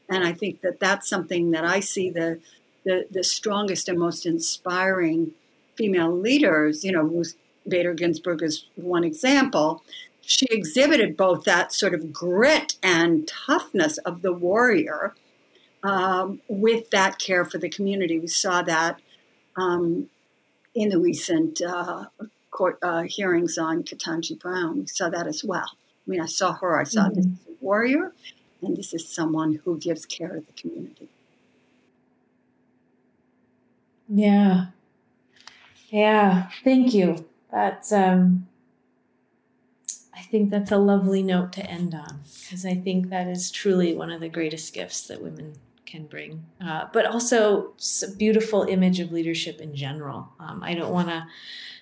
And 0.07 0.23
I 0.23 0.31
think 0.31 0.61
that 0.61 0.79
that's 0.79 1.09
something 1.09 1.51
that 1.51 1.65
I 1.65 1.81
see 1.81 2.09
the, 2.09 2.39
the, 2.85 3.07
the 3.11 3.25
strongest 3.25 3.89
and 3.89 3.99
most 3.99 4.25
inspiring 4.25 5.33
female 5.79 6.15
leaders, 6.15 6.83
you 6.83 6.91
know, 6.91 7.01
Ruth 7.01 7.35
Bader 7.67 7.93
Ginsburg 7.93 8.43
is 8.43 8.65
one 8.75 9.05
example. 9.05 9.81
She 10.21 10.45
exhibited 10.51 11.15
both 11.15 11.45
that 11.45 11.73
sort 11.73 11.93
of 11.93 12.11
grit 12.11 12.75
and 12.83 13.27
toughness 13.27 13.97
of 13.99 14.21
the 14.21 14.33
warrior 14.33 15.15
um, 15.81 16.41
with 16.49 16.89
that 16.89 17.17
care 17.17 17.45
for 17.45 17.57
the 17.57 17.69
community. 17.69 18.19
We 18.19 18.27
saw 18.27 18.61
that 18.63 18.99
um, 19.55 20.09
in 20.75 20.89
the 20.89 20.99
recent 20.99 21.61
uh, 21.61 22.05
court 22.51 22.77
uh, 22.81 23.03
hearings 23.03 23.57
on 23.57 23.83
Ketanji 23.83 24.37
Brown. 24.37 24.79
We 24.79 24.87
saw 24.87 25.09
that 25.09 25.27
as 25.27 25.43
well. 25.43 25.71
I 26.05 26.11
mean, 26.11 26.21
I 26.21 26.25
saw 26.25 26.53
her, 26.53 26.79
I 26.79 26.83
saw 26.83 27.03
mm-hmm. 27.03 27.15
this 27.15 27.27
warrior, 27.61 28.13
and 28.61 28.75
this 28.75 28.93
is 28.93 29.07
someone 29.07 29.61
who 29.63 29.77
gives 29.79 30.05
care 30.05 30.35
to 30.35 30.41
the 30.41 30.61
community. 30.61 31.07
Yeah, 34.09 34.67
yeah, 35.89 36.49
thank 36.63 36.93
you. 36.93 37.25
That's 37.51 37.91
um 37.91 38.47
I 40.15 40.21
think 40.23 40.49
that's 40.49 40.71
a 40.71 40.77
lovely 40.77 41.23
note 41.23 41.53
to 41.53 41.65
end 41.65 41.95
on 41.95 42.21
because 42.43 42.65
I 42.65 42.75
think 42.75 43.09
that 43.09 43.27
is 43.27 43.51
truly 43.51 43.95
one 43.95 44.11
of 44.11 44.19
the 44.19 44.29
greatest 44.29 44.73
gifts 44.73 45.07
that 45.07 45.21
women 45.21 45.53
can 45.85 46.05
bring, 46.05 46.45
uh, 46.61 46.85
but 46.93 47.05
also 47.05 47.73
a 48.03 48.11
beautiful 48.15 48.63
image 48.63 48.99
of 48.99 49.11
leadership 49.11 49.59
in 49.59 49.75
general. 49.75 50.29
Um, 50.39 50.61
I 50.61 50.75
don't 50.75 50.93
want 50.93 51.07
to 51.09 51.25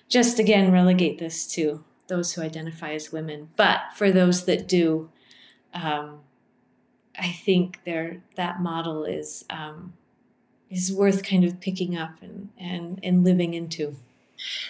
just 0.08 0.38
again 0.38 0.72
relegate 0.72 1.18
this 1.18 1.46
to 1.48 1.84
those 2.06 2.32
who 2.32 2.42
identify 2.42 2.92
as 2.92 3.12
women, 3.12 3.50
but 3.56 3.80
for 3.94 4.10
those 4.10 4.46
that 4.46 4.66
do, 4.66 5.10
um, 5.74 6.20
I 7.18 7.28
think 7.28 7.80
there 7.84 8.22
that 8.36 8.62
model 8.62 9.04
is 9.04 9.44
um, 9.50 9.92
is 10.70 10.92
worth 10.92 11.22
kind 11.22 11.44
of 11.44 11.60
picking 11.60 11.96
up 11.96 12.12
and, 12.20 12.50
and, 12.58 13.00
and 13.02 13.24
living 13.24 13.54
into. 13.54 13.96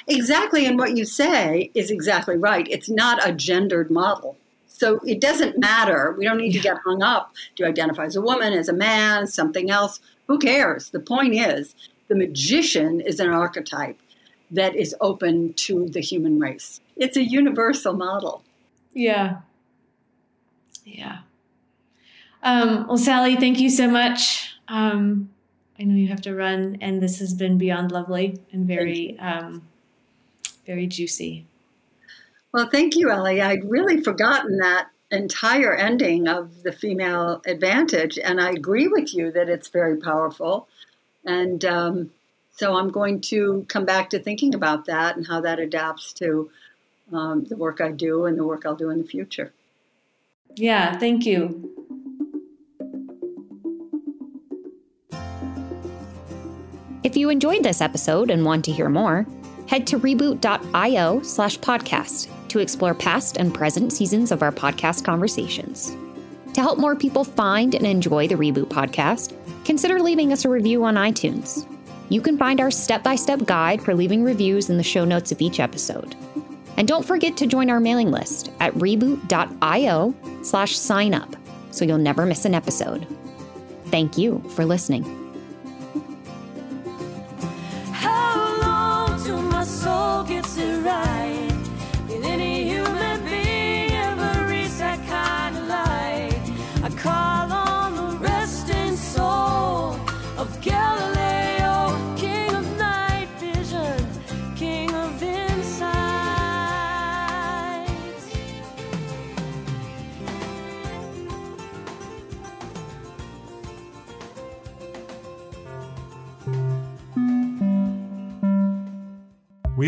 Exactly. 0.07 0.65
And 0.67 0.79
what 0.79 0.97
you 0.97 1.05
say 1.05 1.71
is 1.75 1.91
exactly 1.91 2.37
right. 2.37 2.67
It's 2.71 2.89
not 2.89 3.27
a 3.27 3.33
gendered 3.33 3.91
model. 3.91 4.37
So 4.67 5.01
it 5.05 5.21
doesn't 5.21 5.59
matter. 5.59 6.15
We 6.17 6.25
don't 6.25 6.39
need 6.39 6.53
to 6.53 6.61
get 6.61 6.79
hung 6.85 7.03
up. 7.03 7.35
Do 7.57 7.65
you 7.65 7.69
identify 7.69 8.05
as 8.05 8.17
a 8.17 8.23
woman, 8.23 8.53
as 8.53 8.69
a 8.69 8.73
man, 8.73 9.27
something 9.27 9.71
else? 9.71 10.01
Who 10.29 10.39
cares? 10.39 10.91
The 10.91 11.01
point 11.01 11.35
is, 11.35 11.75
the 12.07 12.15
magician 12.15 13.01
is 13.01 13.19
an 13.21 13.31
archetype 13.31 13.99
that 14.51 14.77
is 14.77 14.95
open 15.01 15.53
to 15.55 15.89
the 15.89 16.01
human 16.01 16.39
race. 16.39 16.81
It's 16.97 17.17
a 17.17 17.23
universal 17.23 17.93
model. 17.93 18.45
Yeah. 18.95 19.39
Yeah. 20.85 21.19
Um, 22.43 22.87
well, 22.87 22.99
Sally, 22.99 23.37
thank 23.37 23.59
you 23.59 23.69
so 23.69 23.89
much. 23.91 24.55
Um, 24.69 25.31
I 25.81 25.85
know 25.85 25.95
you 25.95 26.09
have 26.09 26.23
to 26.23 26.35
run, 26.35 26.79
and 26.81 27.01
this 27.01 27.21
has 27.21 27.35
been 27.35 27.57
beyond 27.57 27.93
lovely 27.93 28.41
and 28.53 28.67
very, 28.67 29.19
um, 29.19 29.63
very 30.67 30.87
juicy. 30.87 31.47
Well, 32.53 32.69
thank 32.69 32.97
you, 32.97 33.11
Ali. 33.11 33.41
I'd 33.41 33.69
really 33.69 34.01
forgotten 34.01 34.59
that 34.59 34.89
entire 35.11 35.75
ending 35.75 36.27
of 36.27 36.63
the 36.65 36.73
female 36.73 37.43
advantage, 37.47 38.19
and 38.19 38.41
I 38.41 38.51
agree 38.51 38.89
with 38.89 39.15
you 39.15 39.31
that 39.33 39.49
it's 39.49 39.69
very 39.69 39.97
powerful. 39.97 40.67
And 41.25 41.65
um, 41.65 42.11
so 42.57 42.77
I'm 42.77 42.91
going 42.91 43.21
to 43.23 43.65
come 43.69 43.85
back 43.85 44.11
to 44.11 44.19
thinking 44.19 44.55
about 44.55 44.87
that 44.87 45.17
and 45.17 45.27
how 45.27 45.41
that 45.43 45.61
adapts 45.61 46.13
to 46.15 46.51
um, 47.13 47.45
the 47.45 47.57
work 47.57 47.81
I 47.81 47.93
do 47.93 48.27
and 48.27 48.37
the 48.37 48.45
work 48.45 48.67
I'll 48.67 48.75
do 48.75 48.91
in 48.91 49.03
the 49.03 49.09
future. 49.09 49.53
Yeah, 50.57 50.99
thank 50.99 51.25
you. 51.25 51.78
If 57.09 57.17
you 57.17 57.31
enjoyed 57.31 57.63
this 57.63 57.81
episode 57.81 58.31
and 58.31 58.45
want 58.45 58.67
to 58.67 58.71
hear 58.71 58.91
more, 58.91 59.27
head 59.67 59.87
to 59.87 59.99
reboot.io 59.99 61.23
slash 61.23 61.59
podcast 61.59 62.29
to 62.49 62.59
explore 62.59 62.93
past 62.93 63.39
and 63.39 63.55
present 63.55 63.95
seasons 63.95 64.31
of 64.31 64.43
our 64.43 64.53
podcast 64.53 65.05
conversations. 65.05 65.97
To 66.53 66.61
help 66.61 66.79
more 66.79 66.95
people 66.95 67.25
find 67.25 67.75
and 67.75 67.87
enjoy 67.87 68.29
the 68.29 68.35
Reboot 68.35 68.67
podcast, 68.67 69.33
consider 69.65 70.01
leaving 70.01 70.35
us 70.35 70.45
a 70.45 70.51
review 70.51 70.85
on 70.85 70.97
iTunes. 70.97 71.67
You 72.11 72.21
can 72.21 72.37
find 72.37 72.61
our 72.61 72.71
step 72.71 73.03
by 73.03 73.15
step 73.15 73.47
guide 73.47 73.81
for 73.81 73.95
leaving 73.95 74.23
reviews 74.23 74.69
in 74.69 74.77
the 74.77 74.83
show 74.83 75.07
notes 75.07 75.33
of 75.33 75.41
each 75.41 75.61
episode. 75.61 76.15
And 76.77 76.87
don't 76.87 77.07
forget 77.07 77.39
to 77.39 77.47
join 77.47 77.71
our 77.71 77.81
mailing 77.81 78.11
list 78.11 78.53
at 78.61 78.75
reboot.io 78.75 80.15
slash 80.43 80.77
sign 80.77 81.15
up 81.15 81.35
so 81.71 81.87
you'll 81.87 81.97
never 81.97 82.27
miss 82.27 82.45
an 82.45 82.55
episode. 82.55 83.07
Thank 83.87 84.19
you 84.19 84.45
for 84.51 84.67
listening. 84.67 85.28
gets 90.25 90.57
it 90.57 90.83
right. 90.83 91.28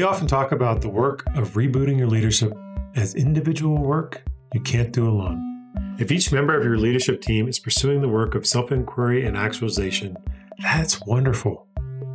We 0.01 0.07
often 0.07 0.27
talk 0.27 0.53
about 0.53 0.81
the 0.81 0.89
work 0.89 1.27
of 1.35 1.51
rebooting 1.51 1.99
your 1.99 2.07
leadership 2.07 2.55
as 2.95 3.15
individual 3.15 3.77
work 3.77 4.23
you 4.55 4.61
can't 4.63 4.91
do 4.95 5.07
alone. 5.07 5.95
If 5.99 6.11
each 6.11 6.33
member 6.33 6.57
of 6.57 6.65
your 6.65 6.79
leadership 6.79 7.21
team 7.21 7.47
is 7.47 7.59
pursuing 7.59 8.01
the 8.01 8.09
work 8.09 8.35
of 8.35 8.47
self 8.47 8.73
inquiry 8.73 9.27
and 9.27 9.37
actualization, 9.37 10.17
that's 10.63 11.03
wonderful. 11.03 11.67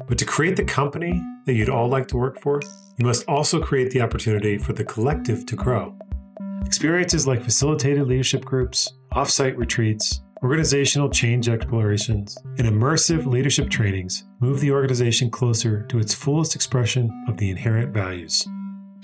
But 0.08 0.18
to 0.18 0.26
create 0.26 0.56
the 0.56 0.64
company 0.64 1.22
that 1.46 1.54
you'd 1.54 1.70
all 1.70 1.88
like 1.88 2.08
to 2.08 2.18
work 2.18 2.42
for, 2.42 2.60
you 2.98 3.06
must 3.06 3.24
also 3.28 3.62
create 3.62 3.92
the 3.92 4.02
opportunity 4.02 4.58
for 4.58 4.74
the 4.74 4.84
collective 4.84 5.46
to 5.46 5.56
grow. 5.56 5.96
Experiences 6.66 7.28
like 7.28 7.44
facilitated 7.44 8.08
leadership 8.08 8.44
groups, 8.44 8.94
offsite 9.14 9.58
retreats, 9.58 10.22
organizational 10.46 11.10
change 11.10 11.50
explorations, 11.50 12.38
and 12.60 12.68
immersive 12.68 13.26
leadership 13.26 13.68
trainings 13.68 14.26
move 14.40 14.60
the 14.60 14.70
organization 14.70 15.32
closer 15.32 15.82
to 15.88 15.98
its 15.98 16.14
fullest 16.14 16.54
expression 16.54 17.10
of 17.28 17.38
the 17.38 17.50
inherent 17.50 17.92
values. 17.92 18.48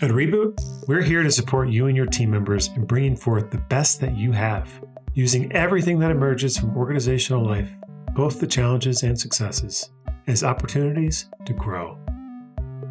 At 0.03 0.11
Reboot, 0.11 0.53
we're 0.87 1.01
here 1.01 1.23
to 1.23 1.31
support 1.31 1.69
you 1.69 1.87
and 1.87 1.97
your 1.97 2.05
team 2.05 2.29
members 2.29 2.67
in 2.75 2.85
bringing 2.85 3.15
forth 3.15 3.49
the 3.49 3.57
best 3.57 3.99
that 4.01 4.15
you 4.15 4.31
have, 4.31 4.69
using 5.15 5.51
everything 5.51 5.97
that 5.97 6.11
emerges 6.11 6.57
from 6.57 6.77
organizational 6.77 7.43
life, 7.43 7.71
both 8.13 8.39
the 8.39 8.45
challenges 8.45 9.01
and 9.01 9.19
successes, 9.19 9.89
as 10.27 10.43
opportunities 10.43 11.25
to 11.47 11.53
grow. 11.53 11.97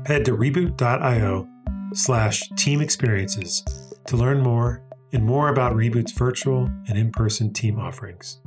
Head 0.07 0.25
to 0.25 0.37
reboot.io 0.37 1.49
slash 1.95 2.43
team 2.57 2.81
experiences 2.81 3.63
to 4.09 4.17
learn 4.17 4.41
more 4.41 4.83
and 5.13 5.25
more 5.25 5.49
about 5.49 5.75
Reboot's 5.75 6.13
virtual 6.13 6.67
and 6.89 6.99
in 6.99 7.11
person 7.11 7.53
team 7.53 7.79
offerings. 7.79 8.39